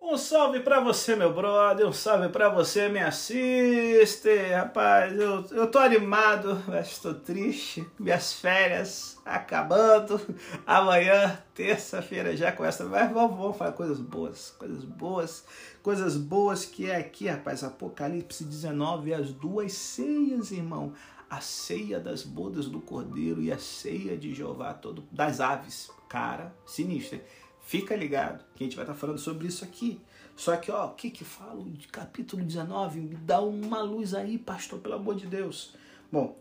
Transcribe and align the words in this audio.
Um 0.00 0.16
salve 0.16 0.60
para 0.60 0.80
você, 0.80 1.16
meu 1.16 1.34
brother, 1.34 1.86
um 1.86 1.92
salve 1.92 2.28
para 2.28 2.48
você, 2.48 2.88
minha 2.88 3.10
sister. 3.10 4.56
Rapaz, 4.56 5.12
eu, 5.18 5.44
eu 5.50 5.68
tô 5.68 5.78
animado, 5.78 6.62
mas 6.68 6.92
estou 6.92 7.14
triste. 7.14 7.84
Minhas 7.98 8.32
férias 8.32 9.20
acabando. 9.24 10.20
Amanhã, 10.64 11.36
terça-feira, 11.52 12.36
já 12.36 12.52
começa. 12.52 12.84
Mas 12.84 13.12
vamos, 13.12 13.36
vamos 13.36 13.56
falar 13.56 13.72
coisas 13.72 14.00
boas, 14.00 14.54
coisas 14.56 14.84
boas, 14.84 15.44
coisas 15.82 16.16
boas 16.16 16.64
que 16.64 16.88
é 16.88 16.96
aqui, 16.96 17.26
rapaz. 17.26 17.64
Apocalipse 17.64 18.44
19, 18.44 19.12
as 19.12 19.32
duas 19.32 19.72
ceias, 19.72 20.52
irmão. 20.52 20.92
A 21.28 21.40
ceia 21.40 22.00
das 22.00 22.22
bodas 22.22 22.66
do 22.68 22.80
cordeiro 22.80 23.42
e 23.42 23.52
a 23.52 23.58
ceia 23.58 24.16
de 24.16 24.32
Jeová, 24.32 24.72
todo, 24.72 25.04
das 25.10 25.40
aves. 25.40 25.90
Cara, 26.08 26.54
sinistro. 26.64 27.20
Fica 27.68 27.94
ligado 27.94 28.42
que 28.54 28.64
a 28.64 28.66
gente 28.66 28.76
vai 28.76 28.84
estar 28.86 28.94
falando 28.94 29.18
sobre 29.18 29.46
isso 29.46 29.62
aqui. 29.62 30.00
Só 30.34 30.56
que, 30.56 30.70
ó, 30.70 30.86
o 30.86 30.94
que 30.94 31.10
que 31.10 31.22
falo 31.22 31.64
de 31.64 31.86
capítulo 31.86 32.42
19? 32.42 32.98
Me 32.98 33.14
dá 33.14 33.42
uma 33.42 33.82
luz 33.82 34.14
aí, 34.14 34.38
pastor, 34.38 34.78
pelo 34.78 34.94
amor 34.94 35.16
de 35.16 35.26
Deus. 35.26 35.74
Bom, 36.10 36.34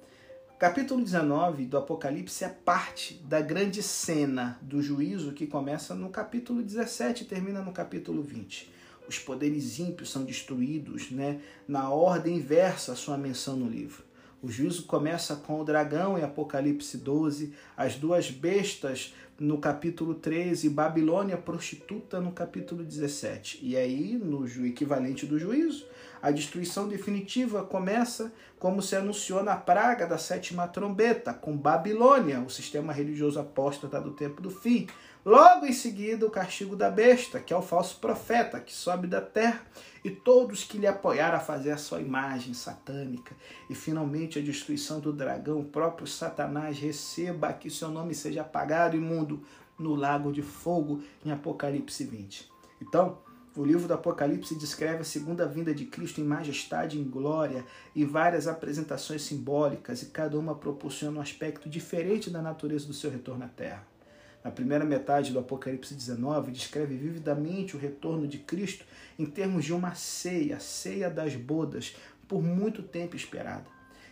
capítulo 0.57 1.03
19 1.03 1.65
do 1.65 1.77
Apocalipse 1.77 2.45
é 2.45 2.47
parte 2.47 3.15
da 3.25 3.41
grande 3.41 3.83
cena 3.83 4.57
do 4.61 4.81
juízo 4.81 5.33
que 5.33 5.45
começa 5.45 5.93
no 5.93 6.09
capítulo 6.09 6.63
17 6.63 7.23
e 7.23 7.27
termina 7.27 7.61
no 7.61 7.73
capítulo 7.73 8.23
20. 8.23 8.71
Os 9.05 9.19
poderes 9.19 9.79
ímpios 9.79 10.09
são 10.09 10.23
destruídos, 10.23 11.11
né, 11.11 11.41
na 11.67 11.89
ordem 11.89 12.37
inversa 12.37 12.93
a 12.93 12.95
sua 12.95 13.17
menção 13.17 13.57
no 13.57 13.69
livro. 13.69 14.07
O 14.41 14.49
juízo 14.49 14.83
começa 14.83 15.35
com 15.35 15.59
o 15.59 15.63
dragão 15.65 16.17
em 16.17 16.23
Apocalipse 16.23 16.97
12, 16.99 17.53
as 17.75 17.95
duas 17.95 18.29
bestas 18.29 19.13
no 19.39 19.59
capítulo 19.59 20.15
13, 20.15 20.69
Babilônia 20.69 21.37
prostituta 21.37 22.19
no 22.19 22.31
capítulo 22.31 22.83
17. 22.83 23.59
E 23.61 23.77
aí, 23.77 24.13
no 24.13 24.47
equivalente 24.65 25.25
do 25.25 25.37
juízo, 25.37 25.85
a 26.21 26.31
destruição 26.31 26.87
definitiva 26.87 27.63
começa 27.63 28.33
como 28.57 28.81
se 28.81 28.95
anunciou 28.95 29.43
na 29.43 29.55
praga 29.55 30.07
da 30.07 30.17
sétima 30.17 30.67
trombeta, 30.67 31.33
com 31.33 31.55
Babilônia, 31.55 32.41
o 32.41 32.49
sistema 32.49 32.91
religioso 32.91 33.39
apóstata 33.39 34.01
do 34.01 34.11
tempo 34.11 34.41
do 34.41 34.49
fim. 34.49 34.87
Logo 35.27 35.65
em 35.65 35.73
seguida, 35.73 36.25
o 36.25 36.31
castigo 36.31 36.73
da 36.73 36.89
besta, 36.89 37.41
que 37.41 37.51
é 37.53 37.57
o 37.57 37.61
falso 37.61 37.97
profeta 37.99 38.61
que 38.61 38.71
sobe 38.73 39.07
da 39.07 39.19
terra, 39.19 39.61
e 40.01 40.09
todos 40.09 40.63
que 40.63 40.77
lhe 40.77 40.87
apoiaram 40.87 41.35
a 41.35 41.41
fazer 41.41 41.71
a 41.71 41.77
sua 41.77 41.99
imagem 41.99 42.53
satânica. 42.53 43.35
E 43.69 43.75
finalmente 43.75 44.39
a 44.39 44.41
destruição 44.41 45.01
do 45.01 45.11
dragão, 45.11 45.59
o 45.59 45.65
próprio 45.65 46.07
Satanás 46.07 46.79
receba 46.79 47.51
que 47.51 47.69
seu 47.69 47.89
nome 47.89 48.15
seja 48.15 48.39
apagado 48.39 48.95
imundo 48.95 49.43
no 49.77 49.95
lago 49.95 50.31
de 50.31 50.41
fogo 50.41 51.03
em 51.25 51.29
Apocalipse 51.29 52.05
20. 52.05 52.49
Então, 52.81 53.17
o 53.53 53.65
livro 53.65 53.85
do 53.85 53.95
Apocalipse 53.95 54.55
descreve 54.55 55.01
a 55.01 55.03
segunda 55.03 55.45
vinda 55.45 55.73
de 55.73 55.83
Cristo 55.83 56.21
em 56.21 56.23
majestade 56.23 56.97
e 56.97 57.01
em 57.01 57.03
glória 57.03 57.65
e 57.93 58.05
várias 58.05 58.47
apresentações 58.47 59.23
simbólicas, 59.23 60.03
e 60.03 60.05
cada 60.05 60.39
uma 60.39 60.55
proporciona 60.55 61.19
um 61.19 61.21
aspecto 61.21 61.67
diferente 61.67 62.29
da 62.29 62.41
natureza 62.41 62.87
do 62.87 62.93
seu 62.93 63.11
retorno 63.11 63.43
à 63.43 63.49
Terra. 63.49 63.96
Na 64.43 64.51
primeira 64.51 64.85
metade 64.85 65.33
do 65.33 65.39
Apocalipse 65.39 65.93
19, 65.93 66.51
descreve 66.51 66.95
vividamente 66.95 67.75
o 67.75 67.79
retorno 67.79 68.27
de 68.27 68.37
Cristo 68.37 68.85
em 69.17 69.25
termos 69.25 69.65
de 69.65 69.73
uma 69.73 69.93
ceia, 69.95 70.57
a 70.57 70.59
ceia 70.59 71.09
das 71.09 71.35
bodas, 71.35 71.95
por 72.27 72.41
muito 72.41 72.81
tempo 72.83 73.15
esperada. 73.15 73.65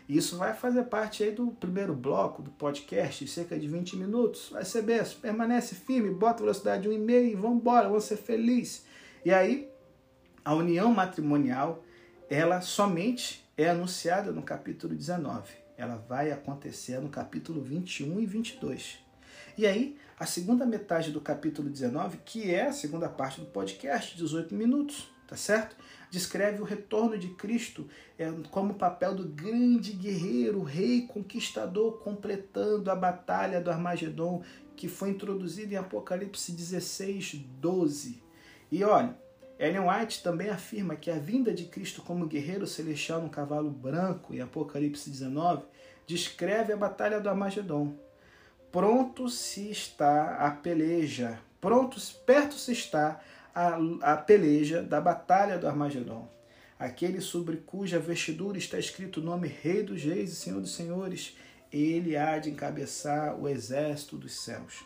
E 0.08 0.18
isso 0.18 0.38
vai 0.38 0.54
fazer 0.54 0.84
parte 0.84 1.24
aí 1.24 1.32
do 1.32 1.48
primeiro 1.48 1.96
bloco 1.96 2.42
do 2.42 2.52
podcast, 2.52 3.28
cerca 3.28 3.58
de 3.58 3.68
20 3.68 3.98
minutos. 3.98 4.50
Vai 4.52 4.64
ser 4.64 4.84
benção. 4.84 5.20
Permanece 5.20 5.74
firme, 5.74 6.12
bota 6.12 6.42
velocidade 6.42 6.88
1,5 6.88 7.32
e 7.32 7.36
vamos 7.36 7.58
embora, 7.58 7.88
vamos 7.88 8.04
ser 8.04 8.18
felizes. 8.18 8.86
E 9.24 9.34
aí, 9.34 9.68
a 10.44 10.54
união 10.54 10.94
matrimonial, 10.94 11.84
ela 12.30 12.62
somente 12.62 13.44
é 13.58 13.70
anunciada 13.70 14.32
no 14.32 14.44
capítulo 14.44 14.94
19. 14.94 15.54
Ela 15.76 15.96
vai 15.96 16.32
acontecer 16.32 17.00
no 17.00 17.10
capítulo 17.10 17.62
21 17.62 18.20
e 18.20 18.26
22. 18.28 19.00
E 19.58 19.66
aí, 19.66 19.98
a 20.18 20.26
segunda 20.26 20.66
metade 20.66 21.12
do 21.12 21.20
capítulo 21.20 21.70
19, 21.70 22.20
que 22.24 22.54
é 22.54 22.68
a 22.68 22.74
segunda 22.74 23.10
parte 23.10 23.42
do 23.42 23.48
podcast, 23.48 24.16
18 24.16 24.56
minutos, 24.56 25.12
tá 25.28 25.36
certo? 25.36 25.76
Descreve 26.10 26.62
o 26.62 26.66
retorno 26.66 27.18
de 27.18 27.30
Cristo 27.30 27.88
é, 28.18 28.32
como 28.50 28.76
papel 28.76 29.14
do 29.14 29.28
grande 29.28 29.92
guerreiro, 29.92 30.64
rei 30.64 31.02
conquistador, 31.02 32.00
completando 32.00 32.90
a 32.90 32.96
batalha 32.96 33.60
do 33.60 33.70
Armagedon, 33.70 34.42
que 34.76 34.88
foi 34.88 35.10
introduzida 35.10 35.74
em 35.74 35.78
Apocalipse 35.78 36.54
16, 36.54 37.34
12. 37.60 38.24
E 38.72 38.84
olha, 38.86 39.18
Ellen 39.60 39.90
White 39.90 40.24
também 40.24 40.50
afirma 40.50 40.96
que 40.96 41.12
a 41.12 41.20
vinda 41.20 41.54
de 41.54 41.66
Cristo 41.66 42.02
como 42.02 42.26
guerreiro 42.26 42.66
celestial 42.66 43.22
no 43.22 43.30
cavalo 43.30 43.70
branco, 43.70 44.34
em 44.34 44.40
Apocalipse 44.40 45.10
19, 45.10 45.64
descreve 46.08 46.72
a 46.72 46.78
batalha 46.78 47.20
do 47.20 47.30
Armagedon. 47.30 48.05
Pronto 48.76 49.30
se 49.30 49.72
está 49.72 50.36
a 50.36 50.52
peleja, 50.52 51.40
pronto, 51.62 51.98
perto 52.26 52.56
se 52.56 52.74
está 52.74 53.22
a, 53.56 53.78
a 54.02 54.18
peleja 54.18 54.84
da 54.84 55.00
batalha 55.00 55.58
do 55.58 55.66
Armagedon. 55.66 56.28
Aquele 56.78 57.22
sobre 57.22 57.56
cuja 57.56 58.00
vestidura 58.00 58.58
está 58.58 58.78
escrito 58.78 59.22
o 59.22 59.24
nome 59.24 59.48
Rei 59.48 59.82
dos 59.82 60.04
Reis 60.04 60.34
e 60.34 60.36
Senhor 60.36 60.60
dos 60.60 60.76
Senhores, 60.76 61.38
ele 61.72 62.18
há 62.18 62.38
de 62.38 62.50
encabeçar 62.50 63.40
o 63.40 63.48
exército 63.48 64.18
dos 64.18 64.42
céus. 64.42 64.84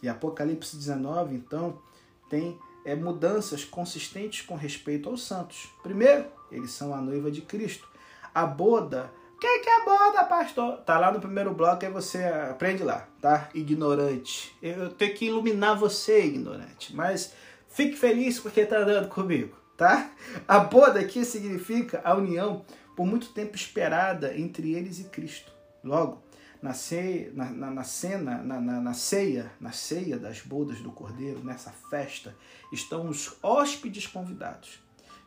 E 0.00 0.08
Apocalipse 0.08 0.76
19, 0.76 1.34
então, 1.34 1.82
tem 2.30 2.56
é, 2.84 2.94
mudanças 2.94 3.64
consistentes 3.64 4.42
com 4.42 4.54
respeito 4.54 5.08
aos 5.08 5.26
santos. 5.26 5.68
Primeiro, 5.82 6.26
eles 6.48 6.70
são 6.70 6.94
a 6.94 7.00
noiva 7.00 7.28
de 7.28 7.40
Cristo. 7.40 7.88
A 8.32 8.46
boda. 8.46 9.10
Que, 9.42 9.58
que 9.58 9.68
é 9.68 9.84
boda, 9.84 10.22
pastor? 10.22 10.76
Tá 10.82 11.00
lá 11.00 11.10
no 11.10 11.18
primeiro 11.18 11.52
bloco, 11.52 11.84
aí 11.84 11.90
você 11.90 12.22
aprende 12.22 12.84
lá, 12.84 13.08
tá? 13.20 13.48
Ignorante. 13.52 14.56
Eu 14.62 14.90
tenho 14.90 15.16
que 15.16 15.24
iluminar 15.24 15.76
você, 15.76 16.26
ignorante. 16.26 16.94
Mas 16.94 17.34
fique 17.68 17.96
feliz 17.96 18.38
porque 18.38 18.64
tá 18.64 18.78
andando 18.78 19.08
comigo, 19.08 19.56
tá? 19.76 20.12
A 20.46 20.60
boda 20.60 21.00
aqui 21.00 21.24
significa 21.24 22.00
a 22.04 22.14
união 22.14 22.64
por 22.96 23.04
muito 23.04 23.30
tempo 23.30 23.56
esperada 23.56 24.32
entre 24.38 24.74
eles 24.74 25.00
e 25.00 25.04
Cristo. 25.08 25.50
Logo, 25.82 26.22
na, 26.62 26.72
ceia, 26.72 27.32
na, 27.34 27.50
na, 27.50 27.70
na 27.72 27.82
cena, 27.82 28.36
na, 28.44 28.60
na, 28.60 28.80
na, 28.80 28.94
ceia, 28.94 29.50
na 29.60 29.72
ceia 29.72 30.20
das 30.20 30.40
bodas 30.40 30.78
do 30.78 30.92
Cordeiro, 30.92 31.42
nessa 31.42 31.72
festa, 31.90 32.32
estão 32.72 33.08
os 33.08 33.36
hóspedes 33.42 34.06
convidados. 34.06 34.78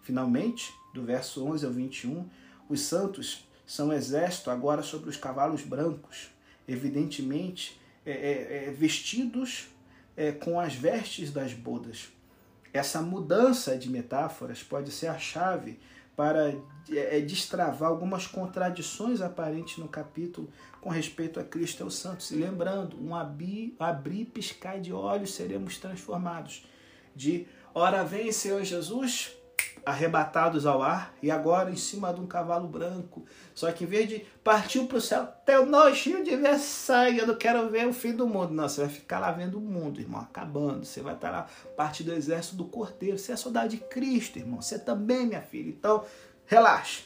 Finalmente, 0.04 0.74
do 0.94 1.04
verso 1.04 1.46
11 1.46 1.66
ao 1.66 1.74
21, 1.74 2.30
os 2.70 2.80
santos 2.80 3.46
são 3.66 3.92
exército 3.92 4.52
agora 4.52 4.84
sobre 4.84 5.09
os 5.09 5.18
cavalos 5.18 5.62
brancos, 5.62 6.30
evidentemente 6.68 7.80
é, 8.06 8.12
é, 8.12 8.66
é, 8.68 8.72
vestidos 8.72 9.68
é, 10.16 10.31
com 10.31 10.59
as 10.59 10.76
vestes 10.76 11.31
das 11.31 11.53
bodas. 11.53 12.09
Essa 12.72 13.02
mudança 13.02 13.78
de 13.78 13.90
metáforas 13.90 14.62
pode 14.62 14.92
ser 14.92 15.08
a 15.08 15.18
chave 15.18 15.80
para 16.16 16.50
é, 16.90 17.18
é, 17.18 17.22
destravar 17.22 17.90
algumas 17.90 18.28
contradições 18.28 19.22
aparentes 19.22 19.78
no 19.78 19.88
capítulo 19.88 20.50
com 20.80 20.90
respeito 20.90 21.40
a 21.40 21.44
Cristo 21.44 21.81
e 21.81 21.84
aos 21.84 21.96
santos. 21.96 22.31
E 22.31 22.36
lembrando, 22.36 22.98
um 23.02 23.16
abrir, 23.16 23.75
abrir 23.80 24.25
piscar 24.25 24.80
de 24.80 24.94
olhos 24.94 25.34
seremos 25.34 25.78
transformados. 25.78 26.66
De 27.16 27.48
ora 27.74 28.04
vem 28.04 28.31
Senhor 28.31 28.64
Jesus, 28.64 29.31
arrebatados 29.85 30.66
ao 30.66 30.81
ar, 30.81 31.13
e 31.22 31.29
agora 31.29 31.69
em 31.69 31.75
cima 31.75 32.13
de 32.13 32.19
um 32.19 32.25
cavalo 32.25 32.68
branco. 32.68 33.23
Só 33.53 33.72
que 33.72 33.84
em 33.84 33.88
vez 33.88 34.09
de 34.09 34.25
partir 34.44 34.84
para 34.88 34.97
o 34.97 35.01
céu, 35.01 35.28
teu 35.46 35.66
nojinho 35.66 36.23
de 36.23 36.35
ver 36.35 36.57
sangue, 36.57 37.19
eu 37.19 37.28
não 37.28 37.38
quero 37.38 37.69
ver 37.69 37.88
o 37.88 37.94
fim 37.94 38.13
do 38.13 38.28
mundo. 38.28 38.53
Não, 38.53 38.68
você 38.68 38.81
vai 38.81 38.90
ficar 38.90 39.19
lá 39.19 39.31
vendo 39.31 39.57
o 39.57 39.62
mundo, 39.62 40.01
irmão, 40.01 40.22
acabando. 40.22 40.85
Você 40.85 41.01
vai 41.01 41.13
estar 41.13 41.29
lá, 41.29 41.47
parte 41.78 42.03
do 42.03 42.12
exército 42.12 42.56
do 42.56 42.66
cordeiro. 42.66 43.18
Você 43.18 43.31
é 43.31 43.35
soldado 43.35 43.69
de 43.69 43.78
Cristo, 43.78 44.39
irmão. 44.39 44.62
Você 44.62 44.80
também, 44.80 45.27
minha 45.27 45.42
filha. 45.42 45.69
Então, 45.69 46.04
relaxa. 46.45 47.04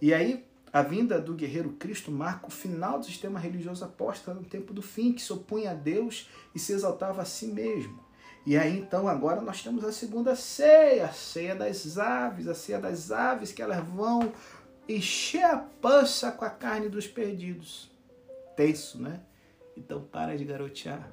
E 0.00 0.14
aí, 0.14 0.46
a 0.72 0.82
vinda 0.82 1.20
do 1.20 1.34
guerreiro 1.34 1.70
Cristo 1.70 2.12
marca 2.12 2.46
o 2.46 2.50
final 2.50 2.98
do 2.98 3.04
sistema 3.04 3.40
religioso 3.40 3.84
apóstolo 3.84 4.40
no 4.40 4.46
tempo 4.46 4.72
do 4.72 4.82
fim, 4.82 5.12
que 5.12 5.20
se 5.20 5.32
opunha 5.32 5.72
a 5.72 5.74
Deus 5.74 6.28
e 6.54 6.58
se 6.58 6.72
exaltava 6.72 7.22
a 7.22 7.24
si 7.24 7.46
mesmo. 7.46 8.09
E 8.46 8.56
aí 8.56 8.78
então 8.78 9.06
agora 9.06 9.40
nós 9.40 9.62
temos 9.62 9.84
a 9.84 9.92
segunda 9.92 10.34
ceia, 10.34 11.06
a 11.06 11.12
ceia 11.12 11.54
das 11.54 11.98
aves, 11.98 12.48
a 12.48 12.54
ceia 12.54 12.78
das 12.78 13.10
aves 13.10 13.52
que 13.52 13.62
elas 13.62 13.84
vão 13.86 14.32
encher 14.88 15.44
a 15.44 15.56
pança 15.56 16.32
com 16.32 16.44
a 16.44 16.50
carne 16.50 16.88
dos 16.88 17.06
perdidos. 17.06 17.90
Tenso, 18.56 19.00
né? 19.00 19.20
Então 19.76 20.02
para 20.02 20.36
de 20.36 20.44
garotear. 20.44 21.10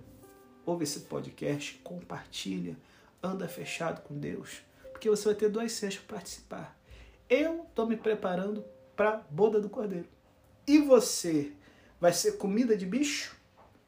Ouve 0.66 0.84
esse 0.84 1.02
podcast, 1.02 1.80
compartilha, 1.84 2.76
anda 3.22 3.48
fechado 3.48 4.02
com 4.02 4.18
Deus, 4.18 4.62
porque 4.92 5.10
você 5.10 5.26
vai 5.26 5.36
ter 5.36 5.50
duas 5.50 5.72
ceias 5.72 5.98
para 5.98 6.18
participar. 6.18 6.78
Eu 7.30 7.66
estou 7.70 7.88
me 7.88 7.96
preparando 7.96 8.66
para 8.96 9.22
boda 9.30 9.62
do 9.62 9.70
cordeiro. 9.70 10.08
E 10.66 10.80
você 10.80 11.54
vai 12.00 12.12
ser 12.12 12.34
comida 12.34 12.76
de 12.76 12.86
bicho? 12.86 13.36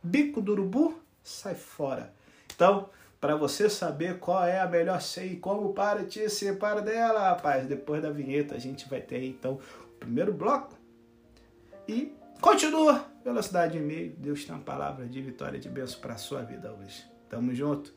Bico 0.02 0.42
do 0.42 0.54
urubu? 0.54 1.02
Sai 1.24 1.56
fora. 1.56 2.14
Então, 2.56 2.90
para 3.20 3.36
você 3.36 3.70
saber 3.70 4.20
qual 4.20 4.46
é 4.46 4.60
a 4.60 4.68
melhor 4.68 5.02
ceia 5.02 5.34
e 5.34 5.38
como 5.38 5.74
para 5.74 6.06
te 6.06 6.30
separa 6.30 6.82
dela, 6.82 7.30
rapaz. 7.30 7.68
Depois 7.68 8.02
da 8.02 8.10
vinheta 8.10 8.56
a 8.56 8.60
gente 8.60 8.88
vai 8.90 9.02
ter 9.02 9.24
então 9.24 9.60
o 9.86 10.00
primeiro 10.00 10.34
bloco 10.34 10.78
e 11.88 12.16
continua 12.40 13.06
velocidade 13.24 13.78
e 13.78 13.82
meio. 13.82 14.14
Deus 14.18 14.46
tem 14.46 14.56
uma 14.56 14.64
palavra 14.64 15.06
de 15.06 15.22
vitória 15.22 15.58
e 15.58 15.60
de 15.60 15.70
bênção 15.70 16.00
para 16.00 16.18
sua 16.18 16.42
vida 16.42 16.72
hoje. 16.72 17.06
Tamo 17.30 17.54
junto. 17.54 17.94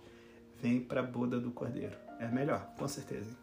Vem 0.60 0.80
para 0.80 1.02
boda 1.02 1.40
do 1.40 1.50
Cordeiro. 1.50 1.96
É 2.18 2.26
melhor, 2.26 2.72
com 2.78 2.86
certeza. 2.86 3.30
Hein? 3.30 3.41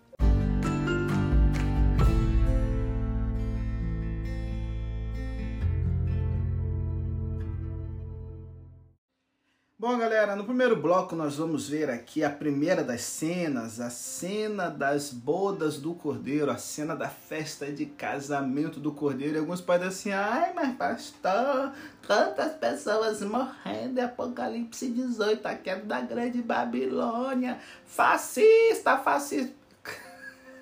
Bom, 9.82 9.98
galera, 9.98 10.36
no 10.36 10.44
primeiro 10.44 10.76
bloco 10.76 11.16
nós 11.16 11.38
vamos 11.38 11.70
ver 11.70 11.90
aqui 11.90 12.22
a 12.22 12.30
primeira 12.30 12.84
das 12.84 13.00
cenas, 13.00 13.80
a 13.80 13.90
cena 13.90 14.70
das 14.70 15.10
bodas 15.10 15.80
do 15.80 15.94
Cordeiro, 15.94 16.52
a 16.52 16.58
cena 16.58 16.98
da 16.98 17.08
festa 17.08 17.72
de 17.72 17.86
casamento 17.86 18.78
do 18.78 18.92
Cordeiro. 18.92 19.36
E 19.36 19.40
alguns 19.40 19.62
podem 19.62 19.88
assim, 19.88 20.12
ai, 20.12 20.52
mas 20.54 20.76
pastor, 20.76 21.72
quantas 22.06 22.58
pessoas 22.58 23.22
morrendo, 23.22 24.02
Apocalipse 24.02 24.90
18, 24.90 25.46
a 25.46 25.56
queda 25.56 25.86
da 25.86 26.02
grande 26.02 26.42
Babilônia, 26.42 27.58
fascista, 27.86 28.98
fascista. 28.98 29.56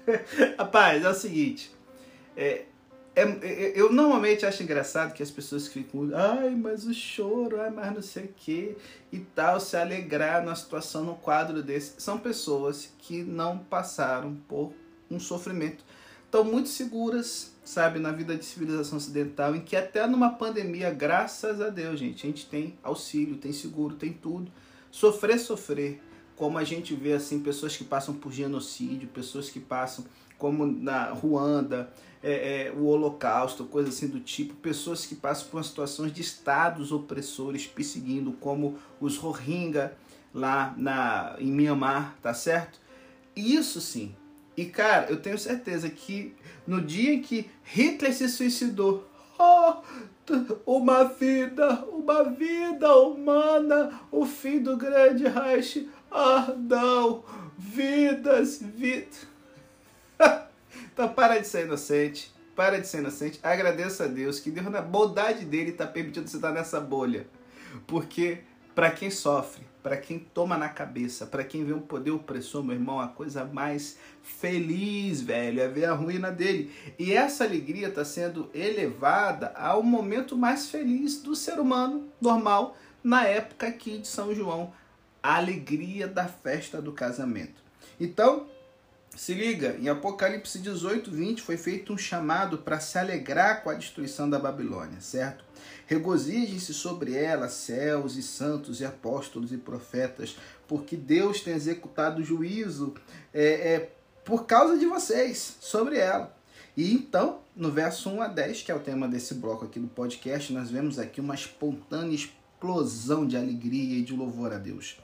Rapaz, 0.59 1.03
é 1.03 1.09
o 1.09 1.15
seguinte, 1.15 1.75
é, 2.35 2.65
é, 3.17 3.23
é, 3.23 3.73
eu 3.75 3.91
normalmente 3.91 4.45
acho 4.45 4.61
engraçado 4.61 5.11
que 5.11 5.23
as 5.23 5.31
pessoas 5.31 5.67
ficam, 5.67 6.11
ai, 6.13 6.51
mas 6.51 6.85
o 6.85 6.93
choro, 6.93 7.59
ai, 7.59 7.71
mas 7.71 7.91
não 7.91 8.01
sei 8.01 8.25
o 8.25 8.29
que 8.35 8.77
e 9.11 9.17
tal, 9.17 9.59
se 9.59 9.75
alegrar 9.75 10.43
numa 10.43 10.55
situação, 10.55 11.03
num 11.03 11.15
quadro 11.15 11.63
desse. 11.63 11.93
São 11.97 12.19
pessoas 12.19 12.93
que 12.99 13.23
não 13.23 13.57
passaram 13.57 14.35
por 14.47 14.71
um 15.09 15.19
sofrimento. 15.19 15.83
Estão 16.25 16.43
muito 16.43 16.69
seguras, 16.69 17.53
sabe, 17.65 17.97
na 17.97 18.11
vida 18.11 18.35
de 18.35 18.45
civilização 18.45 18.99
ocidental, 18.99 19.55
em 19.55 19.61
que 19.61 19.75
até 19.75 20.05
numa 20.05 20.29
pandemia, 20.33 20.91
graças 20.91 21.59
a 21.59 21.69
Deus, 21.69 21.99
gente, 21.99 22.23
a 22.23 22.29
gente 22.29 22.45
tem 22.45 22.77
auxílio, 22.83 23.37
tem 23.37 23.51
seguro, 23.51 23.95
tem 23.95 24.13
tudo. 24.13 24.51
Sofrer, 24.91 25.39
sofrer, 25.39 26.03
como 26.37 26.57
a 26.57 26.63
gente 26.63 26.93
vê 26.93 27.13
assim, 27.13 27.39
pessoas 27.39 27.75
que 27.75 27.83
passam 27.83 28.13
por 28.13 28.31
genocídio, 28.31 29.09
pessoas 29.09 29.49
que 29.49 29.59
passam 29.59 30.05
como 30.37 30.67
na 30.67 31.11
Ruanda, 31.11 31.91
é, 32.21 32.67
é, 32.67 32.71
o 32.71 32.85
Holocausto, 32.85 33.65
coisa 33.65 33.89
assim 33.89 34.07
do 34.07 34.19
tipo, 34.19 34.53
pessoas 34.55 35.05
que 35.05 35.15
passam 35.15 35.49
por 35.49 35.63
situações 35.63 36.13
de 36.13 36.21
estados 36.21 36.91
opressores 36.91 37.65
perseguindo, 37.65 38.31
como 38.33 38.77
os 39.01 39.17
Rohingya 39.17 39.97
lá 40.33 40.73
na, 40.77 41.35
em 41.39 41.51
Myanmar, 41.51 42.15
tá 42.21 42.33
certo? 42.33 42.79
Isso 43.35 43.81
sim. 43.81 44.15
E 44.55 44.65
cara, 44.65 45.09
eu 45.09 45.19
tenho 45.19 45.37
certeza 45.37 45.89
que 45.89 46.35
no 46.65 46.81
dia 46.81 47.13
em 47.13 47.21
que 47.21 47.49
Hitler 47.63 48.13
se 48.13 48.29
suicidou, 48.29 49.07
oh, 49.39 49.75
uma 50.65 51.05
vida, 51.05 51.85
uma 51.85 52.23
vida 52.23 52.95
humana, 52.97 54.01
o 54.11 54.25
fim 54.25 54.59
do 54.59 54.75
grande 54.75 55.27
Reich, 55.27 55.87
ah 56.11 56.53
não, 56.57 57.23
vidas, 57.57 58.61
vidas. 58.61 59.27
então 60.93 61.09
para 61.09 61.39
de 61.39 61.47
ser 61.47 61.65
inocente. 61.65 62.35
Para 62.55 62.79
de 62.79 62.87
ser 62.87 62.99
inocente. 62.99 63.39
Agradeça 63.43 64.05
a 64.05 64.07
Deus 64.07 64.39
que 64.39 64.49
Deus, 64.49 64.67
na 64.71 64.81
bondade 64.81 65.45
dele, 65.45 65.71
está 65.71 65.85
permitindo 65.85 66.27
você 66.27 66.37
estar 66.37 66.51
nessa 66.51 66.79
bolha. 66.79 67.27
Porque 67.85 68.39
para 68.73 68.91
quem 68.91 69.09
sofre, 69.09 69.63
para 69.81 69.97
quem 69.97 70.19
toma 70.19 70.57
na 70.57 70.69
cabeça, 70.69 71.25
para 71.25 71.43
quem 71.43 71.63
vê 71.63 71.73
um 71.73 71.79
poder 71.79 72.11
opressor, 72.11 72.63
meu 72.63 72.75
irmão, 72.75 72.99
a 72.99 73.07
coisa 73.07 73.45
mais 73.45 73.97
feliz, 74.21 75.21
velho, 75.21 75.61
é 75.61 75.67
ver 75.67 75.85
a 75.85 75.93
ruína 75.93 76.31
dele. 76.31 76.71
E 76.99 77.13
essa 77.13 77.43
alegria 77.43 77.87
está 77.87 78.03
sendo 78.03 78.49
elevada 78.53 79.53
ao 79.55 79.81
momento 79.81 80.37
mais 80.37 80.69
feliz 80.69 81.21
do 81.21 81.35
ser 81.35 81.59
humano 81.59 82.07
normal 82.19 82.75
na 83.03 83.25
época 83.25 83.67
aqui 83.67 83.97
de 83.97 84.07
São 84.07 84.35
João, 84.35 84.73
a 85.27 85.35
alegria 85.35 86.07
da 86.07 86.25
festa 86.25 86.81
do 86.81 86.93
casamento. 86.93 87.61
Então, 87.99 88.47
se 89.13 89.33
liga, 89.33 89.75
em 89.77 89.89
Apocalipse 89.89 90.57
18, 90.57 91.11
20 91.11 91.41
foi 91.41 91.57
feito 91.57 91.91
um 91.91 91.97
chamado 91.97 92.59
para 92.59 92.79
se 92.79 92.97
alegrar 92.97 93.61
com 93.61 93.69
a 93.69 93.73
destruição 93.73 94.29
da 94.29 94.39
Babilônia, 94.39 95.01
certo? 95.01 95.43
Regozijem-se 95.85 96.73
sobre 96.73 97.13
ela, 97.13 97.49
céus 97.49 98.15
e 98.15 98.23
santos 98.23 98.79
e 98.79 98.85
apóstolos 98.85 99.51
e 99.51 99.57
profetas, 99.57 100.37
porque 100.65 100.95
Deus 100.95 101.41
tem 101.41 101.55
executado 101.55 102.23
juízo 102.23 102.95
é, 103.33 103.73
é, 103.73 103.91
por 104.23 104.45
causa 104.45 104.77
de 104.77 104.85
vocês 104.85 105.57
sobre 105.59 105.97
ela. 105.97 106.33
E 106.77 106.93
então, 106.93 107.39
no 107.53 107.69
verso 107.69 108.09
1 108.09 108.21
a 108.21 108.27
10, 108.29 108.61
que 108.61 108.71
é 108.71 108.75
o 108.75 108.79
tema 108.79 109.09
desse 109.09 109.33
bloco 109.33 109.65
aqui 109.65 109.77
do 109.77 109.89
podcast, 109.89 110.53
nós 110.53 110.71
vemos 110.71 110.97
aqui 110.97 111.19
uma 111.19 111.35
espontânea 111.35 112.15
explosão 112.15 113.27
de 113.27 113.35
alegria 113.35 113.97
e 113.97 114.03
de 114.03 114.15
louvor 114.15 114.53
a 114.53 114.57
Deus. 114.57 114.95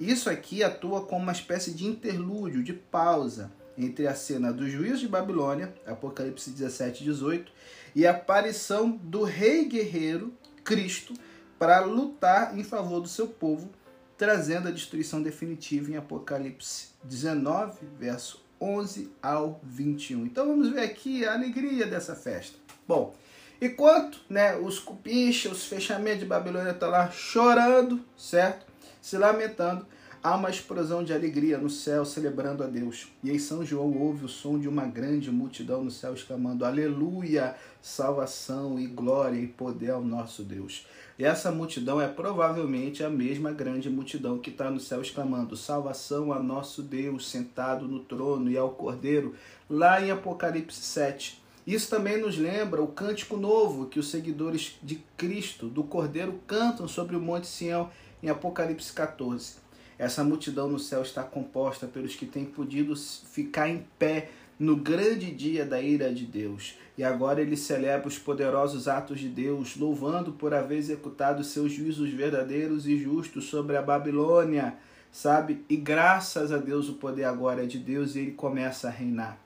Isso 0.00 0.30
aqui 0.30 0.62
atua 0.62 1.04
como 1.04 1.22
uma 1.22 1.32
espécie 1.32 1.72
de 1.72 1.86
interlúdio, 1.86 2.62
de 2.62 2.72
pausa, 2.72 3.50
entre 3.76 4.06
a 4.06 4.14
cena 4.14 4.52
do 4.52 4.68
juízo 4.68 4.98
de 4.98 5.08
Babilônia, 5.08 5.74
Apocalipse 5.86 6.50
17, 6.50 7.04
18, 7.04 7.50
e 7.94 8.06
a 8.06 8.10
aparição 8.10 8.90
do 8.90 9.22
rei 9.22 9.64
guerreiro, 9.64 10.32
Cristo, 10.64 11.14
para 11.58 11.80
lutar 11.80 12.56
em 12.56 12.62
favor 12.62 13.00
do 13.00 13.08
seu 13.08 13.26
povo, 13.26 13.70
trazendo 14.16 14.68
a 14.68 14.72
destruição 14.72 15.22
definitiva 15.22 15.90
em 15.90 15.96
Apocalipse 15.96 16.88
19, 17.04 17.78
verso 17.98 18.44
11 18.60 19.10
ao 19.22 19.60
21. 19.62 20.26
Então 20.26 20.46
vamos 20.46 20.70
ver 20.70 20.80
aqui 20.80 21.24
a 21.24 21.34
alegria 21.34 21.86
dessa 21.86 22.14
festa. 22.14 22.56
Bom, 22.86 23.14
enquanto 23.60 24.20
né, 24.28 24.56
os 24.56 24.78
cupinchas, 24.78 25.52
os 25.52 25.64
fechamentos 25.64 26.20
de 26.20 26.26
Babilônia 26.26 26.72
estão 26.72 26.90
lá 26.90 27.10
chorando, 27.10 28.04
certo? 28.16 28.67
Se 29.08 29.16
lamentando, 29.16 29.86
Há 30.20 30.34
uma 30.34 30.50
explosão 30.50 31.04
de 31.04 31.12
alegria 31.14 31.56
no 31.56 31.70
céu 31.70 32.04
celebrando 32.04 32.64
a 32.64 32.66
Deus. 32.66 33.06
E 33.22 33.30
em 33.30 33.38
São 33.38 33.64
João 33.64 33.96
ouve 33.96 34.24
o 34.24 34.28
som 34.28 34.58
de 34.58 34.68
uma 34.68 34.84
grande 34.84 35.30
multidão 35.30 35.84
no 35.84 35.92
céu 35.92 36.12
exclamando: 36.12 36.64
Aleluia! 36.64 37.54
Salvação 37.80 38.80
e 38.80 38.86
glória 38.88 39.38
e 39.38 39.46
poder 39.46 39.92
ao 39.92 40.02
nosso 40.02 40.42
Deus. 40.42 40.84
E 41.16 41.24
essa 41.24 41.52
multidão 41.52 42.00
é 42.00 42.08
provavelmente 42.08 43.04
a 43.04 43.08
mesma 43.08 43.52
grande 43.52 43.88
multidão 43.88 44.38
que 44.38 44.50
está 44.50 44.68
no 44.70 44.80
céu 44.80 45.00
exclamando: 45.00 45.56
Salvação 45.56 46.32
a 46.32 46.42
nosso 46.42 46.82
Deus 46.82 47.30
sentado 47.30 47.86
no 47.86 48.00
trono 48.00 48.50
e 48.50 48.58
ao 48.58 48.70
Cordeiro, 48.70 49.36
lá 49.70 50.02
em 50.02 50.10
Apocalipse 50.10 50.82
7. 50.82 51.40
Isso 51.64 51.90
também 51.90 52.20
nos 52.20 52.36
lembra 52.36 52.82
o 52.82 52.88
cântico 52.88 53.36
novo 53.36 53.86
que 53.86 54.00
os 54.00 54.10
seguidores 54.10 54.78
de 54.82 54.96
Cristo, 55.16 55.68
do 55.68 55.84
Cordeiro, 55.84 56.40
cantam 56.46 56.88
sobre 56.88 57.14
o 57.14 57.20
Monte 57.20 57.46
Sião 57.46 57.90
em 58.22 58.28
Apocalipse 58.28 58.92
14. 58.92 59.56
Essa 59.98 60.22
multidão 60.22 60.68
no 60.68 60.78
céu 60.78 61.02
está 61.02 61.22
composta 61.22 61.86
pelos 61.86 62.14
que 62.14 62.26
têm 62.26 62.44
podido 62.44 62.94
ficar 62.96 63.68
em 63.68 63.84
pé 63.98 64.30
no 64.58 64.76
grande 64.76 65.30
dia 65.30 65.64
da 65.64 65.80
ira 65.80 66.12
de 66.12 66.24
Deus. 66.24 66.76
E 66.96 67.04
agora 67.04 67.40
ele 67.40 67.56
celebra 67.56 68.08
os 68.08 68.18
poderosos 68.18 68.88
atos 68.88 69.20
de 69.20 69.28
Deus, 69.28 69.76
louvando 69.76 70.32
por 70.32 70.52
haver 70.52 70.78
executado 70.78 71.44
seus 71.44 71.72
juízos 71.72 72.10
verdadeiros 72.10 72.86
e 72.86 72.96
justos 72.96 73.44
sobre 73.44 73.76
a 73.76 73.82
Babilônia, 73.82 74.74
sabe? 75.12 75.64
E 75.68 75.76
graças 75.76 76.52
a 76.52 76.58
Deus 76.58 76.88
o 76.88 76.94
poder 76.94 77.24
agora 77.24 77.62
é 77.64 77.66
de 77.66 77.78
Deus 77.78 78.16
e 78.16 78.20
ele 78.20 78.32
começa 78.32 78.88
a 78.88 78.90
reinar. 78.90 79.38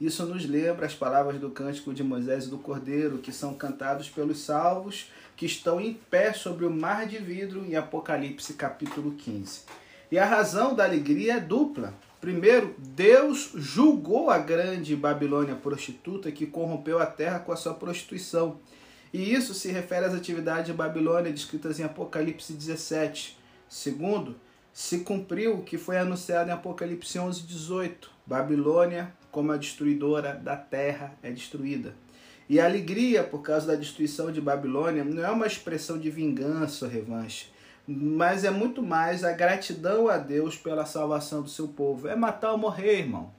Isso 0.00 0.24
nos 0.26 0.46
lembra 0.46 0.86
as 0.86 0.94
palavras 0.94 1.40
do 1.40 1.50
cântico 1.50 1.92
de 1.92 2.04
Moisés 2.04 2.44
e 2.44 2.50
do 2.50 2.58
Cordeiro, 2.58 3.18
que 3.18 3.32
são 3.32 3.54
cantados 3.54 4.08
pelos 4.08 4.40
salvos 4.40 5.10
que 5.36 5.46
estão 5.46 5.80
em 5.80 5.94
pé 5.94 6.32
sobre 6.32 6.64
o 6.64 6.70
mar 6.70 7.06
de 7.06 7.18
vidro 7.18 7.64
em 7.64 7.74
Apocalipse 7.74 8.54
capítulo 8.54 9.12
15. 9.12 9.62
E 10.10 10.18
a 10.18 10.24
razão 10.24 10.74
da 10.74 10.84
alegria 10.84 11.34
é 11.34 11.40
dupla. 11.40 11.92
Primeiro, 12.20 12.74
Deus 12.78 13.52
julgou 13.54 14.30
a 14.30 14.38
grande 14.38 14.96
Babilônia 14.96 15.54
prostituta 15.54 16.32
que 16.32 16.46
corrompeu 16.46 16.98
a 16.98 17.06
terra 17.06 17.40
com 17.40 17.52
a 17.52 17.56
sua 17.56 17.74
prostituição. 17.74 18.58
E 19.12 19.32
isso 19.32 19.54
se 19.54 19.70
refere 19.70 20.06
às 20.06 20.14
atividades 20.14 20.66
de 20.66 20.72
Babilônia 20.72 21.32
descritas 21.32 21.78
em 21.78 21.84
Apocalipse 21.84 22.52
17. 22.52 23.38
Segundo, 23.68 24.36
se 24.72 25.00
cumpriu 25.00 25.54
o 25.54 25.62
que 25.62 25.76
foi 25.76 25.98
anunciado 25.98 26.50
em 26.50 26.52
Apocalipse 26.52 27.18
11, 27.18 27.42
18. 27.42 28.10
Babilônia, 28.26 29.12
como 29.30 29.52
a 29.52 29.56
destruidora 29.56 30.34
da 30.34 30.56
terra, 30.56 31.14
é 31.22 31.30
destruída. 31.30 31.94
E 32.48 32.58
a 32.58 32.64
alegria 32.64 33.22
por 33.22 33.42
causa 33.42 33.66
da 33.66 33.74
destruição 33.74 34.32
de 34.32 34.40
Babilônia 34.40 35.04
não 35.04 35.24
é 35.24 35.30
uma 35.30 35.46
expressão 35.46 35.98
de 35.98 36.10
vingança 36.10 36.86
ou 36.86 36.90
revanche 36.90 37.48
mas 37.90 38.44
é 38.44 38.50
muito 38.50 38.82
mais 38.82 39.24
a 39.24 39.32
gratidão 39.32 40.08
a 40.08 40.18
Deus 40.18 40.58
pela 40.58 40.84
salvação 40.84 41.40
do 41.40 41.48
seu 41.48 41.66
povo. 41.66 42.06
É 42.06 42.14
matar 42.14 42.52
ou 42.52 42.58
morrer, 42.58 42.98
irmão. 42.98 43.32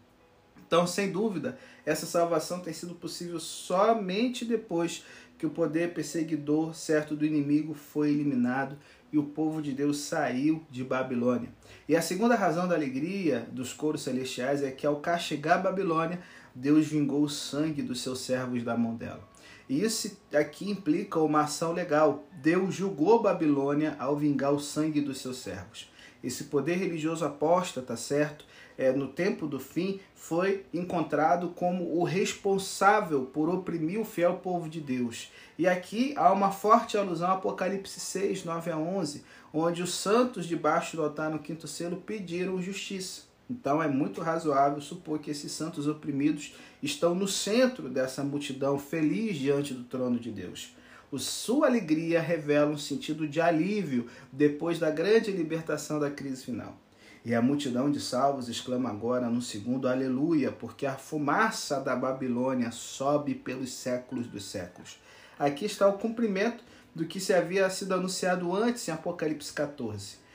Então, 0.66 0.88
sem 0.88 1.12
dúvida, 1.12 1.58
essa 1.86 2.08
salvação 2.08 2.60
tem 2.60 2.74
sido 2.74 2.96
possível 2.96 3.40
somente 3.40 4.44
depois 4.44 5.06
que 5.38 5.46
o 5.46 5.52
poder 5.52 5.94
perseguidor 5.94 6.74
certo 6.74 7.16
do 7.16 7.26
inimigo 7.26 7.76
foi 7.76 8.10
eliminado 8.10 8.76
e 9.12 9.18
o 9.18 9.24
povo 9.24 9.62
de 9.62 9.74
Deus 9.74 9.98
saiu 9.98 10.64
de 10.70 10.84
Babilônia. 10.84 11.50
E 11.88 11.96
a 11.96 12.02
segunda 12.02 12.36
razão 12.36 12.68
da 12.68 12.76
alegria 12.76 13.48
dos 13.52 13.74
coros 13.74 14.02
celestiais 14.02 14.62
é 14.62 14.72
que 14.72 14.86
ao 14.86 14.98
castigar 14.98 15.60
a 15.60 15.62
Babilônia, 15.62 16.20
Deus 16.54 16.88
vingou 16.88 17.24
o 17.24 17.30
sangue 17.30 17.82
dos 17.82 18.02
seus 18.02 18.20
servos 18.22 18.64
da 18.64 18.78
mão 18.78 18.96
dela. 18.96 19.28
E 19.68 19.84
isso 19.84 20.18
aqui 20.34 20.70
implica 20.70 21.20
uma 21.20 21.42
ação 21.42 21.74
legal. 21.74 22.28
Deus 22.42 22.74
julgou 22.74 23.22
Babilônia 23.22 23.96
ao 24.00 24.18
vingar 24.18 24.52
o 24.52 24.60
sangue 24.60 25.00
dos 25.00 25.20
seus 25.20 25.38
servos. 25.38 25.92
Esse 26.24 26.46
poder 26.46 26.76
religioso 26.76 27.24
apóstata, 27.24 27.96
certo? 27.96 28.46
É, 28.80 28.94
no 28.94 29.10
tempo 29.10 29.46
do 29.46 29.60
fim, 29.60 30.00
foi 30.16 30.64
encontrado 30.74 31.50
como 31.50 32.00
o 32.00 32.06
responsável 32.06 33.26
por 33.26 33.50
oprimir 33.50 34.00
o 34.00 34.06
fiel 34.06 34.36
povo 34.36 34.70
de 34.70 34.80
Deus. 34.80 35.34
E 35.58 35.68
aqui 35.68 36.14
há 36.16 36.32
uma 36.32 36.50
forte 36.50 36.98
alusão 36.98 37.30
a 37.30 37.34
Apocalipse 37.34 38.00
6, 38.00 38.46
9 38.46 38.72
a 38.72 38.78
11, 38.78 39.26
onde 39.54 39.84
os 39.84 39.94
santos 39.94 40.46
debaixo 40.46 40.96
do 40.96 41.04
altar 41.04 41.30
no 41.30 41.40
quinto 41.40 41.68
selo 41.68 41.98
pediram 41.98 42.62
justiça. 42.62 43.24
Então 43.50 43.84
é 43.84 43.88
muito 43.90 44.22
razoável 44.22 44.80
supor 44.80 45.20
que 45.20 45.30
esses 45.30 45.52
santos 45.52 45.86
oprimidos 45.86 46.56
estão 46.82 47.14
no 47.14 47.28
centro 47.28 47.90
dessa 47.90 48.24
multidão 48.24 48.80
feliz 48.80 49.36
diante 49.38 49.74
do 49.74 49.84
trono 49.84 50.18
de 50.18 50.32
Deus. 50.32 50.74
O 51.12 51.20
sua 51.20 51.68
alegria 51.68 52.22
revela 52.22 52.72
um 52.72 52.78
sentido 52.78 53.28
de 53.28 53.42
alívio 53.42 54.08
depois 54.32 54.80
da 54.80 54.90
grande 54.90 55.34
libertação 55.34 56.00
da 56.00 56.10
crise 56.10 56.46
final. 56.46 56.78
E 57.26 57.36
a 57.36 57.42
multidão 57.42 57.92
de 57.92 58.00
salvos 58.00 58.48
exclama 58.48 58.90
agora 58.90 59.30
no 59.30 59.42
segundo 59.42 59.88
aleluia, 59.88 60.52
porque 60.52 60.86
a 60.86 60.96
fumaça 60.96 61.80
da 61.80 61.96
Babilônia 61.96 62.72
sobe 62.72 63.36
pelos 63.36 63.74
séculos 63.74 64.28
dos 64.28 64.46
séculos. 64.46 65.00
Aqui 65.38 65.66
está 65.66 65.88
o 65.88 65.98
cumprimento 65.98 66.64
do 66.96 67.06
que 67.06 67.20
se 67.20 67.34
havia 67.34 67.70
sido 67.70 67.94
anunciado 67.94 68.56
antes 68.56 68.88
em 68.88 68.92
Apocalipse 68.92 69.54
14 69.54 70.30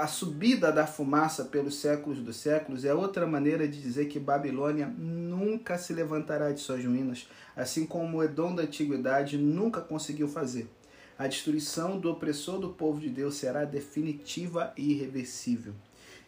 a 0.00 0.06
subida 0.06 0.72
da 0.72 0.86
fumaça 0.86 1.44
pelos 1.44 1.74
séculos 1.74 2.18
dos 2.20 2.36
séculos 2.36 2.84
é 2.86 2.94
outra 2.94 3.26
maneira 3.26 3.68
de 3.68 3.80
dizer 3.80 4.06
que 4.06 4.18
Babilônia 4.18 4.86
nunca 4.86 5.76
se 5.76 5.92
levantará 5.92 6.50
de 6.52 6.60
suas 6.60 6.82
ruínas, 6.82 7.28
assim 7.54 7.84
como 7.84 8.16
o 8.16 8.24
Edom 8.24 8.54
da 8.54 8.62
antiguidade 8.62 9.36
nunca 9.36 9.82
conseguiu 9.82 10.26
fazer. 10.26 10.70
A 11.18 11.26
destruição 11.26 12.00
do 12.00 12.10
opressor 12.10 12.58
do 12.58 12.70
povo 12.70 12.98
de 12.98 13.10
Deus 13.10 13.34
será 13.34 13.64
definitiva 13.66 14.72
e 14.76 14.92
irreversível. 14.92 15.74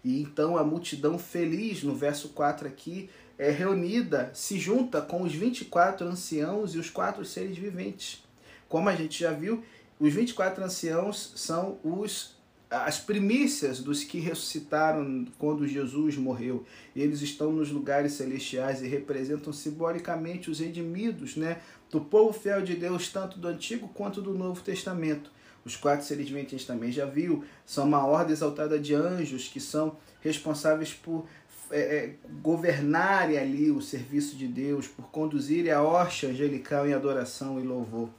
E 0.05 0.21
então 0.21 0.57
a 0.57 0.63
multidão 0.63 1.19
feliz, 1.19 1.83
no 1.83 1.95
verso 1.95 2.29
4 2.31 2.69
aqui, 2.69 3.09
é 3.39 3.51
reunida, 3.51 4.31
se 4.35 4.59
junta 4.59 5.01
com 5.01 5.23
os 5.23 5.35
24 5.35 6.07
anciãos 6.07 6.75
e 6.75 6.79
os 6.79 6.91
quatro 6.91 7.25
seres 7.25 7.57
viventes. 7.57 8.23
Como 8.69 8.89
a 8.89 8.95
gente 8.95 9.19
já 9.19 9.33
viu, 9.33 9.65
os 9.99 10.13
24 10.13 10.63
anciãos 10.63 11.33
são 11.37 11.79
os 11.83 12.35
as 12.71 12.99
primícias 12.99 13.79
dos 13.79 14.03
que 14.03 14.19
ressuscitaram 14.19 15.27
quando 15.39 15.67
Jesus 15.67 16.17
morreu. 16.17 16.65
Eles 16.97 17.23
estão 17.23 17.53
nos 17.53 17.71
lugares 17.71 18.15
celestiais 18.15 18.83
e 18.83 18.89
representam 18.89 19.53
simbolicamente 19.53 20.51
os 20.51 20.59
redimidos, 20.59 21.37
né, 21.37 21.61
do 21.89 22.01
povo 22.01 22.33
fiel 22.33 22.63
de 22.63 22.75
Deus, 22.75 23.09
tanto 23.09 23.39
do 23.39 23.47
Antigo 23.47 23.89
quanto 23.95 24.21
do 24.21 24.35
Novo 24.35 24.61
Testamento. 24.61 25.31
Os 25.65 25.77
quatro 25.77 26.05
seres 26.05 26.29
viventes 26.29 26.65
também 26.65 26.93
já 26.93 27.07
viu, 27.07 27.45
são 27.65 27.87
uma 27.87 28.05
ordem 28.07 28.33
exaltada 28.33 28.79
de 28.79 28.95
anjos 28.95 29.49
que 29.49 29.61
são 29.61 29.97
responsáveis 30.21 30.93
por 30.93 31.27
é, 31.71 31.81
é, 31.81 32.15
governarem 32.43 33.39
ali 33.39 33.71
o 33.71 33.81
serviço 33.81 34.37
de 34.37 34.47
Deus, 34.47 34.87
por 34.87 35.07
conduzirem 35.07 35.73
a 35.73 35.83
hoste 35.83 36.27
angelical 36.27 36.87
em 36.87 36.93
adoração 36.93 37.59
e 37.59 37.63
louvor. 37.63 38.11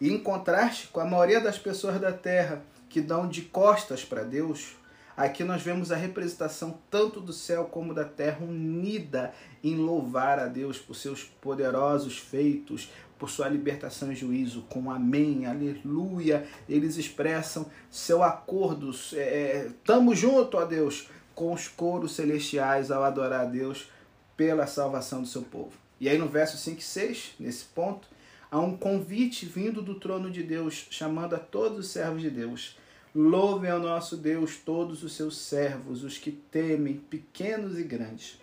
E 0.00 0.10
em 0.12 0.18
contraste 0.18 0.88
com 0.88 1.00
a 1.00 1.04
maioria 1.04 1.40
das 1.40 1.58
pessoas 1.58 2.00
da 2.00 2.12
terra, 2.12 2.62
que 2.88 3.00
dão 3.00 3.28
de 3.28 3.42
costas 3.42 4.04
para 4.04 4.22
Deus, 4.22 4.76
aqui 5.16 5.44
nós 5.44 5.62
vemos 5.62 5.92
a 5.92 5.96
representação 5.96 6.78
tanto 6.90 7.20
do 7.20 7.32
céu 7.32 7.64
como 7.64 7.94
da 7.94 8.04
terra 8.04 8.44
unida 8.44 9.32
em 9.62 9.76
louvar 9.76 10.38
a 10.38 10.46
Deus 10.46 10.78
por 10.78 10.94
seus 10.94 11.24
poderosos 11.24 12.18
feitos, 12.18 12.90
por 13.20 13.30
sua 13.30 13.48
libertação 13.48 14.10
e 14.10 14.16
juízo, 14.16 14.62
com 14.62 14.90
amém, 14.90 15.46
aleluia. 15.46 16.44
Eles 16.68 16.96
expressam 16.96 17.66
seu 17.88 18.24
acordo, 18.24 18.90
é, 19.12 19.18
é, 19.18 19.70
tamo 19.84 20.12
junto 20.12 20.58
a 20.58 20.64
Deus, 20.64 21.08
com 21.34 21.52
os 21.52 21.68
coros 21.68 22.16
celestiais 22.16 22.90
ao 22.90 23.04
adorar 23.04 23.42
a 23.42 23.44
Deus 23.44 23.88
pela 24.36 24.66
salvação 24.66 25.22
do 25.22 25.28
seu 25.28 25.42
povo. 25.42 25.72
E 26.00 26.08
aí 26.08 26.18
no 26.18 26.26
verso 26.26 26.56
5 26.56 26.80
e 26.80 26.82
6, 26.82 27.34
nesse 27.38 27.66
ponto, 27.66 28.08
há 28.50 28.58
um 28.58 28.76
convite 28.76 29.46
vindo 29.46 29.80
do 29.80 29.94
trono 29.94 30.28
de 30.28 30.42
Deus, 30.42 30.88
chamando 30.90 31.36
a 31.36 31.38
todos 31.38 31.78
os 31.78 31.92
servos 31.92 32.22
de 32.22 32.30
Deus 32.30 32.76
Louvem 33.12 33.68
ao 33.68 33.80
nosso 33.80 34.16
Deus 34.16 34.56
todos 34.56 35.02
os 35.02 35.14
seus 35.14 35.36
servos, 35.36 36.04
os 36.04 36.16
que 36.16 36.30
temem, 36.30 36.94
pequenos 36.94 37.76
e 37.76 37.82
grandes. 37.82 38.38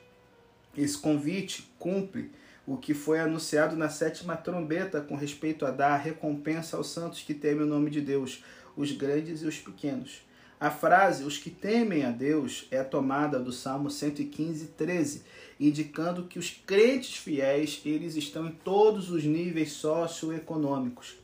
Esse 0.75 0.97
convite 0.97 1.71
cumpre 1.79 2.29
o 2.67 2.75
que 2.75 2.93
foi 2.93 3.19
anunciado 3.21 3.77
na 3.77 3.87
sétima 3.87 4.35
trombeta 4.35 4.99
com 4.99 5.15
respeito 5.15 5.65
a 5.65 5.71
dar 5.71 5.95
recompensa 5.95 6.75
aos 6.75 6.89
santos 6.89 7.21
que 7.21 7.33
temem 7.33 7.63
o 7.63 7.65
nome 7.65 7.89
de 7.89 8.01
Deus, 8.01 8.43
os 8.75 8.91
grandes 8.91 9.41
e 9.41 9.47
os 9.47 9.57
pequenos. 9.57 10.21
A 10.59 10.69
frase 10.69 11.23
os 11.23 11.37
que 11.37 11.49
temem 11.49 12.03
a 12.03 12.11
Deus 12.11 12.67
é 12.69 12.83
tomada 12.83 13.39
do 13.39 13.53
Salmo 13.53 13.89
115, 13.89 14.67
13, 14.75 15.23
indicando 15.57 16.23
que 16.23 16.37
os 16.37 16.49
crentes 16.49 17.15
fiéis 17.15 17.81
eles 17.85 18.17
estão 18.17 18.47
em 18.47 18.51
todos 18.51 19.09
os 19.09 19.23
níveis 19.23 19.71
socioeconômicos. 19.71 21.15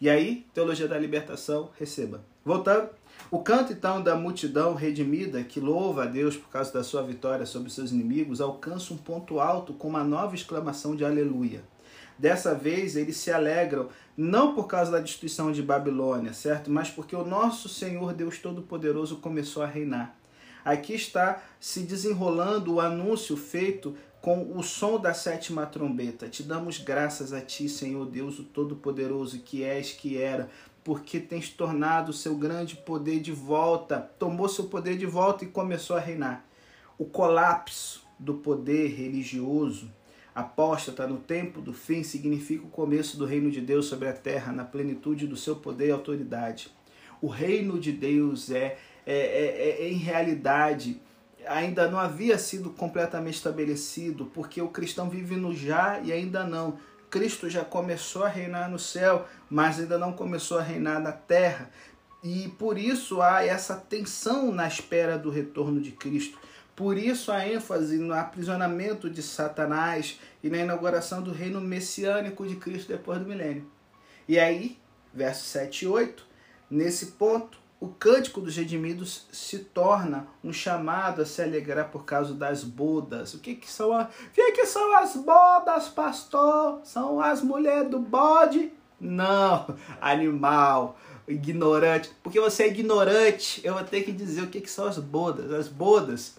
E 0.00 0.08
aí, 0.08 0.46
teologia 0.54 0.86
da 0.86 0.98
libertação, 0.98 1.70
receba. 1.78 2.31
Voltando, 2.44 2.90
o 3.30 3.38
canto 3.38 3.72
então 3.72 4.02
da 4.02 4.16
multidão 4.16 4.74
redimida 4.74 5.44
que 5.44 5.60
louva 5.60 6.02
a 6.02 6.06
Deus 6.06 6.36
por 6.36 6.48
causa 6.48 6.72
da 6.72 6.82
sua 6.82 7.02
vitória 7.02 7.46
sobre 7.46 7.70
seus 7.70 7.92
inimigos 7.92 8.40
alcança 8.40 8.92
um 8.92 8.96
ponto 8.96 9.38
alto 9.38 9.72
com 9.72 9.88
uma 9.88 10.02
nova 10.02 10.34
exclamação 10.34 10.96
de 10.96 11.04
aleluia. 11.04 11.62
Dessa 12.18 12.54
vez 12.54 12.96
eles 12.96 13.16
se 13.16 13.30
alegram 13.30 13.88
não 14.16 14.54
por 14.54 14.66
causa 14.66 14.90
da 14.90 15.00
destruição 15.00 15.52
de 15.52 15.62
Babilônia, 15.62 16.32
certo? 16.32 16.70
Mas 16.70 16.90
porque 16.90 17.16
o 17.16 17.24
nosso 17.24 17.68
Senhor 17.68 18.12
Deus 18.12 18.38
Todo-Poderoso 18.38 19.16
começou 19.16 19.62
a 19.62 19.66
reinar. 19.66 20.14
Aqui 20.64 20.94
está 20.94 21.42
se 21.58 21.80
desenrolando 21.80 22.74
o 22.74 22.80
anúncio 22.80 23.36
feito 23.36 23.96
com 24.20 24.56
o 24.56 24.62
som 24.62 25.00
da 25.00 25.12
sétima 25.12 25.66
trombeta. 25.66 26.28
Te 26.28 26.44
damos 26.44 26.78
graças 26.78 27.32
a 27.32 27.40
ti, 27.40 27.68
Senhor 27.68 28.06
Deus, 28.06 28.38
o 28.38 28.44
Todo-Poderoso, 28.44 29.40
que 29.40 29.64
és, 29.64 29.90
que 29.90 30.16
era, 30.16 30.48
porque 30.84 31.20
tens 31.20 31.48
tornado 31.48 32.12
seu 32.12 32.34
grande 32.36 32.76
poder 32.76 33.20
de 33.20 33.32
volta, 33.32 33.98
tomou 34.18 34.48
seu 34.48 34.64
poder 34.64 34.96
de 34.96 35.06
volta 35.06 35.44
e 35.44 35.48
começou 35.48 35.96
a 35.96 36.00
reinar. 36.00 36.44
O 36.98 37.04
colapso 37.04 38.04
do 38.18 38.34
poder 38.34 38.88
religioso 38.88 39.90
apóstata 40.34 41.06
no 41.06 41.18
tempo 41.18 41.60
do 41.60 41.72
fim 41.72 42.02
significa 42.02 42.64
o 42.64 42.70
começo 42.70 43.18
do 43.18 43.26
reino 43.26 43.50
de 43.50 43.60
Deus 43.60 43.86
sobre 43.86 44.08
a 44.08 44.12
terra, 44.12 44.52
na 44.52 44.64
plenitude 44.64 45.26
do 45.26 45.36
seu 45.36 45.56
poder 45.56 45.88
e 45.88 45.92
autoridade. 45.92 46.70
O 47.20 47.28
reino 47.28 47.78
de 47.78 47.92
Deus 47.92 48.50
é, 48.50 48.78
é, 49.06 49.16
é, 49.16 49.82
é 49.82 49.88
em 49.88 49.96
realidade 49.96 51.00
ainda 51.46 51.90
não 51.90 51.98
havia 51.98 52.38
sido 52.38 52.70
completamente 52.70 53.34
estabelecido, 53.34 54.26
porque 54.26 54.60
o 54.60 54.68
cristão 54.68 55.08
vive 55.08 55.36
no 55.36 55.54
já 55.54 56.00
e 56.00 56.12
ainda 56.12 56.44
não. 56.44 56.78
Cristo 57.12 57.50
já 57.50 57.62
começou 57.62 58.24
a 58.24 58.28
reinar 58.28 58.70
no 58.70 58.78
céu, 58.78 59.28
mas 59.50 59.78
ainda 59.78 59.98
não 59.98 60.14
começou 60.14 60.58
a 60.58 60.62
reinar 60.62 60.98
na 60.98 61.12
terra. 61.12 61.70
E 62.24 62.48
por 62.58 62.78
isso 62.78 63.20
há 63.20 63.44
essa 63.44 63.76
tensão 63.76 64.50
na 64.50 64.66
espera 64.66 65.18
do 65.18 65.28
retorno 65.28 65.78
de 65.78 65.92
Cristo. 65.92 66.38
Por 66.74 66.96
isso 66.96 67.30
a 67.30 67.46
ênfase 67.46 67.98
no 67.98 68.14
aprisionamento 68.14 69.10
de 69.10 69.22
Satanás 69.22 70.18
e 70.42 70.48
na 70.48 70.56
inauguração 70.56 71.22
do 71.22 71.32
reino 71.32 71.60
messiânico 71.60 72.46
de 72.46 72.56
Cristo 72.56 72.88
depois 72.88 73.18
do 73.18 73.26
milênio. 73.26 73.70
E 74.26 74.38
aí, 74.38 74.78
versos 75.12 75.48
7 75.48 75.84
e 75.84 75.88
8, 75.88 76.26
nesse 76.70 77.06
ponto, 77.08 77.58
o 77.82 77.88
cântico 77.88 78.40
dos 78.40 78.56
redimidos 78.56 79.26
se 79.32 79.58
torna 79.58 80.28
um 80.44 80.52
chamado 80.52 81.20
a 81.20 81.26
se 81.26 81.42
alegrar 81.42 81.90
por 81.90 82.04
causa 82.04 82.32
das 82.32 82.62
bodas. 82.62 83.34
O 83.34 83.40
que, 83.40 83.56
que 83.56 83.68
são 83.68 83.92
a... 83.92 84.08
Que, 84.32 84.52
que 84.52 84.64
são 84.66 84.96
as 84.96 85.16
bodas, 85.16 85.88
pastor? 85.88 86.78
São 86.84 87.20
as 87.20 87.42
mulheres 87.42 87.90
do 87.90 87.98
bode? 87.98 88.72
Não, 89.00 89.66
animal, 90.00 90.96
ignorante. 91.26 92.12
Porque 92.22 92.38
você 92.38 92.62
é 92.62 92.68
ignorante, 92.68 93.60
eu 93.64 93.74
vou 93.74 93.82
ter 93.82 94.04
que 94.04 94.12
dizer 94.12 94.42
o 94.42 94.46
que, 94.46 94.60
que 94.60 94.70
são 94.70 94.86
as 94.86 94.98
bodas. 94.98 95.50
As 95.50 95.66
bodas 95.66 96.36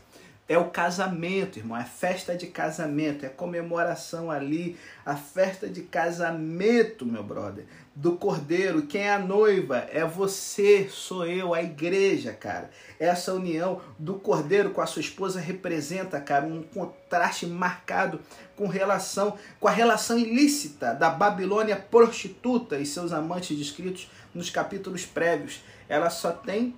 é 0.47 0.57
o 0.57 0.69
casamento, 0.69 1.59
irmão, 1.59 1.77
é 1.77 1.83
festa 1.83 2.35
de 2.35 2.47
casamento, 2.47 3.25
é 3.25 3.29
comemoração 3.29 4.29
ali, 4.29 4.77
a 5.05 5.15
festa 5.15 5.67
de 5.67 5.81
casamento, 5.81 7.05
meu 7.05 7.23
brother, 7.23 7.65
do 7.95 8.13
cordeiro. 8.13 8.83
Quem 8.83 9.03
é 9.03 9.13
a 9.13 9.19
noiva? 9.19 9.77
É 9.91 10.05
você, 10.05 10.87
sou 10.89 11.25
eu, 11.25 11.53
a 11.53 11.61
igreja, 11.61 12.33
cara. 12.33 12.69
Essa 12.99 13.33
união 13.33 13.81
do 13.99 14.15
cordeiro 14.15 14.71
com 14.71 14.81
a 14.81 14.85
sua 14.85 15.01
esposa 15.01 15.39
representa, 15.39 16.19
cara, 16.19 16.45
um 16.45 16.63
contraste 16.63 17.45
marcado 17.45 18.19
com 18.55 18.67
relação 18.67 19.37
com 19.59 19.67
a 19.67 19.71
relação 19.71 20.17
ilícita 20.17 20.93
da 20.93 21.09
Babilônia 21.09 21.75
prostituta 21.75 22.77
e 22.77 22.85
seus 22.85 23.11
amantes 23.11 23.57
descritos 23.57 24.09
nos 24.33 24.49
capítulos 24.49 25.05
prévios. 25.05 25.61
Ela 25.87 26.09
só 26.09 26.31
tem 26.31 26.75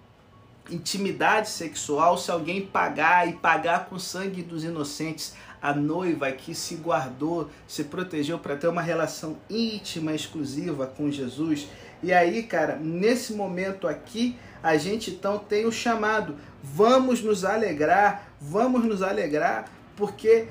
intimidade 0.70 1.50
sexual 1.50 2.18
se 2.18 2.32
alguém 2.32 2.66
pagar 2.66 3.28
e 3.28 3.34
pagar 3.34 3.86
com 3.86 4.00
sangue 4.00 4.42
dos 4.42 4.64
inocentes. 4.64 5.36
A 5.66 5.74
noiva 5.74 6.32
que 6.32 6.54
se 6.54 6.76
guardou, 6.76 7.50
se 7.68 7.86
protegeu 7.86 8.38
para 8.38 8.56
ter 8.56 8.68
uma 8.68 8.84
relação 8.84 9.36
íntima, 9.50 10.14
exclusiva 10.14 10.86
com 10.86 11.10
Jesus. 11.10 11.68
E 12.04 12.14
aí, 12.14 12.44
cara, 12.44 12.76
nesse 12.76 13.34
momento 13.34 13.88
aqui, 13.88 14.38
a 14.62 14.78
gente 14.78 15.10
então 15.10 15.40
tem 15.40 15.66
o 15.66 15.72
chamado: 15.72 16.36
vamos 16.62 17.24
nos 17.24 17.44
alegrar, 17.44 18.30
vamos 18.40 18.84
nos 18.84 19.02
alegrar, 19.02 19.68
porque 19.96 20.48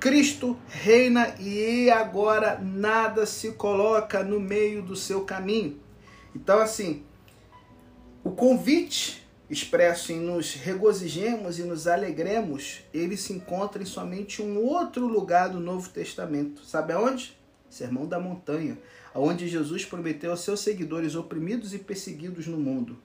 Cristo 0.00 0.58
reina 0.66 1.36
e 1.38 1.88
agora 1.88 2.58
nada 2.60 3.26
se 3.26 3.52
coloca 3.52 4.24
no 4.24 4.40
meio 4.40 4.82
do 4.82 4.96
seu 4.96 5.20
caminho. 5.20 5.78
Então, 6.34 6.58
assim, 6.58 7.04
o 8.24 8.32
convite 8.32 9.23
expresso 9.54 10.12
em 10.12 10.20
nos 10.20 10.54
regozijemos 10.54 11.58
e 11.58 11.62
nos 11.62 11.86
alegremos, 11.86 12.80
ele 12.92 13.16
se 13.16 13.32
encontra 13.32 13.82
em 13.82 13.86
somente 13.86 14.42
um 14.42 14.58
outro 14.58 15.06
lugar 15.06 15.48
do 15.48 15.60
Novo 15.60 15.88
Testamento. 15.88 16.64
Sabe 16.64 16.92
aonde? 16.92 17.36
Sermão 17.70 18.06
da 18.06 18.20
Montanha, 18.20 18.78
onde 19.14 19.48
Jesus 19.48 19.84
prometeu 19.84 20.32
aos 20.32 20.40
seus 20.40 20.60
seguidores 20.60 21.14
oprimidos 21.14 21.72
e 21.72 21.78
perseguidos 21.78 22.46
no 22.46 22.58
mundo: 22.58 22.98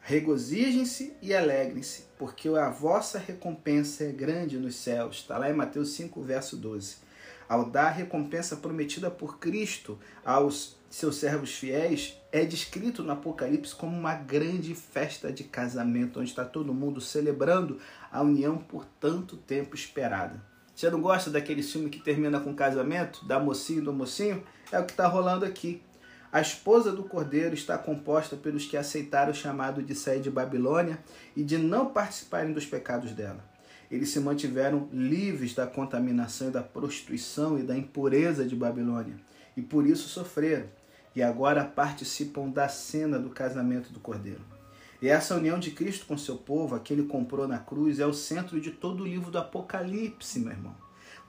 Regozijem-se 0.00 1.12
e 1.20 1.34
alegrem-se, 1.34 2.04
porque 2.18 2.48
a 2.48 2.70
vossa 2.70 3.18
recompensa 3.18 4.04
é 4.04 4.12
grande 4.12 4.58
nos 4.58 4.76
céus. 4.76 5.16
Está 5.16 5.38
lá 5.38 5.50
em 5.50 5.54
Mateus 5.54 5.90
5, 5.90 6.22
verso 6.22 6.56
12. 6.56 6.96
Ao 7.48 7.64
dar 7.64 7.86
a 7.86 7.90
recompensa 7.90 8.56
prometida 8.56 9.10
por 9.10 9.38
Cristo 9.38 9.98
aos 10.24 10.76
seus 10.94 11.16
servos 11.16 11.52
fiéis, 11.52 12.16
é 12.30 12.44
descrito 12.44 13.02
no 13.02 13.10
Apocalipse 13.10 13.74
como 13.74 13.98
uma 13.98 14.14
grande 14.14 14.76
festa 14.76 15.32
de 15.32 15.42
casamento, 15.42 16.20
onde 16.20 16.28
está 16.28 16.44
todo 16.44 16.72
mundo 16.72 17.00
celebrando 17.00 17.80
a 18.12 18.22
união 18.22 18.56
por 18.56 18.84
tanto 19.00 19.36
tempo 19.36 19.74
esperada. 19.74 20.40
Você 20.72 20.88
não 20.88 21.02
gosta 21.02 21.30
daquele 21.30 21.64
filme 21.64 21.90
que 21.90 21.98
termina 21.98 22.38
com 22.38 22.54
casamento, 22.54 23.26
da 23.26 23.40
mocinha 23.40 23.80
e 23.80 23.82
do 23.82 23.92
mocinho? 23.92 24.44
É 24.70 24.78
o 24.78 24.84
que 24.84 24.92
está 24.92 25.08
rolando 25.08 25.44
aqui. 25.44 25.82
A 26.30 26.40
esposa 26.40 26.92
do 26.92 27.02
cordeiro 27.02 27.54
está 27.54 27.76
composta 27.76 28.36
pelos 28.36 28.64
que 28.64 28.76
aceitaram 28.76 29.32
o 29.32 29.34
chamado 29.34 29.82
de 29.82 29.96
sair 29.96 30.20
de 30.20 30.30
Babilônia 30.30 31.00
e 31.34 31.42
de 31.42 31.58
não 31.58 31.86
participarem 31.86 32.52
dos 32.52 32.66
pecados 32.66 33.10
dela. 33.10 33.44
Eles 33.90 34.10
se 34.10 34.20
mantiveram 34.20 34.88
livres 34.92 35.56
da 35.56 35.66
contaminação 35.66 36.50
e 36.50 36.52
da 36.52 36.62
prostituição 36.62 37.58
e 37.58 37.64
da 37.64 37.76
impureza 37.76 38.44
de 38.44 38.54
Babilônia, 38.54 39.16
e 39.56 39.62
por 39.62 39.84
isso 39.84 40.08
sofreram 40.08 40.68
e 41.14 41.22
agora 41.22 41.64
participam 41.64 42.48
da 42.48 42.68
cena 42.68 43.18
do 43.18 43.30
casamento 43.30 43.92
do 43.92 44.00
Cordeiro. 44.00 44.40
E 45.00 45.08
essa 45.08 45.34
união 45.34 45.58
de 45.58 45.70
Cristo 45.70 46.06
com 46.06 46.16
seu 46.16 46.36
povo, 46.36 46.74
a 46.74 46.80
que 46.80 46.92
ele 46.92 47.04
comprou 47.04 47.46
na 47.46 47.58
cruz, 47.58 48.00
é 48.00 48.06
o 48.06 48.14
centro 48.14 48.60
de 48.60 48.70
todo 48.70 49.02
o 49.02 49.06
livro 49.06 49.30
do 49.30 49.38
Apocalipse, 49.38 50.40
meu 50.40 50.52
irmão. 50.52 50.74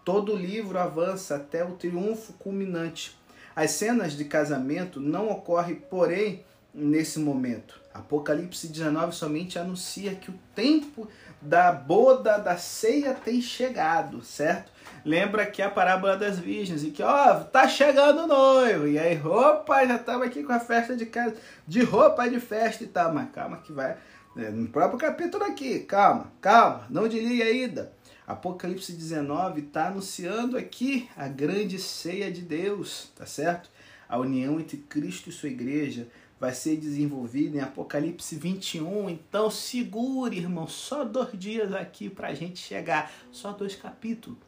Todo 0.04 0.34
o 0.34 0.38
livro 0.38 0.80
avança 0.80 1.36
até 1.36 1.64
o 1.64 1.74
triunfo 1.74 2.34
culminante. 2.34 3.18
As 3.56 3.72
cenas 3.72 4.14
de 4.14 4.26
casamento 4.26 5.00
não 5.00 5.30
ocorrem, 5.30 5.76
porém, 5.76 6.44
nesse 6.74 7.20
momento. 7.20 7.82
Apocalipse 7.94 8.68
19 8.68 9.16
somente 9.16 9.58
anuncia 9.58 10.14
que 10.16 10.30
o 10.30 10.40
tempo 10.54 11.08
da 11.42 11.72
boda, 11.72 12.38
da 12.38 12.58
ceia 12.58 13.14
tem 13.14 13.42
chegado, 13.42 14.22
certo? 14.22 14.72
Lembra 15.06 15.46
que 15.46 15.62
é 15.62 15.66
a 15.66 15.70
parábola 15.70 16.18
das 16.18 16.40
virgens 16.40 16.84
e 16.84 16.90
que, 16.90 17.04
ó, 17.04 17.36
tá 17.44 17.68
chegando 17.68 18.24
o 18.24 18.28
noivo. 18.28 18.88
E 18.88 18.98
aí, 18.98 19.14
roupa, 19.14 19.86
já 19.86 19.96
estamos 19.98 20.26
aqui 20.26 20.44
com 20.44 20.52
a 20.52 20.60
festa 20.60 20.96
de 20.98 21.06
casa, 21.06 21.36
de 21.68 21.84
roupa 21.84 22.28
de 22.28 22.40
festa 22.40 22.84
e 22.84 22.88
tal. 22.88 23.14
Mas 23.14 23.30
calma 23.32 23.58
que 23.58 23.72
vai, 23.72 23.96
né, 24.36 24.50
no 24.50 24.68
próprio 24.68 25.00
capítulo 25.00 25.44
aqui, 25.44 25.82
calma, 25.82 26.32
calma, 26.42 26.88
não 26.90 27.08
desligue 27.08 27.44
ainda. 27.44 27.94
Apocalipse 28.26 28.92
19 28.92 29.62
está 29.62 29.88
anunciando 29.88 30.58
aqui 30.58 31.08
a 31.16 31.28
grande 31.28 31.78
ceia 31.78 32.32
de 32.32 32.42
Deus, 32.42 33.12
tá 33.16 33.28
certo? 33.28 33.70
A 34.10 34.18
união 34.18 34.60
entre 34.60 34.78
Cristo 34.78 35.30
e 35.30 35.32
sua 35.32 35.50
igreja 35.50 36.08
vai 36.40 36.54
ser 36.54 36.76
desenvolvida 36.78 37.58
em 37.58 37.62
Apocalipse 37.62 38.36
21. 38.36 39.12
Então 39.12 39.52
segure, 39.52 40.38
irmão, 40.38 40.68
só 40.68 41.04
dois 41.04 41.38
dias 41.38 41.72
aqui 41.72 42.10
para 42.10 42.30
a 42.30 42.34
gente 42.34 42.58
chegar, 42.58 43.12
só 43.32 43.52
dois 43.52 43.76
capítulos. 43.76 44.40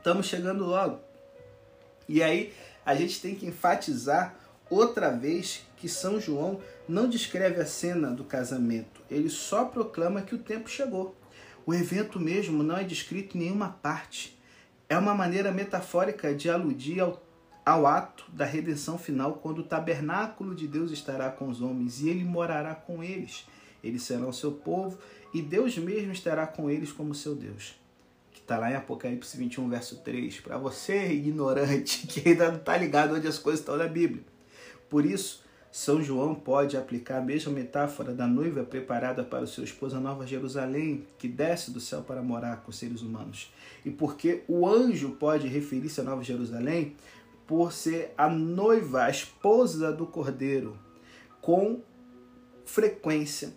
Estamos 0.00 0.26
chegando 0.26 0.64
logo. 0.64 0.98
E 2.08 2.22
aí 2.22 2.54
a 2.86 2.94
gente 2.94 3.20
tem 3.20 3.34
que 3.34 3.44
enfatizar 3.44 4.34
outra 4.70 5.10
vez 5.10 5.66
que 5.76 5.90
São 5.90 6.18
João 6.18 6.58
não 6.88 7.06
descreve 7.06 7.60
a 7.60 7.66
cena 7.66 8.10
do 8.10 8.24
casamento, 8.24 9.02
ele 9.10 9.28
só 9.28 9.66
proclama 9.66 10.22
que 10.22 10.34
o 10.34 10.38
tempo 10.38 10.70
chegou. 10.70 11.14
O 11.66 11.74
evento 11.74 12.18
mesmo 12.18 12.62
não 12.62 12.78
é 12.78 12.82
descrito 12.82 13.36
em 13.36 13.40
nenhuma 13.40 13.76
parte. 13.82 14.38
É 14.88 14.96
uma 14.96 15.14
maneira 15.14 15.52
metafórica 15.52 16.34
de 16.34 16.48
aludir 16.48 17.00
ao, 17.00 17.22
ao 17.64 17.86
ato 17.86 18.24
da 18.32 18.46
redenção 18.46 18.96
final, 18.96 19.34
quando 19.34 19.58
o 19.58 19.64
tabernáculo 19.64 20.54
de 20.54 20.66
Deus 20.66 20.90
estará 20.90 21.28
com 21.30 21.46
os 21.46 21.60
homens 21.60 22.00
e 22.00 22.08
ele 22.08 22.24
morará 22.24 22.74
com 22.74 23.04
eles. 23.04 23.46
Eles 23.84 24.02
serão 24.02 24.32
seu 24.32 24.52
povo 24.52 24.98
e 25.34 25.42
Deus 25.42 25.76
mesmo 25.76 26.10
estará 26.10 26.46
com 26.46 26.70
eles 26.70 26.90
como 26.90 27.14
seu 27.14 27.34
Deus. 27.34 27.79
Está 28.50 28.58
lá 28.58 28.72
em 28.72 28.74
Apocalipse 28.74 29.36
21, 29.36 29.68
verso 29.68 29.98
3. 29.98 30.40
Para 30.40 30.58
você, 30.58 31.06
ignorante, 31.12 32.04
que 32.10 32.30
ainda 32.30 32.48
não 32.48 32.56
está 32.56 32.76
ligado 32.76 33.14
onde 33.14 33.28
as 33.28 33.38
coisas 33.38 33.60
estão 33.60 33.76
na 33.76 33.86
Bíblia. 33.86 34.24
Por 34.88 35.06
isso, 35.06 35.44
São 35.70 36.02
João 36.02 36.34
pode 36.34 36.76
aplicar 36.76 37.18
a 37.18 37.20
mesma 37.20 37.52
metáfora 37.52 38.12
da 38.12 38.26
noiva 38.26 38.64
preparada 38.64 39.22
para 39.22 39.44
o 39.44 39.46
seu 39.46 39.62
esposo 39.62 39.96
a 39.96 40.00
Nova 40.00 40.26
Jerusalém, 40.26 41.06
que 41.16 41.28
desce 41.28 41.70
do 41.70 41.78
céu 41.78 42.02
para 42.02 42.24
morar 42.24 42.56
com 42.62 42.72
os 42.72 42.76
seres 42.76 43.02
humanos. 43.02 43.52
E 43.84 43.90
porque 43.92 44.42
o 44.48 44.66
anjo 44.66 45.10
pode 45.10 45.46
referir-se 45.46 46.00
a 46.00 46.02
Nova 46.02 46.24
Jerusalém 46.24 46.96
por 47.46 47.72
ser 47.72 48.12
a 48.18 48.28
noiva, 48.28 49.04
a 49.04 49.10
esposa 49.10 49.92
do 49.92 50.08
cordeiro. 50.08 50.76
Com 51.40 51.82
frequência 52.64 53.52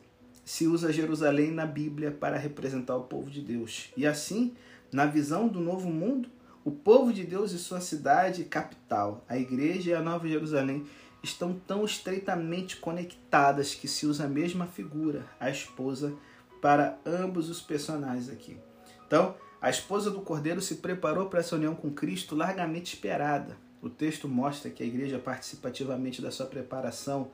se 0.45 0.67
usa 0.67 0.93
Jerusalém 0.93 1.49
na 1.49 1.65
Bíblia 1.65 2.11
para 2.11 2.37
representar 2.37 2.95
o 2.95 3.05
povo 3.05 3.31
de 3.31 3.41
Deus. 3.41 3.89
E 3.97 4.05
assim, 4.05 4.53
na 4.93 5.05
visão 5.05 5.47
do 5.47 5.59
novo 5.59 5.89
mundo, 5.89 6.29
o 6.63 6.71
povo 6.71 7.11
de 7.11 7.23
Deus 7.23 7.51
e 7.51 7.59
sua 7.59 7.81
cidade 7.81 8.45
capital, 8.45 9.23
a 9.27 9.37
igreja 9.37 9.91
e 9.91 9.93
a 9.93 10.01
Nova 10.01 10.27
Jerusalém, 10.27 10.85
estão 11.21 11.53
tão 11.67 11.83
estreitamente 11.83 12.77
conectadas 12.77 13.73
que 13.73 13.87
se 13.87 14.05
usa 14.05 14.25
a 14.25 14.29
mesma 14.29 14.67
figura, 14.67 15.25
a 15.39 15.49
esposa, 15.49 16.13
para 16.61 16.97
ambos 17.05 17.49
os 17.49 17.61
personagens 17.61 18.29
aqui. 18.29 18.57
Então, 19.05 19.35
a 19.61 19.69
esposa 19.69 20.11
do 20.11 20.21
cordeiro 20.21 20.61
se 20.61 20.75
preparou 20.75 21.27
para 21.27 21.39
essa 21.39 21.55
união 21.55 21.75
com 21.75 21.91
Cristo 21.91 22.35
largamente 22.35 22.93
esperada. 22.93 23.57
O 23.81 23.89
texto 23.89 24.27
mostra 24.27 24.69
que 24.69 24.83
a 24.83 24.85
igreja 24.85 25.19
participa 25.19 25.69
ativamente 25.69 26.21
da 26.21 26.31
sua 26.31 26.45
preparação, 26.45 27.31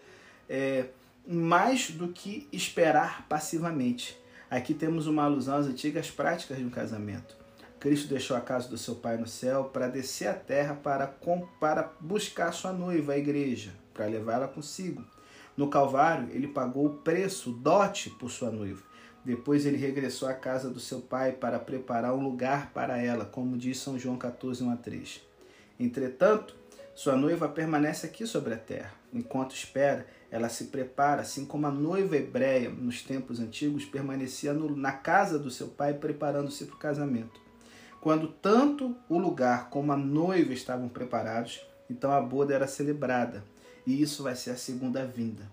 é, 0.48 0.88
mais 1.28 1.92
do 1.92 2.08
que 2.08 2.48
esperar 2.52 3.28
passivamente. 3.28 4.20
Aqui 4.50 4.74
temos 4.74 5.06
uma 5.06 5.24
alusão 5.24 5.58
às 5.58 5.68
antigas 5.68 6.10
práticas 6.10 6.58
de 6.58 6.64
um 6.64 6.70
casamento. 6.70 7.39
Cristo 7.80 8.10
deixou 8.10 8.36
a 8.36 8.42
casa 8.42 8.68
do 8.68 8.78
seu 8.78 8.96
Pai 8.96 9.18
no 9.18 9.28
céu 9.28 9.66
para 9.66 9.88
descer 9.88 10.28
à 10.28 10.34
terra 10.34 10.76
para, 10.76 11.08
para 11.60 11.92
buscar 12.00 12.52
sua 12.52 12.74
noiva, 12.74 13.14
a 13.14 13.18
igreja, 13.18 13.72
para 13.94 14.06
levá-la 14.06 14.48
consigo. 14.48 15.04
No 15.56 15.70
Calvário, 15.70 16.30
ele 16.32 16.48
pagou 16.48 16.86
o 16.86 16.98
preço, 16.98 17.52
o 17.52 17.54
dote, 17.54 18.10
por 18.10 18.30
sua 18.30 18.52
noiva. 18.52 18.82
Depois 19.24 19.66
ele 19.66 19.78
regressou 19.78 20.28
à 20.28 20.34
casa 20.34 20.70
do 20.70 20.80
seu 20.80 21.02
pai 21.02 21.32
para 21.34 21.60
preparar 21.60 22.14
um 22.14 22.24
lugar 22.24 22.72
para 22.74 22.98
ela, 22.98 23.26
como 23.26 23.58
diz 23.58 23.78
São 23.80 23.98
João 23.98 24.18
14, 24.18 24.64
1 24.64 24.72
a 24.72 24.76
3. 24.76 25.22
Entretanto, 25.80 26.56
sua 26.94 27.16
noiva 27.16 27.48
permanece 27.48 28.06
aqui 28.06 28.26
sobre 28.26 28.54
a 28.54 28.58
terra. 28.58 28.94
Enquanto 29.14 29.56
espera, 29.56 30.06
ela 30.30 30.50
se 30.50 30.66
prepara, 30.66 31.22
assim 31.22 31.46
como 31.46 31.66
a 31.66 31.72
noiva 31.72 32.18
hebreia 32.18 32.70
nos 32.70 33.02
tempos 33.02 33.40
antigos 33.40 33.86
permanecia 33.86 34.54
no, 34.54 34.76
na 34.76 34.92
casa 34.92 35.40
do 35.40 35.50
seu 35.50 35.68
pai 35.68 35.94
preparando-se 35.94 36.66
para 36.66 36.76
o 36.76 36.80
casamento. 36.80 37.49
Quando 38.02 38.28
tanto 38.28 38.96
o 39.10 39.18
lugar 39.18 39.70
como 39.70 39.92
a 39.92 39.98
noiva 39.98 40.54
estavam 40.54 40.88
preparados, 40.88 41.62
então 41.90 42.12
a 42.12 42.22
boda 42.22 42.54
era 42.54 42.68
celebrada. 42.68 43.44
E 43.86 44.02
isso 44.02 44.24
vai 44.24 44.36
ser 44.36 44.52
a 44.52 44.56
segunda 44.56 45.06
vinda. 45.06 45.44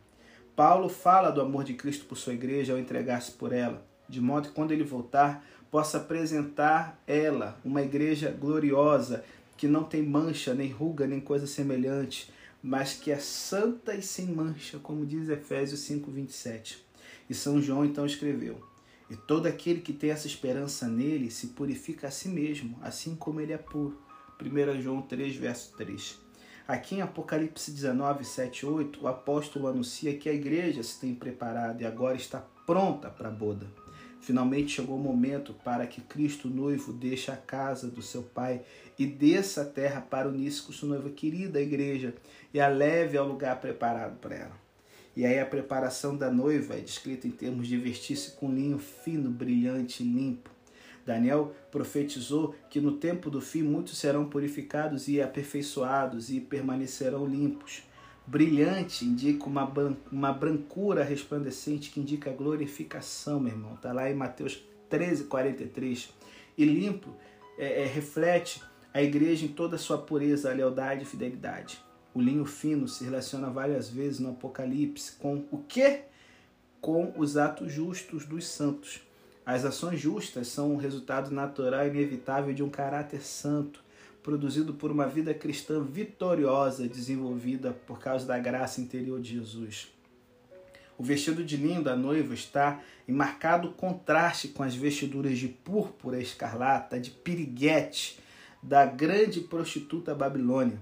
Paulo 0.55 0.89
fala 0.89 1.31
do 1.31 1.41
amor 1.41 1.65
de 1.65 1.75
Cristo 1.75 2.05
por 2.07 2.17
sua 2.17 2.35
igreja 2.35 2.73
ao 2.73 2.79
entregar-se 2.79 3.33
por 3.33 3.53
ela, 3.53 3.85
de 4.09 4.21
modo 4.21 4.49
que 4.49 4.55
quando 4.55 4.73
ele 4.73 4.85
voltar, 4.85 5.45
possa 5.71 5.99
apresentar 5.99 7.03
ela, 7.07 7.59
uma 7.65 7.83
igreja 7.83 8.31
gloriosa, 8.31 9.25
que 9.57 9.67
não 9.67 9.85
tem 9.85 10.03
mancha, 10.03 10.55
nem 10.55 10.71
ruga, 10.71 11.07
nem 11.07 11.21
coisa 11.21 11.47
semelhante, 11.47 12.33
mas 12.63 12.95
que 12.95 13.11
é 13.11 13.19
santa 13.19 13.95
e 13.95 14.03
sem 14.03 14.27
mancha, 14.27 14.79
como 14.79 15.05
diz 15.05 15.29
Efésios 15.29 15.81
5:27. 15.81 16.79
E 17.29 17.35
São 17.35 17.61
João 17.61 17.85
então 17.85 18.07
escreveu: 18.07 18.61
E 19.09 19.15
todo 19.15 19.47
aquele 19.47 19.81
que 19.81 19.93
tem 19.93 20.11
essa 20.11 20.27
esperança 20.27 20.89
nele 20.89 21.31
se 21.31 21.49
purifica 21.49 22.09
a 22.09 22.11
si 22.11 22.29
mesmo, 22.29 22.79
assim 22.83 23.15
como 23.15 23.41
ele 23.41 23.53
é 23.53 23.59
puro. 23.59 24.01
1 24.41 24.81
João 24.81 25.01
3, 25.03 25.37
verso 25.37 25.73
3. 25.77 26.19
Aqui 26.67 26.97
em 26.97 27.01
Apocalipse 27.01 27.71
19, 27.71 28.25
7 28.25 28.67
8, 28.67 29.05
o 29.05 29.07
apóstolo 29.07 29.69
anuncia 29.69 30.17
que 30.19 30.29
a 30.29 30.35
igreja 30.35 30.83
se 30.83 30.99
tem 30.99 31.15
preparado 31.15 31.81
e 31.81 31.87
agora 31.87 32.17
está 32.17 32.45
pronta 32.67 33.09
para 33.09 33.29
a 33.29 33.33
boda. 33.33 33.67
Finalmente 34.21 34.73
chegou 34.73 34.97
o 34.97 35.01
momento 35.01 35.55
para 35.55 35.87
que 35.87 36.01
Cristo 36.01 36.49
noivo 36.49 36.93
deixe 36.93 37.31
a 37.31 37.37
casa 37.37 37.89
do 37.89 38.03
seu 38.03 38.25
Pai 38.25 38.63
e 38.99 39.07
desça 39.07 39.63
a 39.63 39.65
terra 39.65 40.01
para 40.01 40.29
unir-se 40.29 40.63
com 40.63 40.73
sua 40.73 40.89
noiva 40.89 41.11
querida, 41.11 41.61
a 41.61 41.63
igreja, 41.63 42.13
e 42.53 42.61
a 42.61 42.67
leve 42.67 43.17
ao 43.17 43.29
lugar 43.29 43.61
preparado 43.61 44.19
para 44.19 44.35
ela. 44.35 44.66
E 45.17 45.25
aí 45.25 45.41
a 45.41 45.47
preparação 45.47 46.15
da 46.15 46.31
noiva 46.31 46.75
é 46.75 46.81
descrita 46.81 47.27
em 47.27 47.31
termos 47.31 47.67
de 47.67 47.79
vestir-se 47.79 48.33
com 48.33 48.53
linho 48.53 48.79
fino, 48.79 49.31
brilhante 49.31 50.03
e 50.03 50.07
limpo. 50.07 50.51
Daniel 51.07 51.55
profetizou 51.71 52.55
que 52.69 52.81
no 52.81 52.93
tempo 52.93 53.31
do 53.31 53.41
fim 53.41 53.63
muitos 53.63 53.97
serão 53.97 54.29
purificados 54.29 55.09
e 55.09 55.23
aperfeiçoados 55.23 56.31
e 56.31 56.41
permanecerão 56.41 57.25
limpos. 57.25 57.85
Brilhante 58.27 59.05
indica 59.05 59.47
uma, 59.47 59.73
uma 60.11 60.33
brancura 60.33 61.05
resplandecente 61.05 61.91
que 61.91 62.01
indica 62.01 62.33
glorificação, 62.33 63.39
meu 63.39 63.53
irmão. 63.53 63.75
Está 63.75 63.93
lá 63.93 64.11
em 64.11 64.15
Mateus 64.15 64.63
13, 64.91 65.25
43. 65.25 66.13
E 66.59 66.65
limpo 66.65 67.09
é, 67.57 67.83
é, 67.83 67.87
reflete 67.87 68.61
a 68.93 69.01
igreja 69.01 69.47
em 69.47 69.49
toda 69.49 69.77
a 69.77 69.79
sua 69.79 69.97
pureza, 69.97 70.53
lealdade 70.53 71.05
e 71.05 71.07
fidelidade. 71.07 71.86
O 72.17 72.21
linho 72.23 72.47
fino 72.47 72.89
se 72.89 73.05
relaciona 73.05 73.51
várias 73.51 73.91
vezes 73.91 74.21
no 74.21 74.31
Apocalipse 74.31 75.13
com 75.19 75.45
o 75.53 75.59
quê? 75.69 76.05
Com 76.81 77.13
os 77.15 77.37
atos 77.37 77.71
justos 77.71 78.25
dos 78.25 78.47
santos. 78.47 79.03
As 79.45 79.67
ações 79.67 80.01
justas 80.01 80.49
são 80.49 80.73
um 80.73 80.79
resultado 80.79 81.31
natural 81.31 81.85
e 81.85 81.91
inevitável 81.91 82.55
de 82.55 82.63
um 82.63 82.71
caráter 82.71 83.21
santo, 83.21 83.85
produzido 84.23 84.73
por 84.73 84.91
uma 84.91 85.07
vida 85.07 85.35
cristã 85.35 85.83
vitoriosa, 85.83 86.89
desenvolvida 86.89 87.77
por 87.87 87.99
causa 87.99 88.25
da 88.25 88.39
graça 88.39 88.81
interior 88.81 89.21
de 89.21 89.35
Jesus. 89.35 89.93
O 90.97 91.05
vestido 91.05 91.45
de 91.45 91.59
linho 91.59 91.85
da 91.85 91.95
noiva 91.95 92.33
está 92.33 92.81
em 93.07 93.13
marcado 93.13 93.73
contraste 93.73 94.49
com 94.49 94.63
as 94.63 94.75
vestiduras 94.75 95.39
de 95.39 95.49
púrpura 95.49 96.19
escarlata, 96.19 96.99
de 96.99 97.11
piriguete, 97.11 98.19
da 98.63 98.87
grande 98.87 99.43
prostituta 99.43 100.15
Babilônia. 100.15 100.81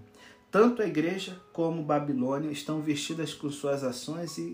Tanto 0.55 0.83
a 0.83 0.87
igreja 0.87 1.37
como 1.53 1.83
Babilônia 1.83 2.49
estão 2.49 2.81
vestidas 2.81 3.35
com 3.35 3.51
suas 3.51 3.83
ações 3.83 4.38
e, 4.38 4.43
e, 4.43 4.47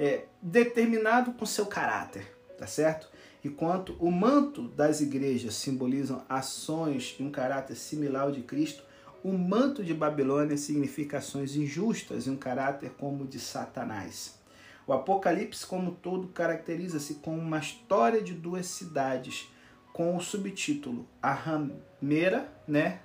e 0.00 0.02
é, 0.02 0.24
determinado 0.40 1.32
com 1.32 1.44
seu 1.44 1.66
caráter, 1.66 2.34
tá 2.56 2.66
certo? 2.66 3.10
Enquanto 3.44 3.94
o 4.00 4.10
manto 4.10 4.68
das 4.68 5.02
igrejas 5.02 5.56
simbolizam 5.56 6.24
ações 6.30 7.14
e 7.20 7.22
um 7.22 7.30
caráter 7.30 7.76
similar 7.76 8.22
ao 8.22 8.32
de 8.32 8.40
Cristo, 8.40 8.84
o 9.22 9.34
manto 9.34 9.84
de 9.84 9.92
Babilônia 9.92 10.56
significa 10.56 11.18
ações 11.18 11.56
injustas 11.56 12.26
e 12.26 12.30
um 12.30 12.36
caráter 12.38 12.92
como 12.96 13.24
o 13.24 13.28
de 13.28 13.38
Satanás. 13.38 14.38
O 14.86 14.94
Apocalipse, 14.94 15.66
como 15.66 15.90
todo, 15.90 16.28
caracteriza-se 16.28 17.16
com 17.16 17.36
uma 17.36 17.58
história 17.58 18.22
de 18.22 18.32
duas 18.32 18.64
cidades, 18.64 19.46
com 19.92 20.16
o 20.16 20.22
subtítulo 20.22 21.06
A 21.20 21.34
Rameira, 21.34 22.50
né? 22.66 23.00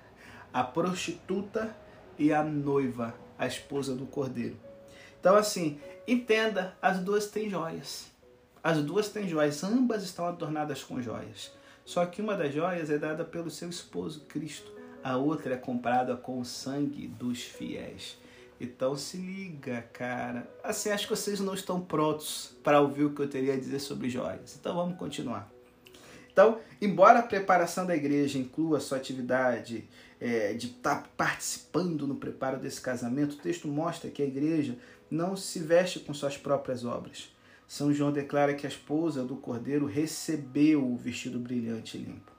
a 0.50 0.64
prostituta 0.64 1.76
e 2.18 2.32
a 2.32 2.42
noiva, 2.42 3.14
a 3.38 3.46
esposa 3.46 3.94
do 3.94 4.06
cordeiro. 4.06 4.56
Então, 5.20 5.36
assim, 5.36 5.78
entenda, 6.06 6.76
as 6.80 6.98
duas 6.98 7.26
têm 7.26 7.48
joias. 7.48 8.10
As 8.62 8.82
duas 8.82 9.08
têm 9.08 9.28
joias, 9.28 9.62
ambas 9.62 10.02
estão 10.02 10.26
adornadas 10.26 10.82
com 10.82 11.00
joias. 11.00 11.52
Só 11.84 12.04
que 12.04 12.20
uma 12.20 12.36
das 12.36 12.52
joias 12.52 12.90
é 12.90 12.98
dada 12.98 13.24
pelo 13.24 13.50
seu 13.50 13.68
esposo 13.68 14.26
Cristo, 14.28 14.70
a 15.02 15.16
outra 15.16 15.54
é 15.54 15.56
comprada 15.56 16.16
com 16.16 16.40
o 16.40 16.44
sangue 16.44 17.06
dos 17.06 17.42
fiéis. 17.42 18.18
Então 18.60 18.96
se 18.96 19.16
liga, 19.16 19.82
cara. 19.92 20.48
Assim, 20.62 20.90
acho 20.90 21.06
que 21.06 21.16
vocês 21.16 21.38
não 21.40 21.54
estão 21.54 21.80
prontos 21.80 22.56
para 22.62 22.80
ouvir 22.80 23.04
o 23.04 23.14
que 23.14 23.22
eu 23.22 23.28
teria 23.28 23.54
a 23.54 23.56
dizer 23.56 23.78
sobre 23.78 24.10
joias. 24.10 24.56
Então 24.60 24.74
vamos 24.74 24.98
continuar. 24.98 25.48
Então, 26.38 26.60
embora 26.80 27.18
a 27.18 27.22
preparação 27.24 27.84
da 27.84 27.96
igreja 27.96 28.38
inclua 28.38 28.78
sua 28.78 28.96
atividade 28.96 29.88
é, 30.20 30.52
de 30.52 30.68
estar 30.68 31.02
tá 31.02 31.08
participando 31.16 32.06
no 32.06 32.14
preparo 32.14 32.60
desse 32.60 32.80
casamento, 32.80 33.32
o 33.32 33.38
texto 33.38 33.66
mostra 33.66 34.08
que 34.08 34.22
a 34.22 34.24
igreja 34.24 34.78
não 35.10 35.36
se 35.36 35.58
veste 35.58 35.98
com 35.98 36.14
suas 36.14 36.36
próprias 36.36 36.84
obras. 36.84 37.34
São 37.66 37.92
João 37.92 38.12
declara 38.12 38.54
que 38.54 38.64
a 38.64 38.68
esposa 38.68 39.24
do 39.24 39.34
cordeiro 39.34 39.84
recebeu 39.84 40.86
o 40.86 40.96
vestido 40.96 41.40
brilhante 41.40 41.98
e 41.98 42.02
limpo. 42.02 42.30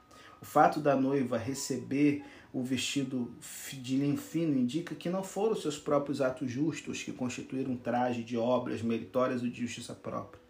O 0.41 0.45
fato 0.45 0.79
da 0.79 0.95
noiva 0.95 1.37
receber 1.37 2.23
o 2.53 2.63
vestido 2.63 3.29
de 3.73 3.97
linho 3.97 4.15
fino 4.15 4.57
indica 4.57 4.95
que 4.95 5.09
não 5.09 5.23
foram 5.25 5.57
seus 5.57 5.77
próprios 5.77 6.21
atos 6.21 6.49
justos 6.49 7.03
que 7.03 7.11
constituíram 7.11 7.73
um 7.73 7.77
traje 7.77 8.23
de 8.23 8.37
obras 8.37 8.81
meritórias 8.81 9.43
ou 9.43 9.49
de 9.49 9.59
justiça 9.59 9.93
própria. 9.93 10.41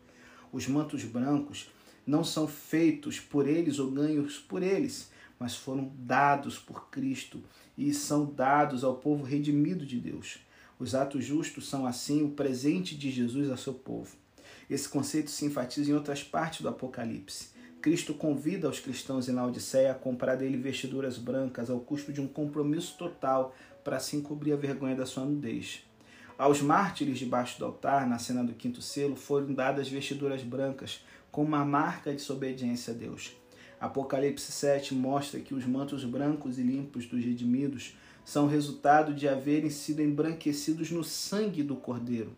Os 0.51 0.67
mantos 0.67 1.03
brancos 1.03 1.67
não 2.09 2.23
são 2.23 2.47
feitos 2.47 3.19
por 3.19 3.47
eles 3.47 3.77
ou 3.77 3.91
ganhos 3.91 4.39
por 4.39 4.63
eles, 4.63 5.11
mas 5.39 5.55
foram 5.55 5.91
dados 5.95 6.57
por 6.57 6.89
Cristo 6.89 7.41
e 7.77 7.93
são 7.93 8.25
dados 8.25 8.83
ao 8.83 8.95
povo 8.95 9.23
redimido 9.23 9.85
de 9.85 9.99
Deus. 9.99 10.39
Os 10.79 10.95
atos 10.95 11.23
justos 11.23 11.69
são, 11.69 11.85
assim, 11.85 12.23
o 12.23 12.31
presente 12.31 12.97
de 12.97 13.11
Jesus 13.11 13.51
a 13.51 13.57
seu 13.57 13.75
povo. 13.75 14.15
Esse 14.67 14.89
conceito 14.89 15.29
se 15.29 15.45
enfatiza 15.45 15.91
em 15.91 15.93
outras 15.93 16.23
partes 16.23 16.61
do 16.61 16.69
Apocalipse. 16.69 17.49
Cristo 17.79 18.13
convida 18.13 18.67
os 18.67 18.79
cristãos 18.79 19.29
em 19.29 19.33
Laodiceia 19.33 19.91
a 19.91 19.95
comprar 19.95 20.35
dele 20.35 20.57
vestiduras 20.57 21.17
brancas 21.17 21.69
ao 21.69 21.79
custo 21.79 22.11
de 22.11 22.19
um 22.19 22.27
compromisso 22.27 22.97
total 22.97 23.55
para 23.83 23.97
assim 23.97 24.19
cobrir 24.19 24.53
a 24.53 24.57
vergonha 24.57 24.95
da 24.95 25.05
sua 25.05 25.25
nudez. 25.25 25.83
Aos 26.39 26.61
mártires 26.61 27.19
debaixo 27.19 27.59
do 27.59 27.65
altar, 27.65 28.07
na 28.07 28.17
cena 28.17 28.43
do 28.43 28.53
quinto 28.53 28.81
selo, 28.81 29.15
foram 29.15 29.53
dadas 29.53 29.89
vestiduras 29.89 30.41
brancas, 30.41 31.01
como 31.31 31.49
uma 31.49 31.65
marca 31.65 32.11
de 32.11 32.17
desobediência 32.17 32.93
a 32.93 32.97
Deus. 32.97 33.31
Apocalipse 33.79 34.51
7 34.51 34.93
mostra 34.93 35.39
que 35.39 35.53
os 35.53 35.65
mantos 35.65 36.03
brancos 36.03 36.59
e 36.59 36.61
limpos 36.61 37.05
dos 37.05 37.23
redimidos 37.23 37.95
são 38.25 38.45
resultado 38.45 39.13
de 39.13 39.27
haverem 39.27 39.69
sido 39.69 40.01
embranquecidos 40.01 40.91
no 40.91 41.03
sangue 41.03 41.63
do 41.63 41.75
Cordeiro. 41.75 42.35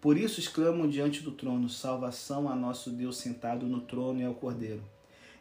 Por 0.00 0.16
isso 0.16 0.38
exclamam 0.38 0.88
diante 0.88 1.22
do 1.22 1.32
trono: 1.32 1.68
Salvação 1.68 2.48
a 2.48 2.54
nosso 2.54 2.90
Deus 2.90 3.16
sentado 3.16 3.66
no 3.66 3.80
trono 3.80 4.20
e 4.20 4.24
ao 4.24 4.34
Cordeiro. 4.34 4.82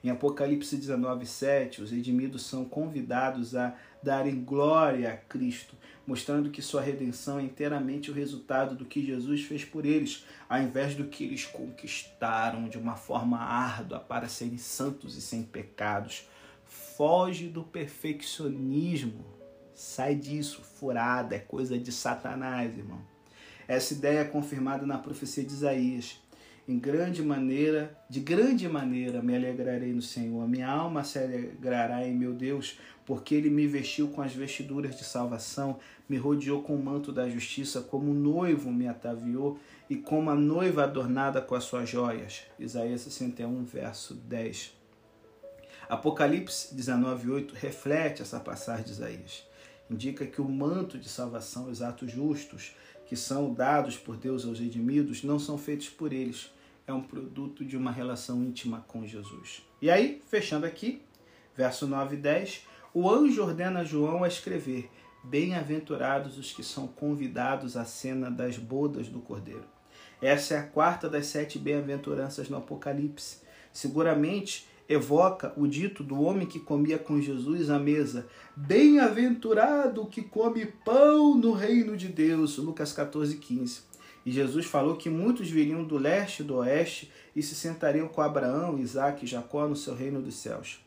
Em 0.04 0.10
Apocalipse 0.10 0.76
19, 0.76 1.26
7, 1.26 1.82
os 1.82 1.92
redimidos 1.92 2.44
são 2.44 2.66
convidados 2.66 3.56
a 3.56 3.74
darem 4.02 4.44
glória 4.44 5.14
a 5.14 5.16
Cristo, 5.16 5.76
mostrando 6.06 6.50
que 6.50 6.62
sua 6.62 6.82
redenção 6.82 7.40
é 7.40 7.44
inteiramente 7.44 8.12
o 8.12 8.14
resultado 8.14 8.76
do 8.76 8.86
que 8.86 9.06
Jesus 9.06 9.44
fez 9.44 9.64
por 9.64 9.86
eles, 9.86 10.26
ao 10.50 10.62
invés 10.62 10.96
do 10.96 11.06
que 11.06 11.24
eles 11.24 11.46
conquistaram 11.46 12.68
de 12.68 12.78
uma 12.78 12.96
forma 12.96 13.38
árdua 13.38 14.00
para 14.00 14.28
serem 14.28 14.58
santos 14.58 15.16
e 15.16 15.22
sem 15.22 15.44
pecados. 15.44 16.28
Foge 16.66 17.48
do 17.48 17.64
perfeccionismo. 17.64 19.26
Sai 19.74 20.16
disso, 20.16 20.62
furada, 20.62 21.36
é 21.36 21.40
coisa 21.40 21.78
de 21.78 21.92
Satanás, 21.92 22.78
irmão. 22.78 23.02
Essa 23.68 23.94
ideia 23.94 24.20
é 24.20 24.26
confirmada 24.26 24.86
na 24.86 24.98
profecia 24.98 25.44
de 25.44 25.54
Isaías. 25.54 26.23
Em 26.66 26.80
grande 26.80 27.22
maneira, 27.22 27.94
de 28.10 28.22
grande 28.22 28.70
maneira 28.70 29.22
me 29.22 29.36
alegrarei 29.36 29.92
no 29.92 30.02
Senhor. 30.02 30.48
Minha 30.48 30.70
alma 30.70 31.04
se 31.04 31.20
alegrará 31.20 32.08
em 32.08 32.16
meu 32.16 32.34
Deus, 32.34 32.80
porque 33.06 33.36
ele 33.36 33.50
me 33.50 33.68
vestiu 33.68 34.08
com 34.08 34.22
as 34.22 34.34
vestiduras 34.34 34.96
de 34.96 35.04
salvação, 35.04 35.78
me 36.08 36.16
rodeou 36.16 36.64
com 36.64 36.74
o 36.74 36.82
manto 36.82 37.12
da 37.12 37.28
justiça, 37.28 37.82
como 37.82 38.12
o 38.12 38.14
noivo 38.14 38.72
me 38.72 38.88
ataviou 38.88 39.60
e 39.90 39.98
como 39.98 40.30
a 40.30 40.36
noiva 40.36 40.84
adornada 40.84 41.42
com 41.42 41.54
as 41.54 41.66
suas 41.66 41.90
joias. 41.90 42.44
Isaías 42.58 43.02
61, 43.02 43.66
verso 43.66 44.14
10. 44.14 44.74
Apocalipse 45.90 46.74
19:8 46.74 47.54
reflete 47.56 48.22
essa 48.22 48.40
passagem 48.40 48.86
de 48.86 48.92
Isaías. 48.92 49.46
Indica 49.92 50.26
que 50.26 50.40
o 50.40 50.48
manto 50.48 50.98
de 50.98 51.10
salvação, 51.10 51.70
os 51.70 51.82
atos 51.82 52.10
justos, 52.10 52.74
que 53.14 53.20
são 53.20 53.54
dados 53.54 53.96
por 53.96 54.18
Deus 54.18 54.44
aos 54.44 54.60
redimidos 54.60 55.22
não 55.22 55.38
são 55.38 55.56
feitos 55.56 55.88
por 55.88 56.12
eles. 56.12 56.52
É 56.88 56.92
um 56.92 57.04
produto 57.04 57.64
de 57.64 57.78
uma 57.78 57.92
relação 57.92 58.44
íntima 58.44 58.84
com 58.88 59.06
Jesus. 59.06 59.62
E 59.80 59.92
aí, 59.92 60.20
fechando 60.28 60.66
aqui, 60.66 61.00
verso 61.56 61.86
9 61.86 62.16
e 62.16 62.20
10, 62.20 62.66
o 62.92 63.08
anjo 63.08 63.44
ordena 63.44 63.82
a 63.82 63.84
João 63.84 64.24
a 64.24 64.28
escrever: 64.28 64.90
Bem-aventurados 65.24 66.40
os 66.40 66.52
que 66.52 66.64
são 66.64 66.88
convidados 66.88 67.78
à 67.78 67.86
cena 67.86 68.32
das 68.32 68.58
bodas 68.58 69.08
do 69.08 69.20
Cordeiro. 69.20 69.66
Essa 70.20 70.56
é 70.56 70.58
a 70.58 70.64
quarta 70.64 71.08
das 71.08 71.28
sete 71.28 71.60
bem-aventuranças 71.60 72.50
no 72.50 72.58
Apocalipse. 72.58 73.44
Seguramente 73.72 74.68
evoca 74.94 75.54
o 75.58 75.68
dito 75.68 76.04
do 76.04 76.22
homem 76.22 76.48
que 76.48 76.60
comia 76.60 76.98
com 76.98 77.22
Jesus 77.22 77.70
à 77.70 77.78
mesa: 77.78 78.28
Bem-aventurado 78.56 80.06
que 80.06 80.22
come 80.22 80.66
pão 80.86 81.36
no 81.36 81.52
reino 81.52 81.98
de 81.98 82.08
Deus. 82.08 82.58
Lucas 82.58 82.94
14, 82.94 83.38
15. 83.38 83.82
E 84.26 84.32
Jesus 84.32 84.66
falou 84.66 84.96
que 84.96 85.10
muitos 85.10 85.50
viriam 85.50 85.84
do 85.84 85.98
leste 85.98 86.42
e 86.42 86.46
do 86.46 86.56
oeste 86.56 87.12
e 87.36 87.44
se 87.44 87.56
sentariam 87.56 88.08
com 88.08 88.22
Abraão, 88.22 88.80
Isaac 88.80 89.26
e 89.26 89.28
Jacó 89.28 89.68
no 89.68 89.76
seu 89.76 89.94
reino 89.94 90.22
dos 90.22 90.36
céus. 90.36 90.80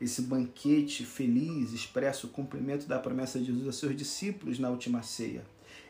Esse 0.00 0.22
banquete 0.22 1.04
feliz 1.04 1.72
expressa 1.72 2.26
o 2.26 2.30
cumprimento 2.30 2.86
da 2.86 2.98
promessa 2.98 3.38
de 3.38 3.46
Jesus 3.46 3.68
a 3.68 3.72
seus 3.72 3.94
discípulos 3.94 4.58
na 4.58 4.70
última 4.70 5.02
ceia. 5.02 5.44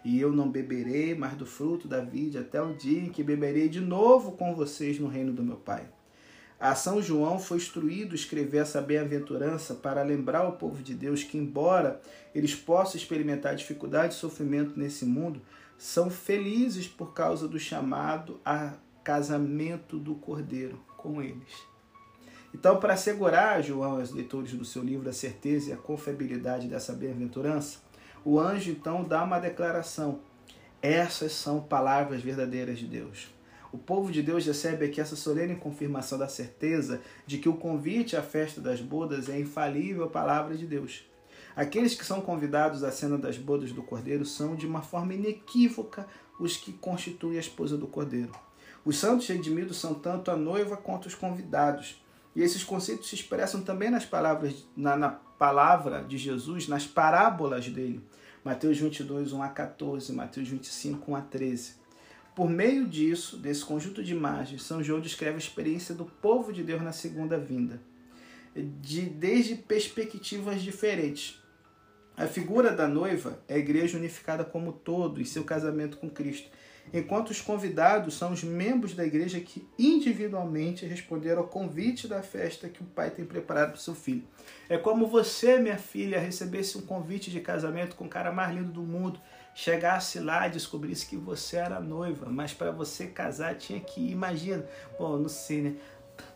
E 0.05 0.21
eu 0.21 0.33
não 0.33 0.51
beberei 0.51 1.15
mais 1.15 1.37
do 1.37 1.47
fruto 1.47 1.87
da 1.87 2.01
vide 2.01 2.37
até 2.37 2.61
o 2.61 2.75
dia 2.75 3.01
em 3.01 3.11
que 3.11 3.23
beberei 3.23 3.69
de 3.69 3.81
novo 3.81 4.33
com 4.33 4.55
vocês 4.55 4.99
no 4.99 5.09
reino 5.09 5.33
do 5.33 5.45
meu 5.45 5.57
Pai. 5.57 5.89
A 6.61 6.75
São 6.75 7.01
João 7.01 7.39
foi 7.39 7.57
instruído 7.57 8.13
a 8.13 8.15
escrever 8.15 8.59
essa 8.59 8.83
bem-aventurança 8.83 9.75
para 9.75 10.03
lembrar 10.03 10.41
ao 10.41 10.53
povo 10.53 10.83
de 10.83 10.95
Deus 10.95 11.25
que, 11.25 11.39
embora 11.39 11.99
eles 12.35 12.55
possam 12.55 12.97
experimentar 12.97 13.57
dificuldade 13.57 14.13
e 14.13 14.19
sofrimento 14.19 14.79
nesse 14.79 15.07
mundo, 15.07 15.41
são 15.79 16.11
felizes 16.11 16.87
por 16.87 17.15
causa 17.15 17.49
do 17.49 17.59
chamado 17.59 18.39
a 18.45 18.75
casamento 19.03 19.99
do 19.99 20.15
Cordeiro 20.17 20.79
com 20.99 21.23
eles. 21.23 21.71
Então, 22.55 22.79
para 22.79 22.93
assegurar, 22.93 23.63
João, 23.63 23.99
aos 23.99 24.11
leitores 24.11 24.53
do 24.53 24.65
seu 24.67 24.83
livro 24.83 25.09
a 25.09 25.15
certeza 25.15 25.71
e 25.71 25.73
a 25.73 25.79
confiabilidade 25.79 26.69
dessa 26.69 26.93
bem-aventurança, 26.93 27.79
o 28.23 28.39
anjo 28.39 28.71
então 28.71 29.03
dá 29.03 29.25
uma 29.25 29.39
declaração. 29.39 30.21
Essas 30.83 31.33
são 31.33 31.63
palavras 31.63 32.21
verdadeiras 32.21 32.79
de 32.79 32.87
Deus. 32.87 33.40
O 33.73 33.79
povo 33.79 34.11
de 34.11 34.21
Deus 34.21 34.45
recebe 34.45 34.85
aqui 34.85 35.01
essa 35.01 35.15
solene 35.15 35.55
confirmação 35.55 36.19
da 36.19 36.27
certeza 36.27 37.01
de 37.25 37.39
que 37.39 37.49
o 37.49 37.57
convite 37.57 38.17
à 38.17 38.23
festa 38.23 38.61
das 38.61 38.81
bodas 38.81 39.29
é 39.29 39.35
a 39.35 39.41
infalível 39.41 40.09
palavra 40.11 40.57
de 40.57 40.67
Deus. 40.67 41.05
Aqueles 41.55 41.95
que 41.95 42.05
são 42.05 42.21
convidados 42.21 42.83
à 42.83 42.91
cena 42.91 43.17
das 43.17 43.37
bodas 43.39 43.73
do 43.73 43.83
Cordeiro 43.83 44.25
são, 44.25 44.57
de 44.57 44.67
uma 44.67 44.83
forma 44.83 45.15
inequívoca, 45.15 46.07
os 46.39 46.57
que 46.57 46.73
constituem 46.73 47.37
a 47.37 47.41
esposa 47.41 47.77
do 47.77 47.87
Cordeiro. 47.87 48.33
Os 48.85 48.99
santos 48.99 49.29
redimidos 49.29 49.79
são 49.79 49.95
tanto 49.95 50.31
a 50.31 50.37
noiva 50.37 50.77
quanto 50.77 51.07
os 51.07 51.15
convidados. 51.15 52.03
E 52.35 52.43
esses 52.43 52.65
conceitos 52.65 53.09
se 53.09 53.15
expressam 53.15 53.63
também 53.63 53.91
nas 53.91 54.05
palavras, 54.05 54.67
na, 54.77 54.97
na 54.97 55.11
palavra 55.11 56.03
de 56.03 56.17
Jesus, 56.17 56.67
nas 56.67 56.87
parábolas 56.87 57.69
dele. 57.69 58.03
Mateus 58.45 58.79
22, 58.79 59.33
1 59.33 59.43
a 59.43 59.49
14, 59.49 60.13
Mateus 60.13 60.49
25, 60.49 61.11
1 61.13 61.17
a 61.17 61.21
13. 61.21 61.80
Por 62.41 62.49
meio 62.49 62.87
disso, 62.87 63.37
desse 63.37 63.63
conjunto 63.63 64.03
de 64.03 64.15
imagens, 64.15 64.63
São 64.63 64.83
João 64.83 64.99
descreve 64.99 65.35
a 65.35 65.39
experiência 65.39 65.95
do 65.95 66.07
povo 66.07 66.55
de 66.55 66.63
Deus 66.63 66.81
na 66.81 66.91
segunda 66.91 67.39
vinda, 67.39 67.79
de, 68.57 69.03
desde 69.03 69.57
perspectivas 69.57 70.63
diferentes. 70.63 71.39
A 72.17 72.27
figura 72.27 72.73
da 72.73 72.89
noiva 72.89 73.43
é 73.47 73.57
a 73.57 73.59
igreja 73.59 73.99
unificada 73.99 74.43
como 74.43 74.73
todo 74.73 75.21
em 75.21 75.25
seu 75.27 75.45
casamento 75.45 75.99
com 75.99 76.09
Cristo, 76.09 76.49
enquanto 76.95 77.29
os 77.29 77.43
convidados 77.43 78.15
são 78.15 78.33
os 78.33 78.43
membros 78.43 78.95
da 78.95 79.05
igreja 79.05 79.39
que 79.39 79.69
individualmente 79.79 80.87
responderam 80.87 81.43
ao 81.43 81.49
convite 81.49 82.09
da 82.09 82.23
festa 82.23 82.71
que 82.71 82.83
o 82.83 82.87
pai 82.87 83.11
tem 83.11 83.27
preparado 83.27 83.73
para 83.73 83.79
o 83.79 83.83
seu 83.83 83.95
filho. 83.95 84.25
É 84.67 84.79
como 84.79 85.07
você, 85.07 85.59
minha 85.59 85.77
filha, 85.77 86.19
recebesse 86.19 86.79
um 86.79 86.83
convite 86.83 87.31
de 87.31 87.41
casamento 87.41 87.97
com 87.97 88.07
o 88.07 88.09
cara 88.09 88.33
mais 88.33 88.57
lindo 88.57 88.73
do 88.73 88.83
mundo, 88.83 89.21
chegasse 89.61 90.19
lá 90.19 90.47
e 90.47 90.51
descobrisse 90.51 91.05
que 91.05 91.19
você 91.19 91.59
era 91.59 91.79
noiva, 91.81 92.31
mas 92.31 92.55
para 92.55 92.71
você 92.71 93.09
casar 93.09 93.57
tinha 93.57 93.79
que 93.79 94.01
ir, 94.01 94.13
imagina, 94.13 94.65
bom, 94.99 95.19
não 95.19 95.29
sei, 95.29 95.61
né? 95.61 95.75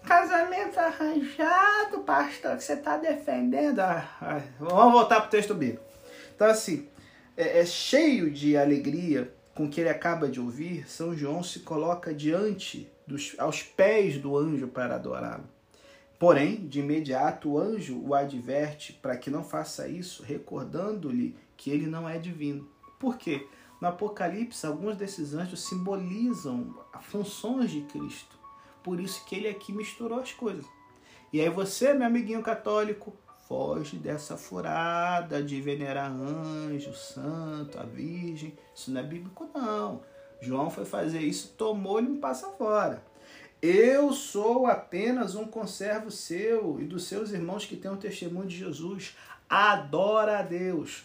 Casamento 0.04 0.78
arranjado, 0.78 2.00
pastor, 2.00 2.58
que 2.58 2.64
você 2.64 2.74
está 2.74 2.98
defendendo. 2.98 3.78
Ah, 3.78 4.06
ah, 4.20 4.42
vamos 4.58 4.92
voltar 4.92 5.20
para 5.20 5.28
o 5.28 5.30
texto 5.30 5.54
bíblico. 5.54 5.82
Então, 6.34 6.48
assim, 6.48 6.86
é, 7.34 7.60
é 7.60 7.64
cheio 7.64 8.30
de 8.30 8.58
alegria 8.58 9.32
com 9.54 9.70
que 9.70 9.80
ele 9.80 9.88
acaba 9.88 10.28
de 10.28 10.38
ouvir, 10.38 10.86
São 10.86 11.16
João 11.16 11.42
se 11.42 11.60
coloca 11.60 12.12
diante 12.12 12.92
dos 13.06 13.34
aos 13.38 13.62
pés 13.62 14.18
do 14.18 14.36
anjo 14.36 14.68
para 14.68 14.96
adorá-lo. 14.96 15.48
Porém, 16.18 16.66
de 16.66 16.80
imediato 16.80 17.52
o 17.52 17.58
anjo 17.58 17.98
o 18.04 18.14
adverte 18.14 18.92
para 18.92 19.16
que 19.16 19.30
não 19.30 19.42
faça 19.42 19.88
isso, 19.88 20.22
recordando-lhe 20.22 21.34
que 21.56 21.70
ele 21.70 21.86
não 21.86 22.06
é 22.06 22.18
divino. 22.18 22.73
Por 22.98 23.16
quê? 23.16 23.46
No 23.80 23.88
Apocalipse, 23.88 24.66
alguns 24.66 24.96
desses 24.96 25.34
anjos 25.34 25.64
simbolizam 25.64 26.74
funções 27.02 27.70
de 27.70 27.82
Cristo. 27.82 28.38
Por 28.82 29.00
isso 29.00 29.24
que 29.24 29.34
ele 29.34 29.48
aqui 29.48 29.72
misturou 29.72 30.20
as 30.20 30.32
coisas. 30.32 30.64
E 31.32 31.40
aí 31.40 31.48
você, 31.48 31.92
meu 31.92 32.06
amiguinho 32.06 32.42
católico, 32.42 33.12
foge 33.48 33.96
dessa 33.96 34.36
furada 34.36 35.42
de 35.42 35.60
venerar 35.60 36.10
anjo, 36.10 36.94
santo, 36.94 37.78
a 37.78 37.82
virgem. 37.82 38.56
Isso 38.74 38.90
não 38.90 39.00
é 39.00 39.04
bíblico, 39.04 39.48
não. 39.54 40.02
João 40.40 40.70
foi 40.70 40.84
fazer 40.84 41.20
isso, 41.20 41.54
tomou-lhe 41.56 42.08
um 42.08 42.20
passa 42.20 42.48
fora. 42.50 43.04
Eu 43.60 44.12
sou 44.12 44.66
apenas 44.66 45.34
um 45.34 45.46
conservo 45.46 46.10
seu 46.10 46.78
e 46.80 46.84
dos 46.84 47.04
seus 47.04 47.32
irmãos 47.32 47.64
que 47.64 47.76
têm 47.76 47.90
o 47.90 47.96
testemunho 47.96 48.46
de 48.46 48.56
Jesus. 48.56 49.16
Adora 49.48 50.38
a 50.38 50.42
Deus. 50.42 51.04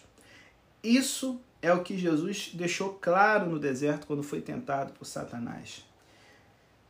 Isso 0.82 1.40
é 1.62 1.72
o 1.72 1.82
que 1.82 1.98
Jesus 1.98 2.50
deixou 2.54 2.94
claro 2.94 3.48
no 3.48 3.58
deserto 3.58 4.06
quando 4.06 4.22
foi 4.22 4.40
tentado 4.40 4.92
por 4.92 5.04
Satanás. 5.04 5.84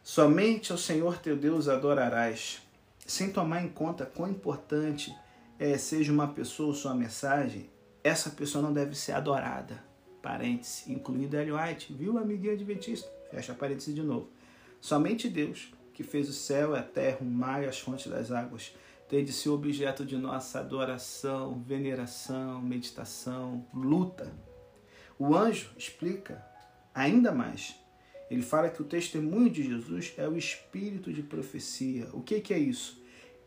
Somente 0.02 0.72
ao 0.72 0.78
Senhor 0.78 1.18
teu 1.18 1.36
Deus 1.36 1.68
adorarás, 1.68 2.62
sem 3.06 3.30
tomar 3.30 3.62
em 3.62 3.68
conta 3.68 4.06
quão 4.06 4.30
importante 4.30 5.14
é, 5.58 5.76
seja 5.76 6.12
uma 6.12 6.28
pessoa 6.28 6.68
ou 6.68 6.74
sua 6.74 6.94
mensagem, 6.94 7.68
essa 8.02 8.30
pessoa 8.30 8.62
não 8.62 8.72
deve 8.72 8.94
ser 8.94 9.12
adorada. 9.12 9.82
Parêntese, 10.22 10.90
incluindo 10.92 11.36
Ellen 11.36 11.52
White, 11.52 11.92
viu, 11.92 12.18
amiguinho 12.18 12.52
adventista? 12.52 13.10
Fecha 13.30 13.54
parênteses 13.54 13.94
de 13.94 14.02
novo. 14.02 14.28
Somente 14.80 15.28
Deus, 15.28 15.72
que 15.92 16.02
fez 16.02 16.28
o 16.28 16.32
céu, 16.32 16.74
a 16.74 16.82
terra, 16.82 17.18
o 17.20 17.24
mar 17.24 17.62
e 17.62 17.66
as 17.66 17.78
fontes 17.78 18.06
das 18.06 18.30
águas, 18.30 18.74
tem 19.08 19.24
de 19.24 19.32
ser 19.32 19.50
objeto 19.50 20.04
de 20.04 20.16
nossa 20.16 20.60
adoração, 20.60 21.62
veneração, 21.66 22.62
meditação, 22.62 23.66
luta. 23.74 24.32
O 25.20 25.36
anjo 25.36 25.70
explica 25.78 26.44
ainda 26.92 27.30
mais. 27.30 27.76
Ele 28.28 28.42
fala 28.42 28.70
que 28.70 28.82
o 28.82 28.84
testemunho 28.84 29.50
de 29.50 29.62
Jesus 29.62 30.14
é 30.16 30.26
o 30.26 30.36
espírito 30.36 31.12
de 31.12 31.22
profecia. 31.22 32.08
O 32.12 32.20
que, 32.20 32.40
que 32.40 32.52
é 32.52 32.58
isso? 32.58 33.00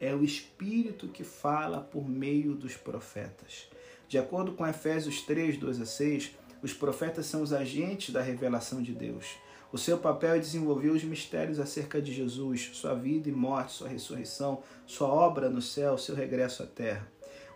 é 0.04 0.14
o 0.14 0.24
Espírito 0.24 1.08
que 1.08 1.24
fala 1.24 1.80
por 1.80 2.08
meio 2.08 2.56
dos 2.56 2.76
profetas. 2.76 3.70
De 4.08 4.18
acordo 4.18 4.52
com 4.52 4.68
Efésios 4.68 5.22
3, 5.22 5.58
2 5.58 5.80
a 5.80 5.86
6, 5.86 6.32
os 6.62 6.74
profetas 6.74 7.26
são 7.26 7.42
os 7.42 7.54
agentes 7.54 8.14
da 8.14 8.22
revelação 8.22 8.84
de 8.84 8.92
Deus. 8.92 9.38
O 9.72 9.78
seu 9.78 9.98
papel 9.98 10.36
é 10.36 10.40
desenvolver 10.40 10.90
os 10.90 11.06
mistérios 11.06 11.58
acerca 11.58 12.02
de 12.02 12.14
Jesus, 12.14 12.72
sua 12.74 12.94
vida 12.94 13.30
e 13.30 13.32
morte, 13.32 13.72
sua 13.72 13.88
ressurreição, 13.88 14.62
sua 14.86 15.08
obra 15.08 15.50
no 15.50 15.62
céu, 15.62 15.98
seu 15.98 16.16
regresso 16.16 16.64
à 16.64 16.66
terra. 16.66 17.13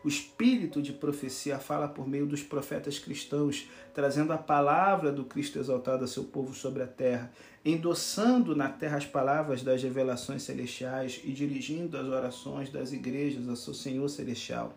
O 0.08 0.10
espírito 0.10 0.82
de 0.82 0.93
profecia 0.93 1.60
fala 1.60 1.86
por 1.86 2.08
meio 2.08 2.26
dos 2.26 2.41
profetas 2.41 2.98
cristãos, 2.98 3.67
trazendo 3.93 4.32
a 4.32 4.38
palavra 4.38 5.12
do 5.12 5.26
Cristo 5.26 5.60
exaltado 5.60 6.06
a 6.06 6.08
seu 6.08 6.24
povo 6.24 6.54
sobre 6.54 6.82
a 6.82 6.88
terra, 6.88 7.30
endossando 7.65 8.56
na 8.56 8.70
terra 8.70 8.96
as 8.96 9.06
palavras 9.06 9.63
das 9.63 9.84
revelações 9.84 10.43
celestiais 10.43 11.20
e 11.26 11.34
dirigindo 11.34 11.98
as 11.98 12.08
orações 12.08 12.70
das 12.70 12.93
igrejas 12.93 13.50
a 13.50 13.56
seu 13.58 13.74
Senhor 13.74 14.08
celestial. 14.08 14.74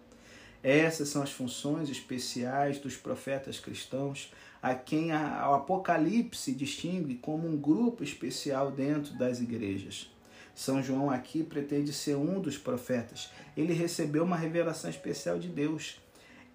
Essas 0.65 1.11
são 1.11 1.23
as 1.23 1.31
funções 1.31 1.89
especiais 1.89 2.81
dos 2.81 2.97
profetas 2.97 3.61
cristãos, 3.61 4.33
a 4.61 4.75
quem 4.75 5.13
o 5.13 5.55
Apocalipse 5.55 6.53
distingue 6.53 7.15
como 7.15 7.47
um 7.47 7.57
grupo 7.57 8.03
especial 8.03 8.73
dentro 8.73 9.17
das 9.17 9.41
igrejas. 9.41 10.11
São 10.55 10.83
João 10.83 11.11
aqui 11.11 11.43
pretende 11.43 11.93
ser 11.93 12.17
um 12.17 12.41
dos 12.41 12.59
profetas. 12.59 13.31
Ele 13.57 13.73
recebeu 13.73 14.25
uma 14.25 14.37
revelação 14.37 14.91
especial 14.91 15.39
de 15.39 15.49
Deus. 15.49 16.01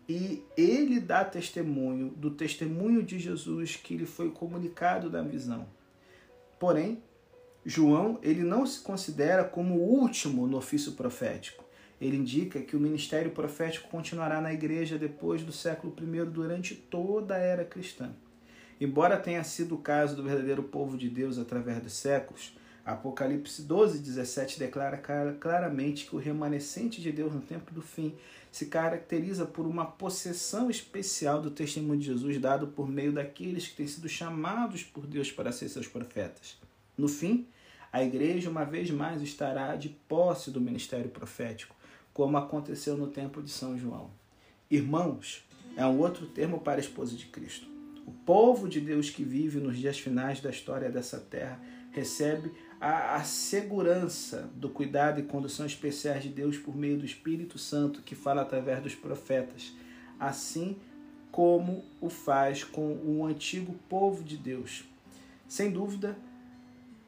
E 0.08 0.44
ele 0.56 1.00
dá 1.00 1.26
testemunho 1.26 2.10
do 2.10 2.30
testemunho 2.30 3.02
de 3.02 3.18
Jesus 3.18 3.76
que 3.76 3.98
lhe 3.98 4.06
foi 4.06 4.30
comunicado 4.30 5.10
na 5.10 5.24
visão. 5.24 5.68
Porém, 6.60 7.02
João 7.66 8.20
ele 8.22 8.44
não 8.44 8.68
se 8.68 8.82
considera 8.82 9.44
como 9.44 9.76
o 9.76 10.00
último 10.00 10.46
no 10.46 10.58
ofício 10.58 10.92
profético. 10.92 11.66
Ele 12.00 12.18
indica 12.18 12.62
que 12.62 12.76
o 12.76 12.80
ministério 12.80 13.32
profético 13.32 13.90
continuará 13.90 14.40
na 14.42 14.54
igreja 14.54 14.98
depois 14.98 15.42
do 15.42 15.52
século 15.52 15.96
I, 15.98 16.26
durante 16.26 16.76
toda 16.76 17.36
a 17.36 17.40
era 17.40 17.66
cristã. 17.66 18.12
Embora 18.80 19.18
tenha 19.18 19.44
sido 19.44 19.76
o 19.76 19.80
caso 19.80 20.16
do 20.16 20.24
verdadeiro 20.24 20.64
povo 20.64 20.98
de 20.98 21.10
Deus 21.10 21.40
através 21.40 21.82
dos 21.82 21.94
séculos, 21.94 22.56
Apocalipse 22.86 23.64
12, 23.64 23.98
17 24.00 24.60
declara 24.60 25.02
claramente 25.40 26.06
que 26.06 26.16
o 26.16 26.20
remanescente 26.20 27.02
de 27.02 27.12
Deus 27.12 27.34
no 27.34 27.42
tempo 27.42 27.74
do 27.74 27.82
fim 27.82 28.14
se 28.52 28.68
caracteriza 28.68 29.46
por 29.46 29.66
uma 29.66 29.86
possessão 29.86 30.70
especial 30.70 31.42
do 31.42 31.50
testemunho 31.50 32.00
de 32.00 32.06
Jesus 32.06 32.40
dado 32.40 32.68
por 32.68 32.88
meio 32.88 33.12
daqueles 33.12 33.68
que 33.68 33.76
têm 33.76 33.88
sido 33.88 34.08
chamados 34.08 34.84
por 34.84 35.08
Deus 35.08 35.32
para 35.32 35.52
ser 35.52 35.68
seus 35.68 35.88
profetas. 35.88 36.58
No 36.98 37.08
fim, 37.08 37.48
A 37.96 38.04
igreja, 38.04 38.50
uma 38.50 38.66
vez 38.66 38.92
mais, 38.92 39.22
estará 39.22 39.74
de 39.78 39.88
posse 39.88 40.52
do 40.52 40.60
ministério 40.60 41.10
profético, 41.10 41.74
como 42.14 42.36
aconteceu 42.36 42.98
no 42.98 43.08
tempo 43.08 43.42
de 43.42 43.50
São 43.50 43.78
João. 43.78 44.10
Irmãos 44.70 45.48
é 45.78 45.86
um 45.86 45.98
outro 46.00 46.28
termo 46.28 46.60
para 46.60 46.76
a 46.76 46.84
esposa 46.84 47.16
de 47.16 47.28
Cristo. 47.28 47.68
O 48.06 48.12
povo 48.12 48.68
de 48.68 48.82
Deus 48.82 49.10
que 49.10 49.24
vive 49.24 49.62
nos 49.62 49.78
dias 49.78 49.98
finais 49.98 50.42
da 50.42 50.50
história 50.50 50.90
dessa 50.90 51.22
terra 51.22 51.58
recebe 51.94 52.52
a, 52.86 53.16
a, 53.16 53.24
segurança 53.24 54.48
do 54.54 54.70
cuidado 54.70 55.20
e 55.20 55.24
condução 55.24 55.66
especiais 55.66 56.22
de 56.22 56.30
Deus 56.30 56.56
por 56.56 56.76
meio 56.76 57.00
do 57.00 57.06
Espírito 57.06 57.58
Santo 57.58 58.04
que 58.04 58.14
fala 58.14 58.44
através 58.44 58.80
dos 58.80 58.94
profetas, 58.94 59.74
assim 60.20 60.78
como 61.32 61.84
o 62.00 62.10
faz 62.10 62.64
com 62.64 62.94
o 63.04 63.26
antigo 63.26 63.74
povo 63.90 64.24
de 64.24 64.38
Deus. 64.38 64.84
Sem 65.48 65.72
dúvida, 65.72 66.16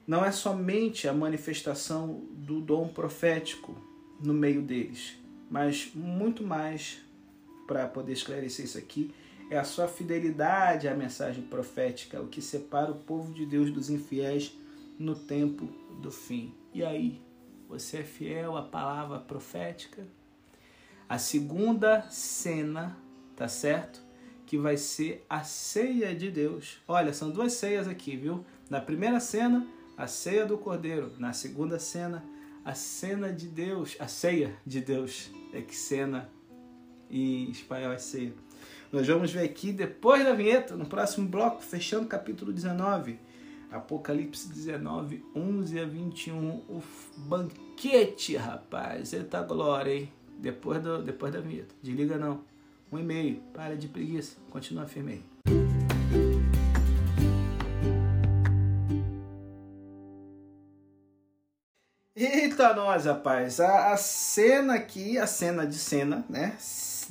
não 0.08 0.26
é 0.26 0.32
somente 0.32 1.08
a 1.08 1.14
manifestação 1.14 2.24
do 2.32 2.60
dom 2.60 2.88
profético 2.88 3.80
no 4.20 4.34
meio 4.34 4.64
deles, 4.64 5.16
mas 5.48 5.92
muito 5.94 6.44
mais 6.44 7.02
para 7.68 7.86
poder 7.86 8.14
esclarecer 8.14 8.66
isso 8.66 8.80
aqui 8.80 9.14
é 9.52 9.60
a 9.60 9.64
sua 9.64 9.88
fidelidade 9.88 10.88
à 10.88 10.96
mensagem 10.96 11.44
profética, 11.44 12.20
o 12.20 12.28
que 12.28 12.42
separa 12.42 12.92
o 12.92 12.96
povo 12.96 13.32
de 13.32 13.46
Deus 13.46 13.70
dos 13.70 13.92
infiéis 13.92 14.58
no 14.98 15.16
tempo 15.16 15.68
do 16.02 16.12
fim. 16.12 16.54
E 16.74 16.84
aí, 16.84 17.22
você 17.68 17.98
é 17.98 18.04
fiel 18.04 18.56
à 18.56 18.64
palavra 18.64 19.20
profética? 19.20 20.08
A 21.08 21.18
segunda 21.18 22.02
cena, 22.10 22.98
tá 23.36 23.48
certo? 23.48 24.02
Que 24.46 24.58
vai 24.58 24.78
ser 24.78 25.26
a 25.30 25.44
ceia 25.44 26.16
de 26.16 26.32
Deus. 26.32 26.80
Olha, 26.88 27.14
são 27.14 27.30
duas 27.30 27.54
ceias 27.54 27.88
aqui, 27.88 28.16
viu? 28.16 28.46
Na 28.70 28.82
primeira 28.82 29.20
cena, 29.20 29.66
a 29.98 30.08
ceia 30.08 30.46
do 30.46 30.58
Cordeiro. 30.58 31.12
Na 31.18 31.34
segunda 31.34 31.80
cena, 31.80 32.24
a 32.64 32.74
cena 32.74 33.32
de 33.32 33.48
Deus, 33.48 33.96
a 34.00 34.08
ceia 34.08 34.58
de 34.66 34.82
Deus. 34.82 35.32
É 35.54 35.62
que 35.62 35.76
cena 35.76 36.30
em 37.10 37.50
espanhol 37.50 37.94
é 37.94 37.98
ceia. 37.98 38.34
Nós 38.92 39.08
vamos 39.08 39.32
ver 39.32 39.44
aqui 39.44 39.72
depois 39.72 40.24
da 40.24 40.34
vinheta, 40.34 40.76
no 40.76 40.86
próximo 40.86 41.28
bloco, 41.28 41.62
fechando 41.62 42.06
o 42.06 42.10
capítulo 42.10 42.54
19. 42.54 43.20
Apocalipse 43.72 44.48
19, 44.48 45.26
11 45.36 45.80
a 45.80 45.86
21. 45.86 46.50
O 46.70 46.82
banquete, 47.18 48.36
rapaz. 48.38 49.14
Eita 49.14 49.42
glória, 49.42 49.94
hein? 49.94 50.12
Depois, 50.40 50.82
do, 50.82 51.02
depois 51.04 51.34
da 51.34 51.42
vinheta. 51.42 51.76
Desliga 51.82 52.18
não. 52.18 52.42
Um 52.92 52.98
e-mail. 52.98 53.42
Para 53.54 53.76
de 53.76 53.88
preguiça. 53.88 54.38
Continua 54.50 54.86
firme 54.86 55.14
aí. 55.14 55.24
Eita 62.16 62.74
nós, 62.74 63.06
rapaz. 63.06 63.60
A, 63.60 63.92
a 63.94 63.98
cena 63.98 64.76
aqui, 64.76 65.18
a 65.18 65.28
cena 65.28 65.68
de 65.68 65.78
cena, 65.78 66.26
né? 66.30 66.58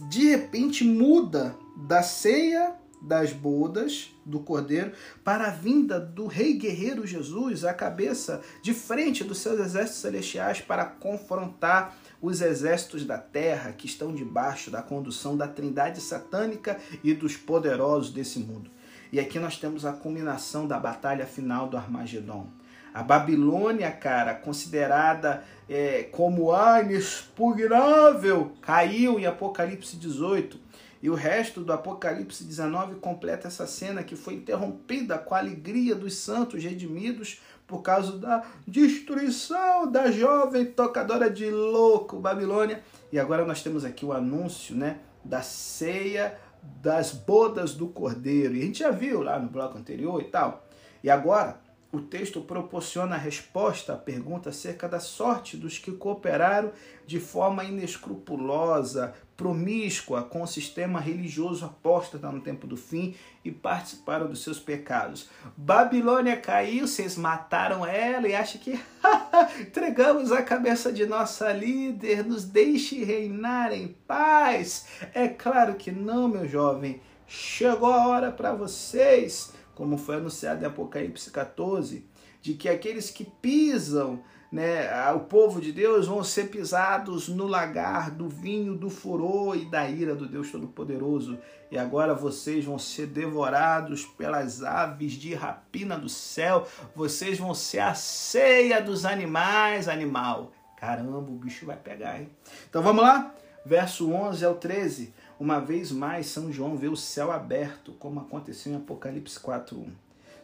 De 0.09 0.31
repente 0.31 0.85
muda 0.85 1.55
da 1.77 2.03
ceia 2.03 2.75
das 3.01 3.33
bodas 3.33 4.15
do 4.25 4.41
cordeiro 4.41 4.93
para 5.23 5.47
a 5.47 5.51
vinda 5.51 6.01
do 6.01 6.27
rei 6.27 6.55
guerreiro 6.55 7.07
Jesus, 7.07 7.65
a 7.65 7.73
cabeça 7.73 8.41
de 8.63 8.75
frente 8.75 9.23
dos 9.23 9.39
seus 9.39 9.61
exércitos 9.61 10.01
celestiais 10.01 10.61
para 10.61 10.85
confrontar 10.85 11.97
os 12.21 12.41
exércitos 12.41 13.05
da 13.05 13.19
terra 13.19 13.73
que 13.73 13.87
estão 13.87 14.15
debaixo 14.15 14.71
da 14.71 14.83
condução 14.83 15.37
da 15.37 15.47
trindade 15.47 16.01
satânica 16.01 16.79
e 17.05 17.13
dos 17.13 17.37
poderosos 17.37 18.13
desse 18.13 18.39
mundo. 18.39 18.71
E 19.13 19.21
aqui 19.21 19.39
nós 19.39 19.57
temos 19.57 19.85
a 19.85 19.93
culminação 19.93 20.67
da 20.67 20.79
batalha 20.79 21.27
final 21.27 21.69
do 21.69 21.77
Armagedon. 21.77 22.49
A 22.93 23.03
Babilônia, 23.03 23.93
cara, 23.93 24.35
considerada 24.35 25.45
é, 25.69 26.05
como 26.05 26.51
a 26.51 26.81
inexpugnável, 26.81 28.53
caiu 28.63 29.21
em 29.21 29.27
Apocalipse 29.27 29.97
18 29.97 30.59
e 31.03 31.11
o 31.11 31.15
resto 31.15 31.63
do 31.63 31.73
Apocalipse 31.73 32.45
19 32.45 32.97
completa 32.97 33.49
essa 33.49 33.67
cena 33.67 34.03
que 34.03 34.17
foi 34.17 34.35
interrompida 34.35 35.19
com 35.19 35.35
a 35.35 35.39
alegria 35.39 35.95
dos 35.95 36.15
santos 36.15 36.63
redimidos 36.63 37.41
por 37.67 37.83
causa 37.83 38.17
da 38.17 38.45
destruição 38.67 39.91
da 39.91 40.11
jovem 40.11 40.65
tocadora 40.65 41.29
de 41.29 41.51
louco 41.51 42.19
Babilônia. 42.19 42.83
E 43.13 43.19
agora 43.19 43.45
nós 43.45 43.63
temos 43.63 43.85
aqui 43.85 44.05
o 44.05 44.13
anúncio, 44.13 44.75
né, 44.75 45.01
da 45.25 45.43
ceia 45.43 46.39
das 46.81 47.13
bodas 47.13 47.75
do 47.75 47.89
Cordeiro. 47.89 48.55
E 48.55 48.61
a 48.61 48.65
gente 48.65 48.79
já 48.81 48.91
viu 48.91 49.23
lá 49.23 49.39
no 49.39 49.49
bloco 49.49 49.77
anterior 49.77 50.21
e 50.21 50.25
tal. 50.25 50.67
E 51.03 51.11
agora 51.11 51.61
o 51.93 52.01
texto 52.01 52.41
proporciona 52.41 53.15
a 53.15 53.19
resposta 53.19 53.95
à 53.95 53.97
pergunta 53.97 54.51
acerca 54.51 54.89
da 54.89 55.01
sorte 55.01 55.57
dos 55.57 55.79
que 55.79 55.93
cooperaram 55.93 56.73
de 57.07 57.21
forma 57.21 57.65
inescrupulosa, 57.65 59.15
promíscua 59.37 60.23
com 60.23 60.43
o 60.43 60.47
sistema 60.47 60.99
religioso 60.99 61.65
apóstata 61.65 62.31
no 62.31 62.41
tempo 62.41 62.67
do 62.67 62.77
fim 62.77 63.15
e 63.45 63.53
participaram 63.53 64.27
dos 64.27 64.43
seus 64.43 64.59
pecados. 64.59 65.29
Babilônia 65.57 66.37
caiu, 66.37 66.89
vocês 66.89 67.17
mataram 67.17 67.87
ela 67.87 68.27
e 68.27 68.35
acham 68.35 68.61
que 68.61 68.81
entregamos 69.61 70.33
a 70.33 70.43
cabeça 70.43 70.93
de 70.93 71.07
nossa 71.07 71.53
líder, 71.53 72.27
nos 72.27 72.45
deixe 72.45 73.05
reinar 73.05 73.73
em 73.73 73.89
paz. 74.07 74.87
É 75.15 75.29
claro 75.29 75.75
que 75.75 75.93
não, 75.93 76.27
meu 76.27 76.49
jovem. 76.49 77.01
Chegou 77.29 77.93
a 77.93 78.07
hora 78.07 78.31
para 78.31 78.53
vocês 78.53 79.53
como 79.77 79.97
foi 79.97 80.17
anunciado 80.17 80.65
em 80.65 80.67
Apocalipse 80.67 81.31
14, 81.31 82.05
de 82.41 82.55
que 82.55 82.69
aqueles 82.69 83.11
que 83.11 83.25
pisam 83.25 84.21
né, 84.51 84.89
o 85.13 85.21
povo 85.21 85.61
de 85.61 85.71
Deus 85.71 86.07
vão 86.07 86.25
ser 86.25 86.49
pisados 86.49 87.29
no 87.29 87.47
lagar 87.47 88.11
do 88.11 88.27
vinho 88.27 88.75
do 88.75 88.89
furor 88.89 89.55
e 89.55 89.67
da 89.67 89.89
ira 89.89 90.15
do 90.15 90.27
Deus 90.27 90.51
Todo-Poderoso. 90.51 91.39
E 91.71 91.77
agora 91.77 92.15
vocês 92.15 92.65
vão 92.65 92.79
ser 92.79 93.07
devorados 93.07 94.07
pelas 94.07 94.63
aves 94.63 95.13
de 95.13 95.35
rapina 95.35 95.99
do 95.99 96.09
céu. 96.09 96.67
Vocês 96.95 97.39
vão 97.39 97.53
ser 97.53 97.81
a 97.81 97.95
ceia 97.95 98.81
dos 98.81 99.05
animais, 99.05 99.89
animal. 99.89 100.53
Caramba, 100.79 101.19
o 101.19 101.37
bicho 101.37 101.67
vai 101.67 101.77
pegar, 101.77 102.19
hein? 102.19 102.31
Então 102.71 102.83
vamos 102.83 103.03
lá? 103.03 103.35
Verso 103.65 104.11
11 104.11 104.45
ao 104.45 104.55
13. 104.55 105.13
Uma 105.39 105.61
vez 105.61 105.93
mais, 105.93 106.29
São 106.29 106.51
João 106.51 106.79
vê 106.79 106.89
o 106.89 106.97
céu 106.97 107.31
aberto, 107.31 107.93
como 107.99 108.21
aconteceu 108.21 108.73
em 108.73 108.77
Apocalipse 108.77 109.39
4:1. 109.39 109.91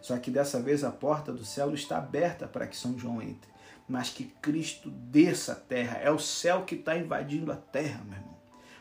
Só 0.02 0.18
que 0.18 0.30
dessa 0.30 0.60
vez 0.60 0.84
a 0.84 0.90
porta 0.90 1.32
do 1.32 1.46
céu 1.46 1.72
está 1.72 1.96
aberta 1.96 2.46
para 2.46 2.66
que 2.66 2.76
São 2.76 2.98
João 2.98 3.22
entre, 3.22 3.50
mas 3.88 4.10
que 4.10 4.24
Cristo 4.42 4.90
desça 4.90 5.52
à 5.52 5.54
terra. 5.54 5.96
É 5.96 6.10
o 6.10 6.18
céu 6.18 6.64
que 6.64 6.74
está 6.74 6.94
invadindo 6.94 7.50
a 7.50 7.56
terra, 7.56 8.04
meu 8.04 8.18
irmão. 8.18 8.36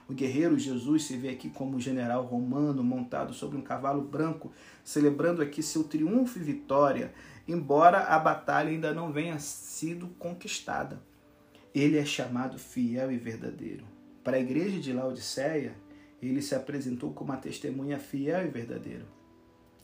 O 0.09 0.13
guerreiro 0.13 0.59
Jesus 0.59 1.05
se 1.05 1.15
vê 1.15 1.29
aqui 1.29 1.49
como 1.49 1.79
general 1.79 2.25
romano 2.25 2.83
montado 2.83 3.33
sobre 3.33 3.57
um 3.57 3.61
cavalo 3.61 4.01
branco, 4.01 4.51
celebrando 4.83 5.41
aqui 5.41 5.63
seu 5.63 5.85
triunfo 5.85 6.37
e 6.37 6.43
vitória, 6.43 7.13
embora 7.47 7.99
a 7.99 8.19
batalha 8.19 8.69
ainda 8.69 8.93
não 8.93 9.13
venha 9.13 9.39
sido 9.39 10.09
conquistada. 10.19 11.01
Ele 11.73 11.97
é 11.97 12.03
chamado 12.03 12.59
fiel 12.59 13.09
e 13.09 13.17
verdadeiro. 13.17 13.85
Para 14.21 14.35
a 14.35 14.41
igreja 14.41 14.77
de 14.77 14.91
Laodiceia, 14.91 15.73
ele 16.29 16.41
se 16.41 16.53
apresentou 16.53 17.13
como 17.13 17.31
uma 17.31 17.37
testemunha 17.37 17.99
fiel 17.99 18.45
e 18.45 18.49
verdadeira. 18.49 19.05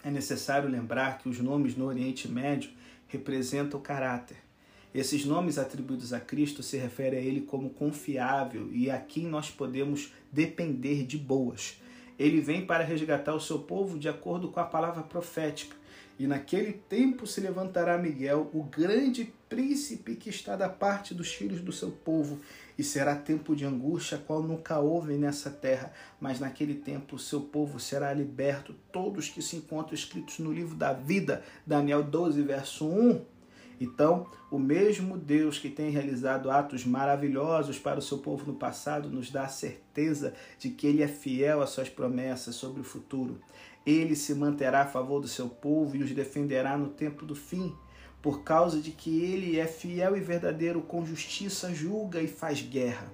É 0.04 0.12
necessário 0.12 0.69
lembrar 0.69 1.17
que 1.17 1.28
os 1.28 1.39
nomes 1.39 1.76
no 1.76 1.86
Oriente 1.86 2.28
Médio 2.28 2.71
representam 3.08 3.80
o 3.80 3.84
caráter. 3.84 4.38
Esses 4.93 5.26
nomes 5.26 5.58
atribuídos 5.58 6.13
a 6.13 6.19
Cristo 6.19 6.63
se 6.63 6.78
referem 6.78 7.19
a 7.19 7.21
Ele 7.21 7.41
como 7.41 7.69
confiável 7.69 8.69
e 8.71 8.89
a 8.89 8.97
quem 9.00 9.26
nós 9.26 9.52
podemos 9.52 10.13
depender 10.32 11.04
de 11.06 11.17
boas. 11.17 11.82
Ele 12.17 12.41
vem 12.41 12.65
para 12.65 12.84
resgatar 12.84 13.34
o 13.36 13.39
seu 13.39 13.60
povo 13.60 14.00
de 14.00 14.10
acordo 14.10 14.50
com 14.50 14.60
a 14.60 14.65
palavra 14.65 15.04
profética. 15.04 15.76
E 16.17 16.26
naquele 16.26 16.73
tempo 16.73 17.28
se 17.28 17.39
levantará 17.39 17.95
Miguel, 17.95 18.50
o 18.54 18.63
grande 18.63 19.32
príncipe 19.47 20.15
que 20.15 20.30
está 20.30 20.56
da 20.56 20.67
parte 20.67 21.13
dos 21.13 21.32
filhos 21.32 21.62
do 21.62 21.71
seu 21.71 21.91
povo, 21.91 22.39
e 22.78 22.84
será 22.84 23.16
tempo 23.16 23.56
de 23.56 23.66
angústia, 23.66 24.18
qual 24.18 24.42
nunca 24.42 24.80
houve 24.80 25.16
nessa 25.16 25.50
terra, 25.50 25.92
mas 26.20 26.40
naquele 26.40 26.76
tempo 26.76 27.16
o 27.16 27.20
seu 27.20 27.42
povo 27.42 27.80
será 27.80 28.13
liberto, 28.13 28.76
todos 28.92 29.30
que 29.30 29.42
se 29.42 29.56
encontram 29.56 29.96
escritos 29.96 30.40
no 30.40 30.54
livro 30.54 30.76
da 30.76 30.94
vida, 30.94 31.44
Daniel 31.66 32.04
12, 32.04 32.42
verso 32.44 32.88
1. 32.88 33.22
Então, 33.80 34.28
o 34.50 34.58
mesmo 34.58 35.18
Deus 35.18 35.60
que 35.60 35.70
tem 35.70 35.92
realizado 35.92 36.50
atos 36.50 36.84
maravilhosos 36.84 37.78
para 37.78 38.00
o 38.00 38.02
seu 38.02 38.18
povo 38.18 38.46
no 38.46 38.58
passado 38.58 39.10
nos 39.10 39.30
dá 39.30 39.44
a 39.44 39.50
certeza 39.50 40.34
de 40.58 40.70
que 40.70 40.88
ele 40.88 41.04
é 41.04 41.08
fiel 41.08 41.62
às 41.62 41.70
suas 41.72 41.90
promessas 41.90 42.56
sobre 42.56 42.82
o 42.82 42.84
futuro. 42.84 43.40
Ele 43.86 44.16
se 44.16 44.34
manterá 44.34 44.82
a 44.82 44.88
favor 44.88 45.22
do 45.22 45.28
seu 45.28 45.48
povo 45.48 45.96
e 45.96 46.02
os 46.02 46.12
defenderá 46.12 46.78
no 46.78 46.90
tempo 46.90 47.26
do 47.26 47.36
fim 47.36 47.74
por 48.28 48.43
causa 48.43 48.82
de 48.82 48.91
que 48.91 49.23
ele 49.23 49.57
é 49.57 49.65
fiel 49.65 50.17
e 50.17 50.19
verdadeiro, 50.19 50.82
com 50.82 51.05
justiça 51.05 51.73
julga 51.73 52.21
e 52.21 52.28
faz 52.28 52.61
guerra. 52.61 53.09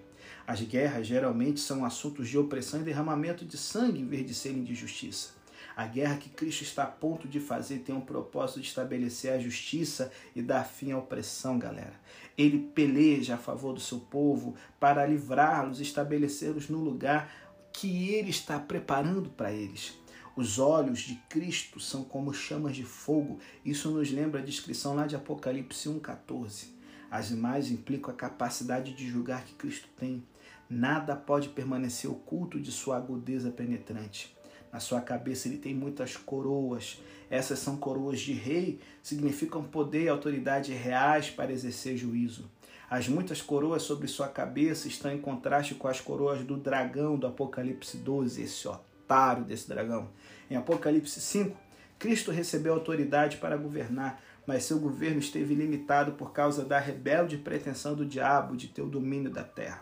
As 0.47 0.59
guerras 0.61 1.05
geralmente 1.05 1.59
são 1.59 1.85
assuntos 1.85 2.27
de 2.27 2.35
opressão 2.35 2.81
e 2.81 2.83
derramamento 2.83 3.45
de 3.45 3.55
sangue 3.55 4.01
em 4.01 4.07
vez 4.07 4.25
de 4.25 4.33
serem 4.33 4.63
de 4.63 4.73
justiça. 4.73 5.33
A 5.75 5.85
guerra 5.85 6.17
que 6.17 6.31
Cristo 6.31 6.63
está 6.63 6.81
a 6.81 6.87
ponto 6.87 7.27
de 7.27 7.39
fazer 7.39 7.83
tem 7.85 7.93
um 7.93 8.01
propósito 8.01 8.59
de 8.59 8.65
estabelecer 8.65 9.33
a 9.33 9.39
justiça 9.39 10.11
e 10.35 10.41
dar 10.41 10.63
fim 10.63 10.93
à 10.93 10.97
opressão, 10.97 11.59
galera. 11.59 11.93
Ele 12.35 12.71
peleja 12.73 13.35
a 13.35 13.37
favor 13.37 13.71
do 13.71 13.79
seu 13.79 13.99
povo 13.99 14.55
para 14.79 15.05
livrá-los, 15.05 15.79
estabelecê-los 15.79 16.69
no 16.69 16.79
lugar 16.79 17.31
que 17.71 18.15
ele 18.15 18.31
está 18.31 18.57
preparando 18.57 19.29
para 19.29 19.51
eles. 19.51 19.93
Os 20.35 20.57
olhos 20.57 21.01
de 21.01 21.15
Cristo 21.29 21.79
são 21.79 22.03
como 22.03 22.33
chamas 22.33 22.75
de 22.75 22.83
fogo. 22.83 23.37
Isso 23.63 23.91
nos 23.91 24.09
lembra 24.11 24.41
a 24.41 24.43
descrição 24.43 24.95
lá 24.95 25.05
de 25.05 25.15
Apocalipse 25.15 25.87
1,14. 25.87 26.69
As 27.11 27.29
imagens 27.29 27.71
implicam 27.71 28.11
a 28.11 28.17
capacidade 28.17 28.95
de 28.95 29.07
julgar 29.07 29.45
que 29.45 29.53
Cristo 29.53 29.87
tem. 29.95 30.23
Nada 30.67 31.15
pode 31.15 31.49
permanecer 31.49 32.09
oculto 32.09 32.59
de 32.59 32.71
sua 32.71 32.97
agudeza 32.97 33.51
penetrante. 33.51 34.35
Na 34.71 34.79
sua 34.79 35.01
cabeça 35.01 35.47
ele 35.47 35.59
tem 35.59 35.75
muitas 35.75 36.17
coroas. 36.17 36.99
Essas 37.29 37.59
são 37.59 37.77
coroas 37.77 38.19
de 38.19 38.33
rei, 38.33 38.79
significam 39.03 39.63
poder 39.63 40.05
e 40.05 40.09
autoridade 40.09 40.73
reais 40.73 41.29
para 41.29 41.53
exercer 41.53 41.95
juízo. 41.95 42.49
As 42.89 43.07
muitas 43.07 43.39
coroas 43.39 43.83
sobre 43.83 44.07
sua 44.07 44.27
cabeça 44.27 44.87
estão 44.87 45.11
em 45.11 45.21
contraste 45.21 45.75
com 45.75 45.87
as 45.87 46.01
coroas 46.01 46.43
do 46.43 46.57
dragão 46.57 47.19
do 47.19 47.27
Apocalipse 47.27 47.97
12, 47.97 48.41
esse 48.41 48.67
otário 49.03 49.43
desse 49.43 49.67
dragão. 49.67 50.09
Em 50.49 50.55
Apocalipse 50.55 51.19
5, 51.19 51.55
Cristo 51.99 52.31
recebeu 52.31 52.73
autoridade 52.73 53.37
para 53.37 53.57
governar, 53.57 54.21
mas 54.45 54.63
seu 54.63 54.79
governo 54.79 55.19
esteve 55.19 55.53
limitado 55.53 56.13
por 56.13 56.31
causa 56.31 56.65
da 56.65 56.79
rebelde 56.79 57.37
pretensão 57.37 57.95
do 57.95 58.05
diabo 58.05 58.57
de 58.57 58.67
ter 58.67 58.81
o 58.81 58.89
domínio 58.89 59.31
da 59.31 59.43
terra. 59.43 59.81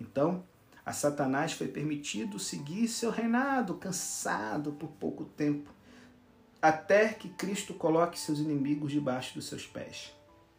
Então, 0.00 0.44
a 0.84 0.92
Satanás 0.92 1.52
foi 1.52 1.66
permitido 1.66 2.38
seguir 2.38 2.86
seu 2.86 3.10
reinado, 3.10 3.74
cansado 3.74 4.72
por 4.72 4.88
pouco 4.90 5.24
tempo, 5.24 5.70
até 6.62 7.08
que 7.08 7.28
Cristo 7.30 7.74
coloque 7.74 8.18
seus 8.18 8.38
inimigos 8.38 8.92
debaixo 8.92 9.34
dos 9.34 9.48
seus 9.48 9.66
pés. 9.66 10.12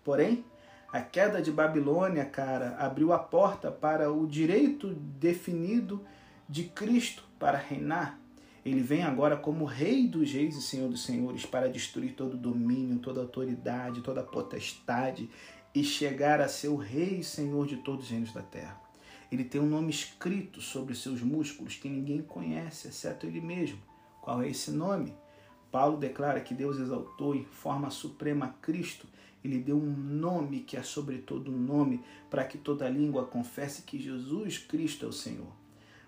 Porém, 0.03 0.43
a 0.91 1.01
queda 1.01 1.41
de 1.41 1.51
Babilônia, 1.51 2.26
cara, 2.26 2.76
abriu 2.78 3.13
a 3.13 3.20
porta 3.20 3.72
para 3.72 4.11
o 4.11 4.28
direito 4.28 4.93
definido 4.93 6.05
de 6.47 6.65
Cristo 6.65 7.26
para 7.40 7.58
reinar. 7.58 8.20
Ele 8.66 8.82
vem 8.82 9.04
agora 9.04 9.38
como 9.38 9.64
Rei 9.64 10.08
dos 10.08 10.32
Reis 10.32 10.56
e 10.56 10.62
Senhor 10.62 10.90
dos 10.90 11.04
Senhores 11.04 11.46
para 11.46 11.70
destruir 11.70 12.14
todo 12.14 12.36
domínio, 12.36 13.00
toda 13.00 13.22
autoridade, 13.22 14.02
toda 14.02 14.22
potestade 14.22 15.30
e 15.74 15.84
chegar 15.84 16.42
a 16.42 16.48
ser 16.48 16.68
o 16.68 16.76
Rei 16.76 17.20
e 17.20 17.24
Senhor 17.24 17.66
de 17.66 17.78
todos 17.78 18.06
os 18.06 18.12
reinos 18.12 18.34
da 18.34 18.42
terra. 18.42 18.82
Ele 19.32 19.44
tem 19.44 19.60
um 19.60 19.68
nome 19.68 19.90
escrito 19.90 20.62
sobre 20.62 20.96
seus 20.96 21.22
músculos 21.22 21.76
que 21.76 21.90
ninguém 21.90 22.22
conhece, 22.22 22.88
exceto 22.88 23.26
ele 23.26 23.42
mesmo. 23.42 23.80
Qual 24.22 24.42
é 24.42 24.50
esse 24.50 24.72
nome? 24.72 25.14
Paulo 25.72 25.98
declara 25.98 26.40
que 26.40 26.54
Deus 26.54 26.78
exaltou 26.78 27.36
em 27.36 27.46
forma 27.46 27.90
suprema 27.90 28.56
Cristo. 28.62 29.08
Ele 29.44 29.60
deu 29.60 29.78
um 29.78 29.94
nome 29.96 30.62
que 30.62 30.76
é 30.76 30.84
sobre 30.84 31.20
todo 31.20 31.52
nome, 31.52 32.02
para 32.30 32.44
que 32.44 32.58
toda 32.58 32.90
língua 32.90 33.26
confesse 33.26 33.84
que 33.84 34.00
Jesus 34.00 34.58
Cristo 34.58 35.06
é 35.06 35.10
o 35.10 35.14
Senhor. 35.14 35.52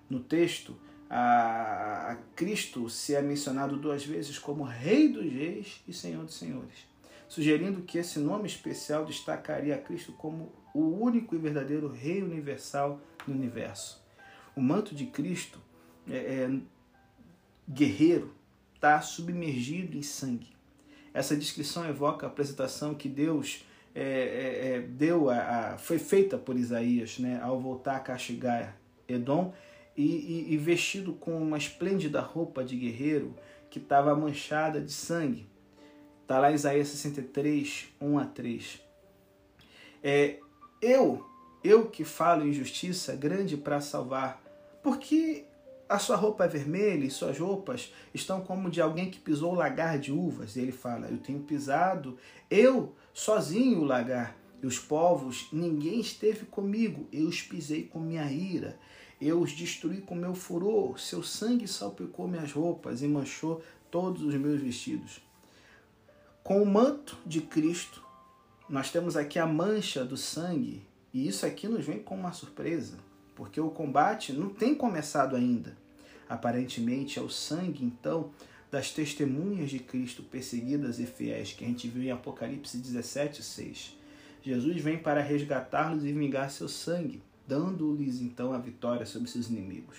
No 0.10 0.20
texto, 0.20 0.76
a 1.10 2.18
Cristo 2.36 2.88
se 2.88 3.16
é 3.16 3.22
mencionado 3.22 3.76
duas 3.78 4.06
vezes 4.06 4.38
como 4.38 4.64
Rei 4.64 5.10
dos 5.10 5.26
Reis 5.26 5.82
e 5.88 5.94
Senhor 5.94 6.24
dos 6.24 6.36
Senhores, 6.36 6.88
sugerindo 7.28 7.82
que 7.82 7.98
esse 7.98 8.20
nome 8.20 8.48
especial 8.48 9.06
destacaria 9.06 9.76
a 9.76 9.80
Cristo 9.80 10.12
como 10.14 10.52
o 10.74 10.82
único 10.82 11.36
e 11.36 11.40
verdadeiro 11.40 11.88
Rei 11.88 12.22
universal 12.22 13.02
no 13.28 13.34
universo. 13.34 14.04
O 14.56 14.62
manto 14.62 14.94
de 14.94 15.08
Cristo, 15.08 15.60
é, 16.08 16.16
é, 16.16 16.60
guerreiro, 17.68 18.34
está 18.76 19.02
submergido 19.02 19.98
em 19.98 20.02
sangue. 20.04 20.50
Essa 21.14 21.36
descrição 21.36 21.88
evoca 21.90 22.28
a 22.28 22.30
apresentação 22.30 22.94
que 22.94 23.10
Deus 23.10 23.66
é, 23.96 24.04
é, 24.04 24.76
é 24.76 24.82
deu, 24.82 25.30
a, 25.30 25.74
a, 25.74 25.78
foi 25.78 25.98
feita 25.98 26.38
por 26.38 26.56
Isaías 26.56 27.18
né, 27.18 27.40
ao 27.42 27.60
voltar 27.60 27.96
a 27.96 28.00
castigar 28.00 28.78
Edom 29.08 29.54
e, 30.00 30.48
e, 30.50 30.54
e 30.54 30.58
vestido 30.58 31.12
com 31.12 31.38
uma 31.38 31.58
esplêndida 31.58 32.22
roupa 32.22 32.64
de 32.64 32.78
guerreiro 32.78 33.36
que 33.70 33.80
estava 33.80 34.16
manchada 34.16 34.80
de 34.80 34.94
sangue. 34.94 35.46
Está 36.22 36.40
lá 36.40 36.50
em 36.50 36.56
Isaías 36.56 36.88
63, 36.88 37.90
1 38.00 38.18
a 38.18 38.26
3. 38.26 38.82
É, 40.02 40.40
eu 40.82 41.26
eu 41.62 41.88
que 41.88 42.06
falo 42.06 42.48
em 42.48 42.54
justiça 42.54 43.14
grande 43.14 43.58
para 43.58 43.82
salvar, 43.82 44.42
porque 44.82 45.44
a 45.90 46.00
sua 46.00 46.16
roupa 46.16 46.46
é 46.46 46.48
vermelha 46.48 47.04
e 47.04 47.12
suas 47.12 47.38
roupas 47.38 47.94
estão 48.14 48.40
como 48.40 48.70
de 48.70 48.80
alguém 48.80 49.12
que 49.12 49.20
pisou 49.20 49.52
o 49.52 49.58
lagar 49.58 50.00
de 50.00 50.14
uvas. 50.14 50.56
E 50.56 50.62
ele 50.62 50.72
fala: 50.72 51.08
Eu 51.08 51.18
tenho 51.18 51.42
pisado, 51.42 52.18
eu 52.50 52.96
sozinho 53.14 53.80
o 53.80 53.84
lagar. 53.84 54.38
E 54.62 54.66
os 54.66 54.80
povos, 54.80 55.48
ninguém 55.52 56.00
esteve 56.00 56.46
comigo, 56.46 57.08
eu 57.12 57.28
os 57.28 57.42
pisei 57.42 57.84
com 57.84 58.00
minha 58.00 58.30
ira, 58.30 58.78
eu 59.22 59.40
os 59.40 59.52
destruí 59.52 60.02
com 60.02 60.16
meu 60.16 60.34
furor, 60.34 61.00
seu 61.00 61.22
sangue 61.22 61.68
salpicou 61.68 62.28
minhas 62.28 62.52
roupas 62.52 63.02
e 63.02 63.08
manchou 63.08 63.62
todos 63.92 64.22
os 64.24 64.34
meus 64.36 64.62
vestidos. 64.62 65.22
Com 66.44 66.62
o 66.62 66.66
manto 66.66 67.18
de 67.26 67.42
Cristo, 67.42 68.04
nós 68.70 68.92
temos 68.92 69.18
aqui 69.18 69.38
a 69.38 69.46
mancha 69.46 70.06
do 70.06 70.16
sangue 70.16 70.82
e 71.14 71.28
isso 71.28 71.46
aqui 71.46 71.68
nos 71.68 71.86
vem 71.86 72.00
com 72.00 72.16
uma 72.16 72.32
surpresa, 72.32 72.98
porque 73.36 73.60
o 73.60 73.70
combate 73.70 74.32
não 74.32 74.50
tem 74.50 74.76
começado 74.76 75.36
ainda. 75.36 75.76
Aparentemente 76.28 77.18
é 77.18 77.22
o 77.22 77.30
sangue, 77.30 77.84
então, 77.84 78.32
das 78.70 78.92
testemunhas 78.92 79.72
de 79.72 79.80
Cristo 79.80 80.22
perseguidas 80.22 81.00
e 81.00 81.08
fiéis, 81.08 81.54
que 81.54 81.66
a 81.66 81.68
gente 81.68 81.88
viu 81.88 82.04
em 82.04 82.12
Apocalipse 82.12 82.78
17, 82.78 83.42
6. 83.42 83.98
Jesus 84.44 84.82
vem 84.82 84.98
para 84.98 85.22
resgatá-los 85.22 86.06
e 86.06 86.14
vingar 86.14 86.52
seu 86.52 86.70
sangue, 86.70 87.22
dando-lhes 87.50 88.22
então 88.22 88.54
a 88.54 88.58
vitória 88.58 89.06
sobre 89.06 89.30
seus 89.30 89.50
inimigos. 89.50 89.98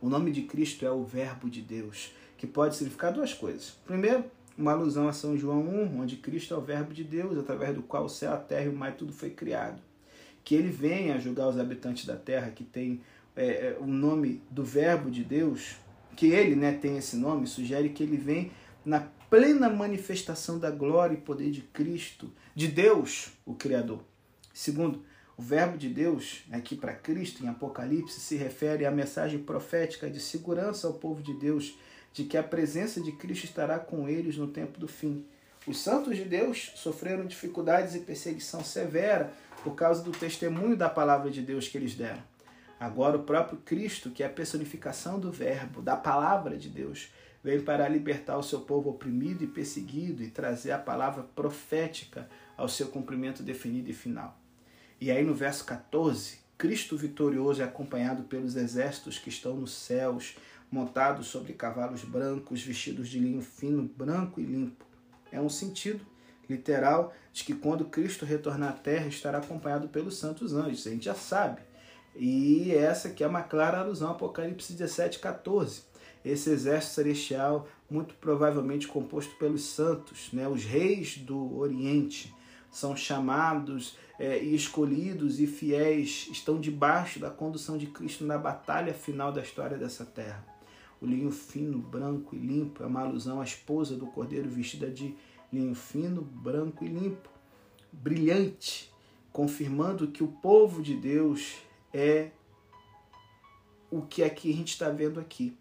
O 0.00 0.08
nome 0.08 0.30
de 0.30 0.42
Cristo 0.42 0.84
é 0.84 0.90
o 0.90 1.04
Verbo 1.04 1.48
de 1.48 1.62
Deus, 1.62 2.12
que 2.36 2.46
pode 2.46 2.76
significar 2.76 3.12
duas 3.12 3.32
coisas. 3.32 3.78
Primeiro, 3.86 4.24
uma 4.56 4.72
alusão 4.72 5.08
a 5.08 5.12
São 5.12 5.36
João 5.36 5.60
1, 5.60 6.00
onde 6.00 6.16
Cristo 6.16 6.54
é 6.54 6.56
o 6.56 6.60
Verbo 6.60 6.92
de 6.92 7.02
Deus, 7.02 7.38
através 7.38 7.74
do 7.74 7.82
qual 7.82 8.04
o 8.04 8.08
céu, 8.08 8.34
a 8.34 8.36
terra 8.36 8.66
e 8.66 8.68
o 8.68 8.76
mar 8.76 8.94
tudo 8.94 9.12
foi 9.12 9.30
criado 9.30 9.80
que 10.44 10.54
ele 10.54 10.70
venha 10.70 11.20
julgar 11.20 11.48
os 11.48 11.58
habitantes 11.58 12.04
da 12.04 12.16
terra, 12.16 12.50
que 12.50 12.64
tem 12.64 13.00
é, 13.36 13.46
é, 13.46 13.76
o 13.80 13.86
nome 13.86 14.42
do 14.50 14.64
Verbo 14.64 15.10
de 15.10 15.24
Deus, 15.24 15.76
que 16.16 16.26
ele 16.26 16.56
né, 16.56 16.72
tem 16.72 16.96
esse 16.98 17.16
nome, 17.16 17.46
sugere 17.46 17.90
que 17.90 18.02
ele 18.02 18.16
vem 18.16 18.50
na 18.84 19.00
plena 19.30 19.70
manifestação 19.70 20.58
da 20.58 20.70
glória 20.70 21.14
e 21.14 21.20
poder 21.20 21.50
de 21.50 21.62
Cristo, 21.62 22.30
de 22.54 22.68
Deus, 22.68 23.32
o 23.46 23.54
Criador. 23.54 24.02
Segundo, 24.52 25.02
o 25.36 25.42
Verbo 25.42 25.78
de 25.78 25.88
Deus, 25.88 26.44
aqui 26.52 26.76
para 26.76 26.94
Cristo, 26.94 27.42
em 27.42 27.48
Apocalipse, 27.48 28.20
se 28.20 28.36
refere 28.36 28.84
à 28.84 28.90
mensagem 28.90 29.38
profética 29.38 30.10
de 30.10 30.20
segurança 30.20 30.86
ao 30.86 30.94
povo 30.94 31.22
de 31.22 31.32
Deus, 31.34 31.78
de 32.12 32.24
que 32.24 32.36
a 32.36 32.42
presença 32.42 33.00
de 33.00 33.12
Cristo 33.12 33.44
estará 33.44 33.78
com 33.78 34.08
eles 34.08 34.36
no 34.36 34.46
tempo 34.46 34.78
do 34.78 34.86
fim. 34.86 35.24
Os 35.66 35.78
santos 35.78 36.16
de 36.16 36.24
Deus 36.24 36.72
sofreram 36.74 37.24
dificuldades 37.24 37.94
e 37.94 38.00
perseguição 38.00 38.62
severa 38.62 39.32
por 39.62 39.74
causa 39.74 40.02
do 40.02 40.10
testemunho 40.10 40.76
da 40.76 40.88
palavra 40.88 41.30
de 41.30 41.40
Deus 41.40 41.68
que 41.68 41.78
eles 41.78 41.94
deram. 41.94 42.22
Agora, 42.78 43.16
o 43.16 43.22
próprio 43.22 43.58
Cristo, 43.58 44.10
que 44.10 44.22
é 44.22 44.26
a 44.26 44.30
personificação 44.30 45.18
do 45.18 45.30
Verbo, 45.30 45.80
da 45.80 45.96
palavra 45.96 46.58
de 46.58 46.68
Deus, 46.68 47.10
veio 47.42 47.62
para 47.62 47.88
libertar 47.88 48.36
o 48.36 48.42
seu 48.42 48.60
povo 48.60 48.90
oprimido 48.90 49.44
e 49.44 49.46
perseguido 49.46 50.22
e 50.22 50.30
trazer 50.30 50.72
a 50.72 50.78
palavra 50.78 51.22
profética 51.22 52.28
ao 52.56 52.68
seu 52.68 52.88
cumprimento 52.88 53.42
definido 53.42 53.88
e 53.88 53.94
final. 53.94 54.41
E 55.02 55.10
aí, 55.10 55.24
no 55.24 55.34
verso 55.34 55.64
14, 55.64 56.38
Cristo 56.56 56.96
vitorioso 56.96 57.60
é 57.60 57.64
acompanhado 57.64 58.22
pelos 58.22 58.54
exércitos 58.54 59.18
que 59.18 59.30
estão 59.30 59.56
nos 59.56 59.72
céus, 59.72 60.36
montados 60.70 61.26
sobre 61.26 61.54
cavalos 61.54 62.04
brancos, 62.04 62.62
vestidos 62.62 63.08
de 63.08 63.18
linho 63.18 63.42
fino, 63.42 63.82
branco 63.82 64.40
e 64.40 64.44
limpo. 64.44 64.86
É 65.32 65.40
um 65.40 65.48
sentido 65.48 66.06
literal 66.48 67.12
de 67.32 67.42
que 67.42 67.52
quando 67.52 67.86
Cristo 67.86 68.24
retornar 68.24 68.68
à 68.68 68.72
terra 68.74 69.08
estará 69.08 69.38
acompanhado 69.38 69.88
pelos 69.88 70.18
santos 70.18 70.54
anjos. 70.54 70.86
A 70.86 70.90
gente 70.90 71.06
já 71.06 71.16
sabe. 71.16 71.62
E 72.14 72.70
essa 72.70 73.08
aqui 73.08 73.24
é 73.24 73.26
uma 73.26 73.42
clara 73.42 73.80
alusão 73.80 74.10
a 74.10 74.12
Apocalipse 74.12 74.72
17, 74.72 75.18
14. 75.18 75.82
Esse 76.24 76.48
exército 76.50 76.94
celestial, 76.94 77.66
muito 77.90 78.14
provavelmente 78.20 78.86
composto 78.86 79.34
pelos 79.34 79.64
santos, 79.64 80.32
né? 80.32 80.46
os 80.46 80.64
reis 80.64 81.18
do 81.18 81.58
Oriente, 81.58 82.32
são 82.70 82.96
chamados 82.96 83.96
é, 84.22 84.40
e 84.40 84.54
escolhidos 84.54 85.40
e 85.40 85.48
fiéis, 85.48 86.28
estão 86.30 86.60
debaixo 86.60 87.18
da 87.18 87.28
condução 87.28 87.76
de 87.76 87.88
Cristo 87.88 88.24
na 88.24 88.38
batalha 88.38 88.94
final 88.94 89.32
da 89.32 89.42
história 89.42 89.76
dessa 89.76 90.04
terra. 90.04 90.46
O 91.00 91.06
linho 91.06 91.32
fino, 91.32 91.76
branco 91.76 92.36
e 92.36 92.38
limpo 92.38 92.84
é 92.84 92.86
uma 92.86 93.00
alusão 93.00 93.40
à 93.40 93.44
esposa 93.44 93.96
do 93.96 94.06
cordeiro 94.06 94.48
vestida 94.48 94.88
de 94.88 95.16
linho 95.52 95.74
fino, 95.74 96.22
branco 96.22 96.84
e 96.84 96.86
limpo, 96.86 97.28
brilhante, 97.90 98.94
confirmando 99.32 100.06
que 100.06 100.22
o 100.22 100.28
povo 100.28 100.80
de 100.80 100.94
Deus 100.94 101.56
é 101.92 102.30
o 103.90 104.02
que 104.02 104.22
aqui 104.22 104.52
a 104.52 104.54
gente 104.54 104.68
está 104.68 104.88
vendo 104.88 105.18
aqui. 105.18 105.58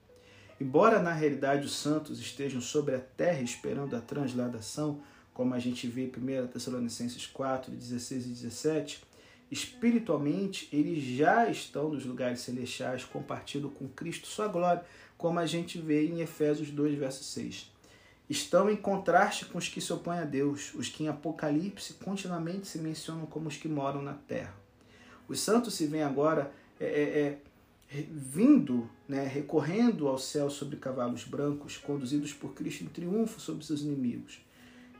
Embora 0.59 1.01
na 1.01 1.13
realidade 1.13 1.65
os 1.65 1.73
santos 1.73 2.19
estejam 2.19 2.61
sobre 2.61 2.93
a 2.93 2.99
terra 2.99 3.41
esperando 3.41 3.95
a 3.95 4.01
transladação, 4.01 5.01
como 5.41 5.55
a 5.55 5.59
gente 5.59 5.87
vê 5.87 6.03
em 6.03 6.43
1 6.43 6.49
Tessalonicenses 6.49 7.25
4, 7.25 7.71
16 7.71 8.25
e 8.27 8.29
17, 8.29 9.01
espiritualmente 9.49 10.69
eles 10.71 11.03
já 11.03 11.49
estão 11.49 11.89
nos 11.89 12.05
lugares 12.05 12.41
celestiais 12.41 13.03
compartilhando 13.05 13.71
com 13.71 13.87
Cristo 13.87 14.27
sua 14.27 14.47
glória, 14.47 14.85
como 15.17 15.39
a 15.39 15.47
gente 15.47 15.79
vê 15.79 16.05
em 16.05 16.21
Efésios 16.21 16.69
2, 16.69 16.95
verso 16.95 17.23
6. 17.23 17.71
Estão 18.29 18.69
em 18.69 18.75
contraste 18.75 19.45
com 19.45 19.57
os 19.57 19.67
que 19.67 19.81
se 19.81 19.91
opõem 19.91 20.19
a 20.19 20.25
Deus, 20.25 20.75
os 20.75 20.89
que 20.89 21.05
em 21.05 21.07
Apocalipse 21.07 21.95
continuamente 21.95 22.67
se 22.67 22.77
mencionam 22.77 23.25
como 23.25 23.47
os 23.47 23.57
que 23.57 23.67
moram 23.67 24.03
na 24.03 24.13
terra. 24.13 24.53
Os 25.27 25.39
santos 25.39 25.73
se 25.73 25.87
veem 25.87 26.03
agora 26.03 26.51
é, 26.79 26.85
é, 26.85 27.37
é 27.97 28.05
vindo, 28.11 28.87
né, 29.07 29.25
recorrendo 29.25 30.07
ao 30.07 30.19
céu 30.19 30.51
sobre 30.51 30.77
cavalos 30.77 31.23
brancos, 31.23 31.77
conduzidos 31.77 32.31
por 32.31 32.53
Cristo 32.53 32.83
em 32.83 32.87
triunfo 32.87 33.39
sobre 33.39 33.65
seus 33.65 33.81
inimigos. 33.81 34.39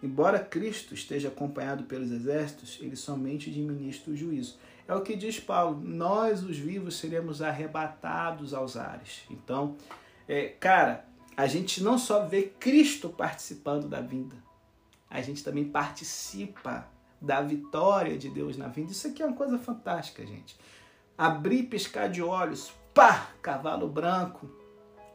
Embora 0.02 0.40
Cristo 0.40 0.94
esteja 0.94 1.28
acompanhado 1.28 1.84
pelos 1.84 2.12
exércitos, 2.12 2.80
ele 2.82 2.96
somente 2.96 3.50
administra 3.50 4.12
o 4.12 4.16
juízo. 4.16 4.58
É 4.88 4.96
o 4.96 5.02
que 5.02 5.16
diz 5.16 5.40
Paulo: 5.40 5.80
nós, 5.84 6.44
os 6.44 6.58
vivos, 6.58 6.98
seremos 6.98 7.42
arrebatados 7.42 8.54
aos 8.54 8.76
ares. 8.76 9.24
Então, 9.30 9.78
é, 10.28 10.48
cara, 10.60 11.06
a 11.38 11.46
gente 11.46 11.84
não 11.84 11.98
só 11.98 12.26
vê 12.26 12.44
Cristo 12.44 13.10
participando 13.10 13.88
da 13.88 14.02
vinda, 14.02 14.36
a 15.10 15.22
gente 15.22 15.44
também 15.44 15.66
participa 15.66 16.88
da 17.22 17.42
vitória 17.42 18.18
de 18.18 18.30
Deus 18.30 18.58
na 18.58 18.68
vinda. 18.68 18.92
Isso 18.92 19.08
aqui 19.08 19.22
é 19.22 19.26
uma 19.26 19.36
coisa 19.36 19.60
fantástica, 19.60 20.26
gente. 20.26 20.58
Abrir, 21.16 21.64
piscar 21.64 22.10
de 22.10 22.24
olhos, 22.24 22.74
pá, 22.94 23.30
cavalo 23.42 23.88
branco, 23.88 24.50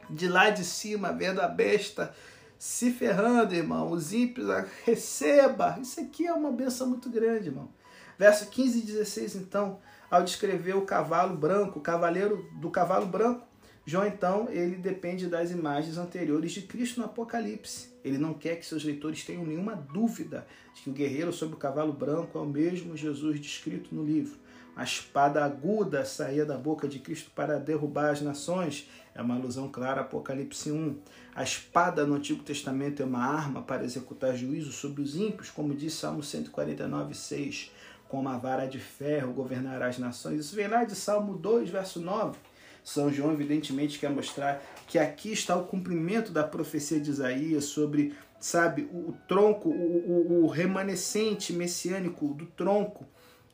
de 0.09 0.29
lá 0.29 0.49
de 0.49 0.63
cima, 0.63 1.11
vendo 1.11 1.41
a 1.41 1.47
besta 1.47 2.15
se 2.57 2.91
ferrando, 2.91 3.53
irmão. 3.53 3.91
Os 3.91 4.13
ímpios, 4.13 4.49
ah, 4.49 4.65
receba. 4.85 5.77
Isso 5.81 5.99
aqui 5.99 6.25
é 6.25 6.33
uma 6.33 6.51
benção 6.51 6.87
muito 6.87 7.09
grande, 7.09 7.49
irmão. 7.49 7.69
Verso 8.17 8.49
15 8.49 8.79
e 8.79 8.81
16, 8.81 9.35
então, 9.35 9.79
ao 10.09 10.23
descrever 10.23 10.75
o 10.75 10.85
cavalo 10.85 11.37
branco, 11.37 11.79
o 11.79 11.81
cavaleiro 11.81 12.49
do 12.53 12.71
cavalo 12.71 13.05
branco, 13.05 13.45
João, 13.89 14.05
então, 14.05 14.49
ele 14.49 14.75
depende 14.75 15.27
das 15.27 15.49
imagens 15.49 15.97
anteriores 15.97 16.51
de 16.51 16.63
Cristo 16.63 16.99
no 16.99 17.05
Apocalipse. 17.05 17.87
Ele 18.03 18.17
não 18.17 18.33
quer 18.33 18.57
que 18.57 18.65
seus 18.65 18.83
leitores 18.83 19.23
tenham 19.23 19.45
nenhuma 19.45 19.77
dúvida 19.77 20.45
de 20.73 20.81
que 20.81 20.89
o 20.89 20.93
guerreiro 20.93 21.31
sobre 21.31 21.55
o 21.55 21.57
cavalo 21.57 21.93
branco 21.93 22.37
é 22.37 22.41
o 22.41 22.45
mesmo 22.45 22.97
Jesus 22.97 23.39
descrito 23.39 23.95
no 23.95 24.03
livro. 24.03 24.37
A 24.75 24.83
espada 24.83 25.41
aguda 25.41 26.03
saía 26.03 26.45
da 26.45 26.57
boca 26.57 26.85
de 26.85 26.99
Cristo 26.99 27.31
para 27.33 27.59
derrubar 27.59 28.11
as 28.11 28.21
nações. 28.21 28.89
É 29.17 29.21
uma 29.23 29.33
alusão 29.33 29.67
clara 29.67 30.01
a 30.01 30.03
Apocalipse 30.03 30.71
1. 30.71 30.95
A 31.33 31.41
espada 31.41 32.05
no 32.05 32.13
Antigo 32.13 32.43
Testamento 32.43 33.01
é 33.01 33.05
uma 33.05 33.25
arma 33.25 33.63
para 33.63 33.83
executar 33.83 34.35
juízo 34.35 34.71
sobre 34.71 35.01
os 35.01 35.15
ímpios, 35.15 35.49
como 35.49 35.73
diz 35.73 35.95
Salmo 35.95 36.21
149, 36.21 37.15
6. 37.15 37.71
Com 38.07 38.19
uma 38.19 38.37
vara 38.37 38.67
de 38.67 38.77
ferro 38.77 39.33
governará 39.33 39.87
as 39.87 39.97
nações. 39.97 40.41
Isso 40.41 40.55
vem 40.55 40.67
lá 40.67 40.83
de 40.83 40.93
Salmo 40.95 41.35
2, 41.35 41.67
verso 41.67 41.99
9. 41.99 42.37
São 42.83 43.11
João, 43.11 43.33
evidentemente, 43.33 43.97
quer 43.97 44.11
mostrar 44.11 44.63
que 44.85 44.99
aqui 44.99 45.31
está 45.31 45.55
o 45.55 45.65
cumprimento 45.65 46.31
da 46.31 46.43
profecia 46.43 46.99
de 47.01 47.09
Isaías 47.09 47.65
sobre, 47.65 48.13
sabe, 48.39 48.83
o, 48.93 49.15
tronco, 49.27 49.67
o, 49.67 49.73
o, 49.73 50.43
o 50.43 50.47
remanescente 50.47 51.51
messiânico 51.53 52.35
do 52.35 52.45
tronco 52.45 53.03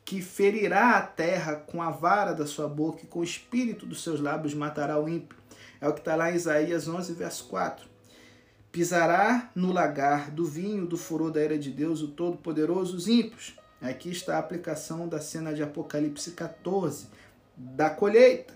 que 0.04 0.20
ferirá 0.20 0.98
a 0.98 1.02
terra 1.02 1.56
com 1.56 1.80
a 1.80 1.90
vara 1.90 2.34
da 2.34 2.46
sua 2.46 2.68
boca 2.68 3.00
e 3.02 3.06
com 3.06 3.20
o 3.20 3.24
espírito 3.24 3.86
dos 3.86 4.02
seus 4.02 4.20
lábios 4.20 4.52
matará 4.52 5.00
o 5.00 5.08
ímpio. 5.08 5.38
É 5.84 5.88
o 5.88 5.92
que 5.92 6.00
está 6.00 6.16
lá 6.16 6.32
em 6.32 6.34
Isaías 6.34 6.88
11, 6.88 7.12
verso 7.12 7.44
4. 7.44 7.86
Pisará 8.72 9.50
no 9.54 9.70
lagar 9.70 10.30
do 10.30 10.46
vinho 10.46 10.86
do 10.86 10.96
furor 10.96 11.30
da 11.30 11.42
era 11.42 11.58
de 11.58 11.70
Deus 11.70 12.00
o 12.00 12.08
Todo-Poderoso 12.08 12.96
os 12.96 13.06
ímpios. 13.06 13.54
Aqui 13.82 14.10
está 14.10 14.36
a 14.36 14.38
aplicação 14.38 15.06
da 15.06 15.20
cena 15.20 15.52
de 15.52 15.62
Apocalipse 15.62 16.30
14, 16.30 17.08
da 17.54 17.90
colheita, 17.90 18.54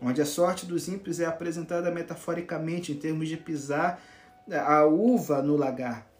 onde 0.00 0.22
a 0.22 0.24
sorte 0.24 0.64
dos 0.64 0.88
ímpios 0.88 1.20
é 1.20 1.26
apresentada 1.26 1.90
metaforicamente 1.90 2.92
em 2.92 2.96
termos 2.96 3.28
de 3.28 3.36
pisar 3.36 4.02
a 4.50 4.86
uva 4.86 5.42
no 5.42 5.56
lagar. 5.56 6.10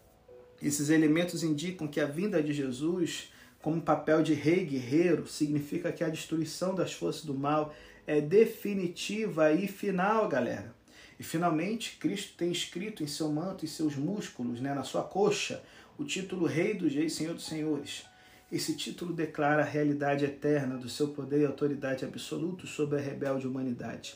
Esses 0.61 0.91
elementos 0.91 1.41
indicam 1.41 1.87
que 1.87 1.99
a 1.99 2.05
vinda 2.05 2.39
de 2.39 2.53
Jesus 2.53 3.31
como 3.61 3.81
papel 3.81 4.23
de 4.23 4.33
rei 4.33 4.65
guerreiro, 4.65 5.27
significa 5.27 5.91
que 5.91 6.03
a 6.03 6.09
destruição 6.09 6.73
das 6.73 6.93
forças 6.93 7.23
do 7.23 7.33
mal 7.33 7.73
é 8.11 8.19
definitiva 8.19 9.53
e 9.53 9.69
final, 9.69 10.27
galera. 10.27 10.75
E 11.17 11.23
finalmente, 11.23 11.95
Cristo 11.97 12.35
tem 12.35 12.51
escrito 12.51 13.01
em 13.01 13.07
seu 13.07 13.31
manto 13.31 13.63
e 13.63 13.69
seus 13.69 13.95
músculos, 13.95 14.59
né, 14.59 14.73
na 14.73 14.83
sua 14.83 15.01
coxa, 15.01 15.63
o 15.97 16.03
título 16.03 16.45
Rei 16.45 16.73
dos 16.73 16.93
Reis, 16.93 17.13
Senhor 17.13 17.33
dos 17.33 17.45
Senhores. 17.45 18.03
Esse 18.51 18.75
título 18.75 19.13
declara 19.13 19.61
a 19.61 19.65
realidade 19.65 20.25
eterna 20.25 20.75
do 20.75 20.89
seu 20.89 21.07
poder 21.07 21.39
e 21.39 21.45
autoridade 21.45 22.03
absoluto 22.03 22.67
sobre 22.67 22.97
a 22.97 23.01
rebelde 23.01 23.47
humanidade. 23.47 24.15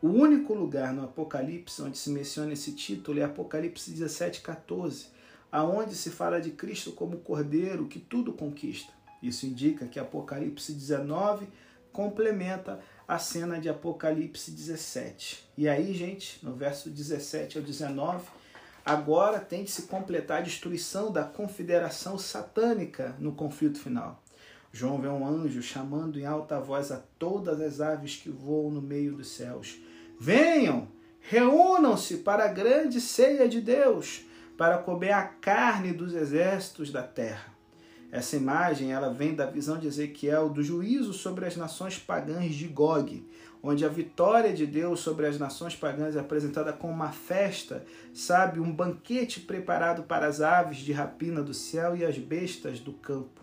O 0.00 0.08
único 0.10 0.54
lugar 0.54 0.92
no 0.92 1.02
Apocalipse 1.02 1.82
onde 1.82 1.98
se 1.98 2.10
menciona 2.10 2.52
esse 2.52 2.70
título 2.72 3.18
é 3.18 3.24
Apocalipse 3.24 3.90
17, 3.90 4.42
14, 4.42 5.06
aonde 5.50 5.96
se 5.96 6.10
fala 6.10 6.40
de 6.40 6.52
Cristo 6.52 6.92
como 6.92 7.16
Cordeiro 7.16 7.88
que 7.88 7.98
tudo 7.98 8.32
conquista. 8.32 8.92
Isso 9.20 9.44
indica 9.44 9.86
que 9.86 9.98
Apocalipse 9.98 10.72
19 10.72 11.48
complementa 11.94 12.80
a 13.06 13.18
cena 13.20 13.60
de 13.60 13.68
Apocalipse 13.68 14.50
17. 14.50 15.48
E 15.56 15.68
aí, 15.68 15.94
gente, 15.94 16.44
no 16.44 16.52
verso 16.54 16.90
17 16.90 17.56
ao 17.56 17.64
19, 17.64 18.26
agora 18.84 19.38
tem 19.38 19.62
de 19.62 19.70
se 19.70 19.82
completar 19.82 20.38
a 20.38 20.42
destruição 20.42 21.12
da 21.12 21.22
confederação 21.22 22.18
satânica 22.18 23.14
no 23.20 23.32
conflito 23.32 23.78
final. 23.78 24.20
João 24.72 25.00
vê 25.00 25.06
um 25.06 25.24
anjo 25.24 25.62
chamando 25.62 26.18
em 26.18 26.26
alta 26.26 26.58
voz 26.58 26.90
a 26.90 27.00
todas 27.16 27.60
as 27.60 27.80
aves 27.80 28.16
que 28.16 28.28
voam 28.28 28.72
no 28.72 28.82
meio 28.82 29.14
dos 29.14 29.28
céus: 29.28 29.78
Venham, 30.18 30.88
reúnam-se 31.20 32.18
para 32.18 32.46
a 32.46 32.52
grande 32.52 33.00
ceia 33.00 33.48
de 33.48 33.60
Deus 33.60 34.24
para 34.58 34.78
comer 34.78 35.12
a 35.12 35.22
carne 35.22 35.92
dos 35.92 36.12
exércitos 36.12 36.90
da 36.90 37.04
terra. 37.04 37.53
Essa 38.14 38.36
imagem 38.36 38.92
ela 38.92 39.12
vem 39.12 39.34
da 39.34 39.44
visão 39.44 39.76
de 39.76 39.88
Ezequiel 39.88 40.48
do 40.48 40.62
juízo 40.62 41.12
sobre 41.12 41.46
as 41.46 41.56
nações 41.56 41.98
pagãs 41.98 42.54
de 42.54 42.68
Gog, 42.68 43.28
onde 43.60 43.84
a 43.84 43.88
vitória 43.88 44.52
de 44.52 44.68
Deus 44.68 45.00
sobre 45.00 45.26
as 45.26 45.36
nações 45.36 45.74
pagãs 45.74 46.14
é 46.14 46.20
apresentada 46.20 46.72
como 46.72 46.92
uma 46.92 47.10
festa, 47.10 47.84
sabe, 48.14 48.60
um 48.60 48.70
banquete 48.70 49.40
preparado 49.40 50.04
para 50.04 50.28
as 50.28 50.40
aves 50.40 50.76
de 50.76 50.92
rapina 50.92 51.42
do 51.42 51.52
céu 51.52 51.96
e 51.96 52.04
as 52.04 52.16
bestas 52.16 52.78
do 52.78 52.92
campo. 52.92 53.42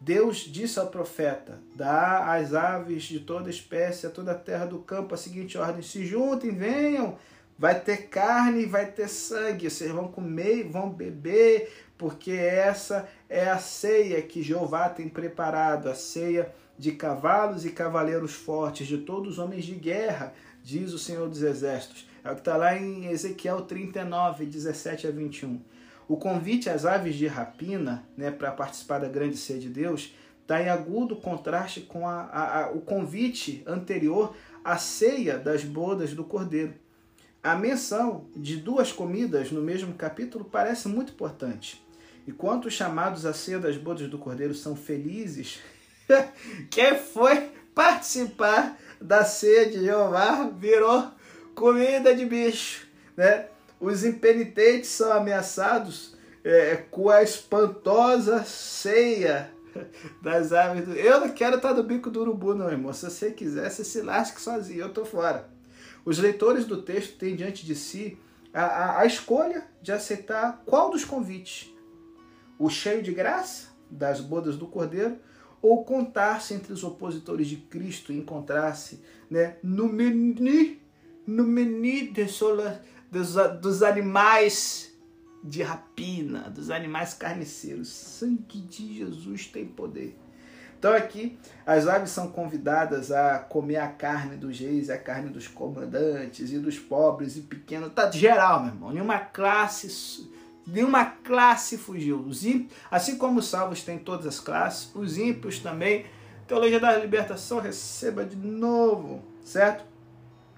Deus 0.00 0.38
disse 0.38 0.78
ao 0.78 0.86
profeta: 0.86 1.60
Dá 1.76 2.32
às 2.32 2.54
aves 2.54 3.02
de 3.02 3.20
toda 3.20 3.50
espécie 3.50 4.06
a 4.06 4.10
toda 4.10 4.32
a 4.32 4.38
terra 4.38 4.64
do 4.64 4.78
campo 4.78 5.14
a 5.14 5.18
seguinte 5.18 5.58
ordem: 5.58 5.82
se 5.82 6.06
juntem, 6.06 6.50
venham 6.50 7.18
Vai 7.58 7.80
ter 7.80 8.08
carne, 8.08 8.66
vai 8.66 8.86
ter 8.86 9.08
sangue, 9.08 9.68
vocês 9.68 9.90
vão 9.90 10.06
comer 10.06 10.62
vão 10.62 10.88
beber, 10.88 11.68
porque 11.98 12.30
essa 12.30 13.08
é 13.28 13.48
a 13.48 13.58
ceia 13.58 14.22
que 14.22 14.42
Jeová 14.42 14.88
tem 14.88 15.08
preparado, 15.08 15.88
a 15.88 15.94
ceia 15.94 16.54
de 16.78 16.92
cavalos 16.92 17.64
e 17.64 17.70
cavaleiros 17.70 18.32
fortes, 18.32 18.86
de 18.86 18.98
todos 18.98 19.32
os 19.32 19.38
homens 19.38 19.64
de 19.64 19.74
guerra, 19.74 20.32
diz 20.62 20.92
o 20.92 20.98
Senhor 20.98 21.28
dos 21.28 21.42
Exércitos. 21.42 22.08
É 22.24 22.30
o 22.30 22.34
que 22.34 22.40
está 22.40 22.56
lá 22.56 22.76
em 22.76 23.06
Ezequiel 23.06 23.62
39, 23.62 24.46
17 24.46 25.06
a 25.06 25.10
21. 25.10 25.60
O 26.06 26.16
convite 26.16 26.70
às 26.70 26.86
aves 26.86 27.16
de 27.16 27.26
rapina, 27.26 28.04
né, 28.16 28.30
para 28.30 28.50
participar 28.52 28.98
da 28.98 29.08
grande 29.08 29.36
ceia 29.36 29.58
de 29.58 29.68
Deus, 29.68 30.14
está 30.40 30.62
em 30.62 30.68
agudo 30.68 31.16
contraste 31.16 31.82
com 31.82 32.08
a, 32.08 32.22
a, 32.22 32.64
a, 32.64 32.70
o 32.70 32.80
convite 32.80 33.62
anterior 33.66 34.34
à 34.64 34.78
ceia 34.78 35.36
das 35.36 35.64
bodas 35.64 36.14
do 36.14 36.24
cordeiro. 36.24 36.74
A 37.42 37.54
menção 37.54 38.26
de 38.34 38.56
duas 38.56 38.90
comidas 38.90 39.52
no 39.52 39.60
mesmo 39.60 39.92
capítulo 39.94 40.44
parece 40.44 40.88
muito 40.88 41.12
importante. 41.12 41.86
Enquanto 42.28 42.66
os 42.66 42.74
chamados 42.74 43.24
à 43.24 43.32
ceia 43.32 43.58
das 43.58 43.78
bodas 43.78 44.06
do 44.06 44.18
Cordeiro 44.18 44.54
são 44.54 44.76
felizes, 44.76 45.60
quem 46.70 46.94
foi 46.94 47.48
participar 47.74 48.78
da 49.00 49.24
ceia 49.24 49.70
de 49.70 49.82
Jeová 49.82 50.46
virou 50.50 51.10
comida 51.54 52.14
de 52.14 52.26
bicho. 52.26 52.86
Né? 53.16 53.46
Os 53.80 54.04
impenitentes 54.04 54.90
são 54.90 55.10
ameaçados 55.10 56.16
é, 56.44 56.76
com 56.90 57.08
a 57.08 57.22
espantosa 57.22 58.44
ceia 58.44 59.50
das 60.20 60.52
aves 60.52 60.84
do. 60.84 60.92
Eu 60.92 61.20
não 61.20 61.30
quero 61.30 61.56
estar 61.56 61.72
no 61.72 61.82
bico 61.82 62.10
do 62.10 62.20
urubu, 62.20 62.54
não, 62.54 62.68
irmão. 62.68 62.92
Se 62.92 63.08
você 63.08 63.30
quiser, 63.30 63.70
você 63.70 63.82
se 63.82 64.02
lasque 64.02 64.38
sozinho, 64.38 64.82
eu 64.82 64.92
tô 64.92 65.06
fora. 65.06 65.48
Os 66.04 66.18
leitores 66.18 66.66
do 66.66 66.82
texto 66.82 67.16
têm 67.16 67.34
diante 67.34 67.64
de 67.64 67.74
si 67.74 68.18
a, 68.52 68.64
a, 68.64 69.00
a 69.00 69.06
escolha 69.06 69.66
de 69.80 69.92
aceitar 69.92 70.62
qual 70.66 70.90
dos 70.90 71.06
convites: 71.06 71.72
o 72.58 72.68
cheio 72.68 73.02
de 73.02 73.12
graça 73.12 73.68
das 73.90 74.20
bodas 74.20 74.56
do 74.56 74.66
Cordeiro 74.66 75.18
ou 75.60 75.84
contar-se 75.84 76.54
entre 76.54 76.72
os 76.72 76.84
opositores 76.84 77.46
de 77.48 77.56
Cristo 77.56 78.12
encontrar-se 78.12 79.02
né, 79.30 79.56
no 79.62 79.88
menu 79.88 80.76
no 81.26 81.44
menu 81.44 82.12
dos, 83.10 83.34
dos 83.60 83.82
animais 83.82 84.96
de 85.44 85.62
rapina, 85.62 86.50
dos 86.50 86.70
animais 86.70 87.14
carniceiros. 87.14 87.88
Sangue 87.88 88.60
de 88.62 88.98
Jesus 88.98 89.46
tem 89.46 89.66
poder. 89.66 90.18
Então 90.78 90.94
aqui 90.94 91.38
as 91.66 91.88
aves 91.88 92.10
são 92.10 92.30
convidadas 92.30 93.10
a 93.10 93.40
comer 93.40 93.76
a 93.76 93.88
carne 93.88 94.36
dos 94.36 94.58
reis, 94.60 94.88
a 94.88 94.96
carne 94.96 95.28
dos 95.28 95.48
comandantes 95.48 96.52
e 96.52 96.58
dos 96.58 96.78
pobres 96.78 97.36
e 97.36 97.42
pequenos, 97.42 97.92
tá 97.92 98.10
geral, 98.10 98.60
meu 98.60 98.72
irmão. 98.72 98.92
Nenhuma 98.92 99.18
classe, 99.18 100.30
nenhuma 100.68 101.04
classe 101.04 101.76
fugiu. 101.76 102.20
Os 102.20 102.44
ímpios, 102.44 102.72
assim 102.90 103.16
como 103.16 103.40
os 103.40 103.48
salvos 103.48 103.82
têm 103.82 103.98
todas 103.98 104.26
as 104.26 104.40
classes, 104.40 104.90
os 104.94 105.18
ímpios 105.18 105.58
também. 105.58 106.06
Teologia 106.46 106.80
da 106.80 106.96
libertação 106.96 107.60
receba 107.60 108.24
de 108.24 108.36
novo, 108.36 109.22
certo? 109.44 109.84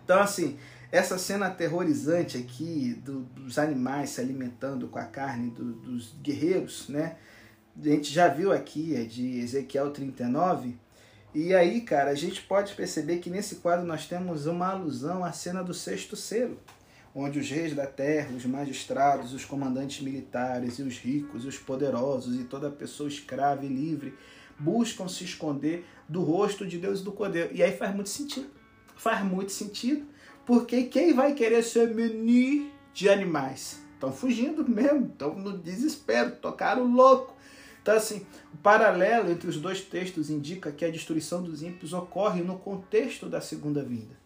Então 0.05 0.21
assim, 0.21 0.57
essa 0.93 1.19
cena 1.19 1.47
aterrorizante 1.47 2.37
aqui 2.37 2.95
do, 3.05 3.21
dos 3.21 3.59
animais 3.59 4.11
se 4.11 4.21
alimentando 4.21 4.89
com 4.89 4.99
a 4.99 5.05
carne 5.05 5.51
do, 5.51 5.73
dos 5.73 6.15
guerreiros, 6.21 6.89
né? 6.89 7.17
A 7.79 7.89
gente 7.89 8.13
já 8.13 8.29
viu 8.29 8.53
aqui, 8.53 8.95
é 8.95 9.05
de 9.05 9.39
Ezequiel 9.39 9.91
39. 9.91 10.77
E 11.33 11.55
aí, 11.55 11.81
cara, 11.81 12.11
a 12.11 12.15
gente 12.15 12.43
pode 12.43 12.75
perceber 12.75 13.19
que 13.19 13.31
nesse 13.31 13.57
quadro 13.57 13.87
nós 13.87 14.07
temos 14.07 14.47
uma 14.47 14.69
alusão 14.71 15.25
à 15.25 15.31
cena 15.31 15.63
do 15.63 15.73
sexto 15.73 16.17
selo, 16.17 16.59
onde 17.15 17.39
os 17.39 17.51
reis 17.51 17.75
da 17.75 17.87
terra, 17.87 18.35
os 18.37 18.45
magistrados, 18.45 19.33
os 19.33 19.45
comandantes 19.45 20.03
militares 20.03 20.79
e 20.79 20.83
os 20.83 20.99
ricos, 20.99 21.45
os 21.45 21.59
poderosos 21.59 22.39
e 22.39 22.45
toda 22.45 22.71
pessoa 22.71 23.09
escrava 23.09 23.65
e 23.65 23.69
livre 23.69 24.15
buscam 24.59 25.09
se 25.09 25.25
esconder 25.25 25.87
do 26.09 26.23
rosto 26.23 26.67
de 26.67 26.79
Deus 26.79 27.01
e 27.01 27.05
do 27.05 27.13
Cordeiro. 27.13 27.51
E 27.55 27.63
aí 27.63 27.77
faz 27.77 27.95
muito 27.95 28.11
sentido. 28.11 28.51
Faz 28.95 29.25
muito 29.25 29.51
sentido 29.51 30.07
porque 30.45 30.85
quem 30.85 31.15
vai 31.15 31.35
querer 31.35 31.63
ser 31.63 31.95
menu 31.95 32.71
de 32.93 33.09
animais? 33.09 33.81
Estão 33.95 34.13
fugindo 34.13 34.69
mesmo, 34.69 35.07
estão 35.07 35.35
no 35.35 35.57
desespero, 35.57 36.37
tocaram 36.37 36.93
louco. 36.93 37.37
Então, 37.83 37.95
assim, 37.95 38.27
o 38.53 38.59
paralelo 38.59 39.31
entre 39.31 39.49
os 39.49 39.57
dois 39.57 39.81
textos 39.81 40.29
indica 40.29 40.71
que 40.71 40.85
a 40.85 40.91
destruição 40.91 41.43
dos 41.43 41.63
ímpios 41.63 41.93
ocorre 41.93 42.43
no 42.43 42.59
contexto 42.59 43.27
da 43.27 43.41
segunda 43.41 43.83
vinda. 43.83 44.20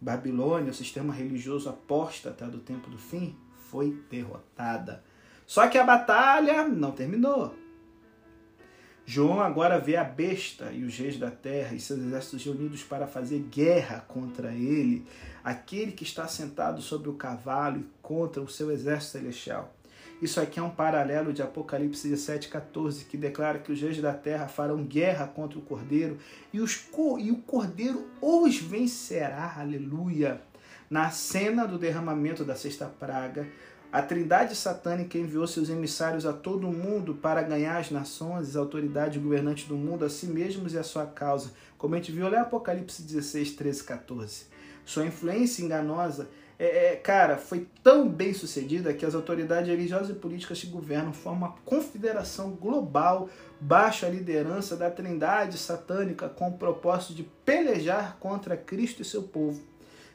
Babilônia, 0.00 0.70
o 0.70 0.74
sistema 0.74 1.12
religioso 1.12 1.68
apóstata 1.68 2.46
do 2.46 2.58
tempo 2.58 2.88
do 2.88 2.98
fim, 2.98 3.36
foi 3.70 4.02
derrotada. 4.10 5.04
Só 5.46 5.68
que 5.68 5.76
a 5.76 5.84
batalha 5.84 6.66
não 6.66 6.92
terminou. 6.92 7.54
João 9.04 9.40
agora 9.40 9.78
vê 9.78 9.96
a 9.96 10.04
besta 10.04 10.70
e 10.70 10.84
os 10.84 10.96
reis 10.96 11.18
da 11.18 11.30
terra 11.30 11.74
e 11.74 11.80
seus 11.80 11.98
exércitos 11.98 12.44
reunidos 12.44 12.84
para 12.84 13.08
fazer 13.08 13.40
guerra 13.50 14.04
contra 14.06 14.52
ele, 14.52 15.04
aquele 15.42 15.90
que 15.90 16.04
está 16.04 16.28
sentado 16.28 16.80
sobre 16.80 17.08
o 17.08 17.14
cavalo 17.14 17.80
e 17.80 17.86
contra 18.00 18.40
o 18.40 18.48
seu 18.48 18.70
exército 18.70 19.18
celestial. 19.18 19.74
Isso 20.20 20.38
aqui 20.38 20.60
é 20.60 20.62
um 20.62 20.70
paralelo 20.70 21.32
de 21.32 21.40
Apocalipse 21.40 22.06
17,14, 22.06 23.06
que 23.06 23.16
declara 23.16 23.58
que 23.58 23.72
os 23.72 23.80
reis 23.80 23.98
da 24.02 24.12
terra 24.12 24.48
farão 24.48 24.84
guerra 24.84 25.26
contra 25.26 25.58
o 25.58 25.62
cordeiro 25.62 26.18
e, 26.52 26.60
os, 26.60 26.86
e 27.18 27.30
o 27.30 27.36
cordeiro 27.36 28.06
os 28.20 28.58
vencerá. 28.58 29.54
Aleluia! 29.58 30.42
Na 30.90 31.10
cena 31.10 31.66
do 31.66 31.78
derramamento 31.78 32.44
da 32.44 32.54
sexta 32.54 32.84
praga, 32.84 33.46
a 33.92 34.02
trindade 34.02 34.54
satânica 34.54 35.16
enviou 35.16 35.46
seus 35.46 35.70
emissários 35.70 36.26
a 36.26 36.32
todo 36.32 36.68
o 36.68 36.72
mundo 36.72 37.14
para 37.14 37.42
ganhar 37.42 37.78
as 37.78 37.90
nações, 37.90 38.50
as 38.50 38.56
autoridades 38.56 39.20
governantes 39.20 39.66
do 39.66 39.76
mundo, 39.76 40.04
a 40.04 40.10
si 40.10 40.26
mesmos 40.26 40.74
e 40.74 40.78
a 40.78 40.82
sua 40.82 41.06
causa. 41.06 41.52
Como 41.78 41.94
a 41.94 41.98
gente 41.98 42.12
viu, 42.12 42.26
olha 42.26 42.42
Apocalipse 42.42 43.02
16, 43.02 43.52
13, 43.52 43.84
14. 43.84 44.44
Sua 44.84 45.06
influência 45.06 45.64
enganosa, 45.64 46.28
é, 46.62 46.92
é, 46.92 46.96
cara, 46.96 47.38
foi 47.38 47.66
tão 47.82 48.06
bem 48.06 48.34
sucedida 48.34 48.92
que 48.92 49.06
as 49.06 49.14
autoridades 49.14 49.66
religiosas 49.66 50.10
e 50.10 50.18
políticas 50.18 50.60
que 50.60 50.66
governam 50.66 51.10
formam 51.10 51.48
uma 51.48 51.56
confederação 51.64 52.50
global 52.50 53.30
baixo 53.58 54.04
a 54.04 54.10
liderança 54.10 54.76
da 54.76 54.90
trindade 54.90 55.56
satânica 55.56 56.28
com 56.28 56.48
o 56.48 56.58
propósito 56.58 57.14
de 57.14 57.22
pelejar 57.22 58.18
contra 58.20 58.58
Cristo 58.58 59.00
e 59.00 59.06
seu 59.06 59.22
povo. 59.22 59.62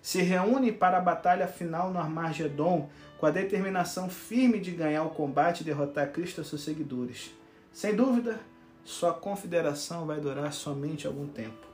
Se 0.03 0.21
reúne 0.21 0.71
para 0.71 0.99
a 0.99 1.01
batalha 1.01 1.47
final 1.47 1.89
no 1.89 1.97
Armagedon, 1.97 2.91
com 3.17 3.25
a 3.25 3.31
determinação 3.31 4.07
firme 4.07 4.59
de 4.59 4.69
ganhar 4.69 5.01
o 5.01 5.09
combate 5.09 5.61
e 5.61 5.63
derrotar 5.63 6.11
Cristo 6.11 6.41
e 6.41 6.45
seus 6.45 6.63
seguidores. 6.63 7.31
Sem 7.73 7.95
dúvida, 7.95 8.39
sua 8.83 9.15
confederação 9.15 10.05
vai 10.05 10.19
durar 10.19 10.53
somente 10.53 11.07
algum 11.07 11.25
tempo. 11.27 11.65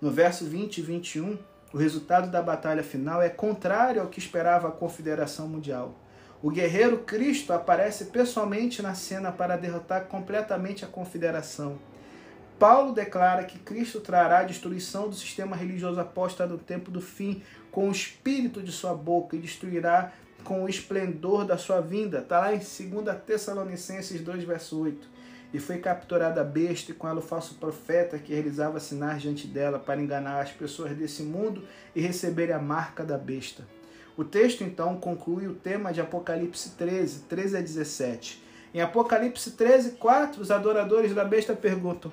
No 0.00 0.10
verso 0.10 0.44
20 0.44 0.78
e 0.78 0.82
21, 0.82 1.38
o 1.72 1.76
resultado 1.76 2.30
da 2.30 2.40
batalha 2.40 2.82
final 2.82 3.20
é 3.20 3.28
contrário 3.28 4.00
ao 4.00 4.08
que 4.08 4.18
esperava 4.18 4.68
a 4.68 4.72
confederação 4.72 5.48
mundial. 5.48 5.94
O 6.42 6.50
guerreiro 6.50 6.98
Cristo 6.98 7.52
aparece 7.52 8.06
pessoalmente 8.06 8.80
na 8.80 8.94
cena 8.94 9.30
para 9.32 9.56
derrotar 9.56 10.04
completamente 10.04 10.84
a 10.84 10.88
confederação. 10.88 11.78
Paulo 12.58 12.92
declara 12.92 13.44
que 13.44 13.58
Cristo 13.58 14.00
trará 14.00 14.40
a 14.40 14.44
destruição 14.44 15.08
do 15.08 15.14
sistema 15.14 15.54
religioso 15.54 16.00
apóstolo 16.00 16.52
no 16.52 16.58
tempo 16.58 16.90
do 16.90 17.00
fim 17.00 17.42
com 17.70 17.88
o 17.88 17.92
espírito 17.92 18.62
de 18.62 18.72
sua 18.72 18.94
boca 18.94 19.36
e 19.36 19.40
destruirá 19.40 20.12
com 20.44 20.64
o 20.64 20.68
esplendor 20.68 21.44
da 21.44 21.58
sua 21.58 21.80
vinda. 21.80 22.20
Está 22.20 22.40
lá 22.40 22.54
em 22.54 22.58
2 22.58 23.16
Tessalonicenses 23.26 24.20
2, 24.20 24.44
verso 24.44 24.80
8. 24.80 25.17
E 25.52 25.58
foi 25.58 25.78
capturada 25.78 26.42
a 26.42 26.44
besta 26.44 26.92
e 26.92 26.94
com 26.94 27.08
ela 27.08 27.20
o 27.20 27.22
falso 27.22 27.54
profeta 27.54 28.18
que 28.18 28.34
realizava 28.34 28.78
sinais 28.78 29.22
diante 29.22 29.46
dela 29.46 29.78
para 29.78 30.00
enganar 30.00 30.40
as 30.40 30.50
pessoas 30.50 30.92
desse 30.92 31.22
mundo 31.22 31.64
e 31.96 32.00
receber 32.00 32.52
a 32.52 32.58
marca 32.58 33.02
da 33.02 33.16
besta. 33.16 33.66
O 34.16 34.24
texto 34.24 34.62
então 34.62 34.96
conclui 34.96 35.46
o 35.46 35.54
tema 35.54 35.92
de 35.92 36.00
Apocalipse 36.00 36.70
13, 36.70 37.20
13 37.20 37.56
a 37.56 37.60
17. 37.60 38.42
Em 38.74 38.80
Apocalipse 38.80 39.52
13, 39.52 39.92
4, 39.92 40.42
os 40.42 40.50
adoradores 40.50 41.14
da 41.14 41.24
besta 41.24 41.54
perguntam: 41.54 42.12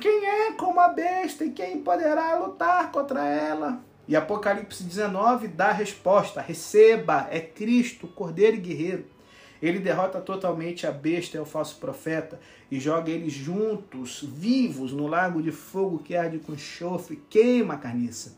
Quem 0.00 0.26
é 0.26 0.52
como 0.52 0.80
a 0.80 0.88
besta 0.88 1.44
e 1.44 1.52
quem 1.52 1.80
poderá 1.80 2.34
lutar 2.34 2.90
contra 2.90 3.24
ela? 3.24 3.80
E 4.06 4.14
Apocalipse 4.14 4.84
19 4.84 5.48
dá 5.48 5.68
a 5.68 5.72
resposta: 5.72 6.40
receba, 6.40 7.28
é 7.30 7.40
Cristo, 7.40 8.06
Cordeiro 8.08 8.56
e 8.56 8.60
Guerreiro. 8.60 9.13
Ele 9.64 9.78
derrota 9.78 10.20
totalmente 10.20 10.86
a 10.86 10.92
besta 10.92 11.36
e 11.36 11.40
o 11.40 11.46
falso 11.46 11.76
profeta 11.76 12.38
e 12.70 12.78
joga 12.78 13.10
eles 13.10 13.32
juntos, 13.32 14.22
vivos, 14.22 14.92
no 14.92 15.06
lago 15.06 15.42
de 15.42 15.50
fogo 15.50 15.98
que 15.98 16.14
arde 16.14 16.38
com 16.38 16.52
enxofre, 16.52 17.22
queima 17.30 17.74
a 17.74 17.78
carniça. 17.78 18.36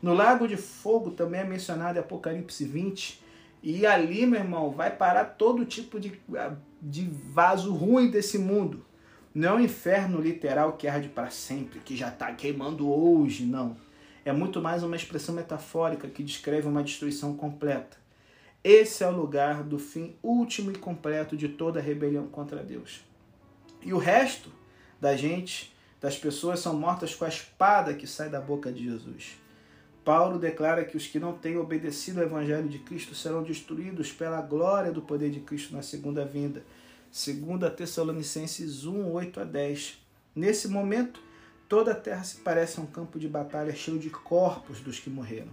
No 0.00 0.14
lago 0.14 0.46
de 0.46 0.56
fogo 0.56 1.10
também 1.10 1.40
é 1.40 1.44
mencionado 1.44 1.98
em 1.98 2.00
Apocalipse 2.00 2.64
20. 2.64 3.20
E 3.60 3.84
ali, 3.84 4.24
meu 4.24 4.38
irmão, 4.38 4.70
vai 4.70 4.94
parar 4.94 5.24
todo 5.24 5.64
tipo 5.64 5.98
de, 5.98 6.20
de 6.80 7.10
vaso 7.32 7.74
ruim 7.74 8.08
desse 8.08 8.38
mundo. 8.38 8.84
Não 9.34 9.48
é 9.48 9.54
um 9.54 9.60
inferno 9.60 10.20
literal 10.20 10.74
que 10.74 10.86
arde 10.86 11.08
para 11.08 11.30
sempre, 11.30 11.80
que 11.80 11.96
já 11.96 12.08
está 12.08 12.32
queimando 12.32 12.88
hoje, 12.88 13.44
não 13.44 13.76
é 14.28 14.32
muito 14.32 14.60
mais 14.60 14.82
uma 14.82 14.94
expressão 14.94 15.34
metafórica 15.34 16.06
que 16.06 16.22
descreve 16.22 16.68
uma 16.68 16.82
destruição 16.82 17.34
completa. 17.34 17.96
Esse 18.62 19.04
é 19.04 19.08
o 19.08 19.16
lugar 19.16 19.62
do 19.62 19.78
fim 19.78 20.16
último 20.22 20.70
e 20.70 20.78
completo 20.78 21.36
de 21.36 21.48
toda 21.48 21.80
rebelião 21.80 22.26
contra 22.26 22.62
Deus. 22.62 23.04
E 23.82 23.92
o 23.92 23.98
resto 23.98 24.50
da 25.00 25.16
gente, 25.16 25.74
das 26.00 26.18
pessoas, 26.18 26.60
são 26.60 26.74
mortas 26.74 27.14
com 27.14 27.24
a 27.24 27.28
espada 27.28 27.94
que 27.94 28.06
sai 28.06 28.28
da 28.28 28.40
boca 28.40 28.72
de 28.72 28.84
Jesus. 28.84 29.36
Paulo 30.04 30.38
declara 30.38 30.84
que 30.84 30.96
os 30.96 31.06
que 31.06 31.20
não 31.20 31.34
têm 31.34 31.56
obedecido 31.56 32.20
ao 32.20 32.26
Evangelho 32.26 32.68
de 32.68 32.78
Cristo 32.78 33.14
serão 33.14 33.42
destruídos 33.42 34.10
pela 34.10 34.40
glória 34.40 34.90
do 34.90 35.02
poder 35.02 35.30
de 35.30 35.40
Cristo 35.40 35.74
na 35.74 35.82
segunda 35.82 36.24
vinda. 36.24 36.64
2 37.12 37.74
Tessalonicenses 37.74 38.84
1, 38.84 39.12
8 39.12 39.40
a 39.40 39.44
10. 39.44 39.98
Nesse 40.34 40.68
momento, 40.68 41.20
Toda 41.68 41.92
a 41.92 41.94
terra 41.94 42.24
se 42.24 42.36
parece 42.38 42.80
a 42.80 42.82
um 42.82 42.86
campo 42.86 43.18
de 43.18 43.28
batalha 43.28 43.74
cheio 43.74 43.98
de 43.98 44.08
corpos 44.08 44.80
dos 44.80 44.98
que 44.98 45.10
morreram. 45.10 45.52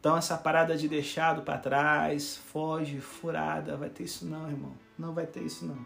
Então 0.00 0.16
essa 0.16 0.36
parada 0.36 0.76
de 0.76 0.88
deixado 0.88 1.42
para 1.42 1.58
trás, 1.58 2.36
foge, 2.36 3.00
furada, 3.00 3.76
vai 3.76 3.88
ter 3.88 4.04
isso 4.04 4.26
não, 4.26 4.48
irmão. 4.48 4.72
Não 4.98 5.12
vai 5.12 5.26
ter 5.26 5.42
isso 5.42 5.66
não. 5.66 5.78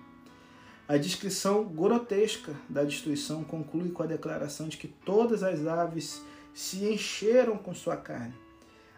A 0.86 0.96
descrição 0.96 1.64
grotesca 1.64 2.54
da 2.68 2.84
destruição 2.84 3.42
conclui 3.44 3.90
com 3.90 4.02
a 4.02 4.06
declaração 4.06 4.68
de 4.68 4.76
que 4.76 4.88
todas 4.88 5.42
as 5.42 5.66
aves 5.66 6.22
se 6.52 6.84
encheram 6.84 7.56
com 7.56 7.74
sua 7.74 7.96
carne. 7.96 8.34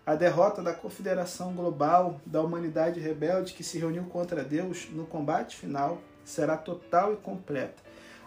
A 0.05 0.15
derrota 0.15 0.63
da 0.63 0.75
confederação 0.75 1.55
global 1.55 2.21
da 2.27 2.43
humanidade 2.43 3.01
rebelde 3.01 3.55
que 3.55 3.63
se 3.63 3.79
reuniu 3.79 4.05
contra 4.05 4.45
Deus 4.45 4.89
no 4.91 5.07
combate 5.07 5.57
final 5.57 5.99
será 6.25 6.57
total 6.57 7.13
e 7.13 7.17
completa 7.17 7.83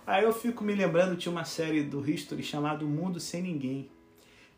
Aí 0.08 0.24
eu 0.24 0.32
fico 0.32 0.64
me 0.64 0.74
lembrando, 0.74 1.18
tinha 1.18 1.30
uma 1.30 1.44
série 1.44 1.84
do 1.84 2.10
History 2.10 2.42
chamado 2.42 2.88
Mundo 2.88 3.20
Sem 3.20 3.44
Ninguém. 3.44 3.92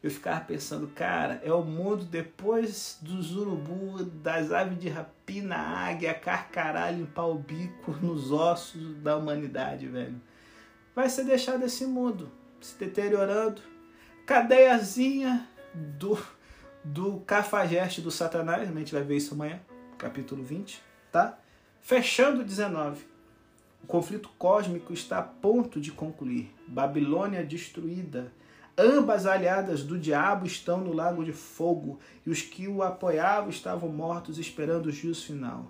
Eu 0.02 0.10
ficava 0.10 0.39
pensando, 0.39 0.88
cara, 0.88 1.41
é 1.43 1.52
o 1.52 1.62
mundo 1.62 2.06
depois 2.06 2.97
dos 3.02 3.36
urubu, 3.36 4.04
das 4.06 4.50
aves 4.52 4.80
de 4.80 4.88
rapina, 4.88 5.58
águia, 5.58 6.14
carcaralho, 6.14 7.00
limpar 7.00 7.26
o 7.26 7.36
bico 7.36 7.91
nos 8.02 8.32
ossos 8.32 8.95
da 8.97 9.18
humanidade, 9.18 9.88
velho. 9.88 10.22
Vai 10.95 11.10
ser 11.10 11.26
deixado 11.26 11.66
esse 11.66 11.86
mundo 11.86 12.32
se 12.62 12.78
deteriorando. 12.78 13.62
Cadeiazinha 14.26 15.47
do, 15.74 16.18
do 16.84 17.20
cafajeste 17.22 18.00
do 18.00 18.12
Satanás, 18.12 18.70
a 18.70 18.74
gente 18.74 18.93
vai 18.93 19.04
ver 19.04 19.18
isso 19.18 19.34
amanhã, 19.34 19.60
capítulo 19.97 20.43
20, 20.43 20.82
tá? 21.12 21.38
Fechando 21.82 22.43
19. 22.43 23.06
O 23.84 23.88
conflito 23.88 24.30
cósmico 24.38 24.93
está 24.93 25.20
a 25.20 25.24
ponto 25.24 25.80
de 25.80 25.91
concluir. 25.91 26.54
Babilônia 26.68 27.43
destruída. 27.43 28.32
Ambas 28.82 29.26
aliadas 29.26 29.84
do 29.84 30.00
diabo 30.00 30.46
estão 30.46 30.78
no 30.78 30.94
lago 30.94 31.26
de 31.26 31.34
fogo 31.34 32.00
e 32.26 32.30
os 32.30 32.42
que 32.42 32.66
o 32.66 32.82
apoiavam 32.82 33.50
estavam 33.50 33.90
mortos 33.90 34.38
esperando 34.38 34.86
o 34.86 34.92
juízo 34.92 35.26
final. 35.26 35.70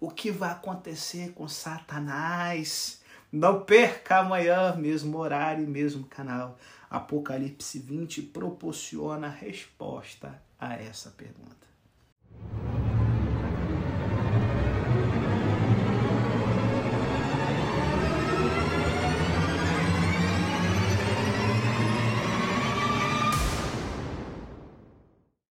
O 0.00 0.10
que 0.10 0.30
vai 0.30 0.52
acontecer 0.52 1.32
com 1.32 1.46
Satanás? 1.46 3.02
Não 3.30 3.60
perca 3.60 4.20
amanhã, 4.20 4.74
mesmo 4.74 5.18
horário 5.18 5.64
e 5.64 5.66
mesmo 5.66 6.06
canal. 6.06 6.56
Apocalipse 6.88 7.78
20 7.78 8.22
proporciona 8.22 9.26
a 9.26 9.30
resposta 9.30 10.42
a 10.58 10.76
essa 10.76 11.10
pergunta. 11.10 11.66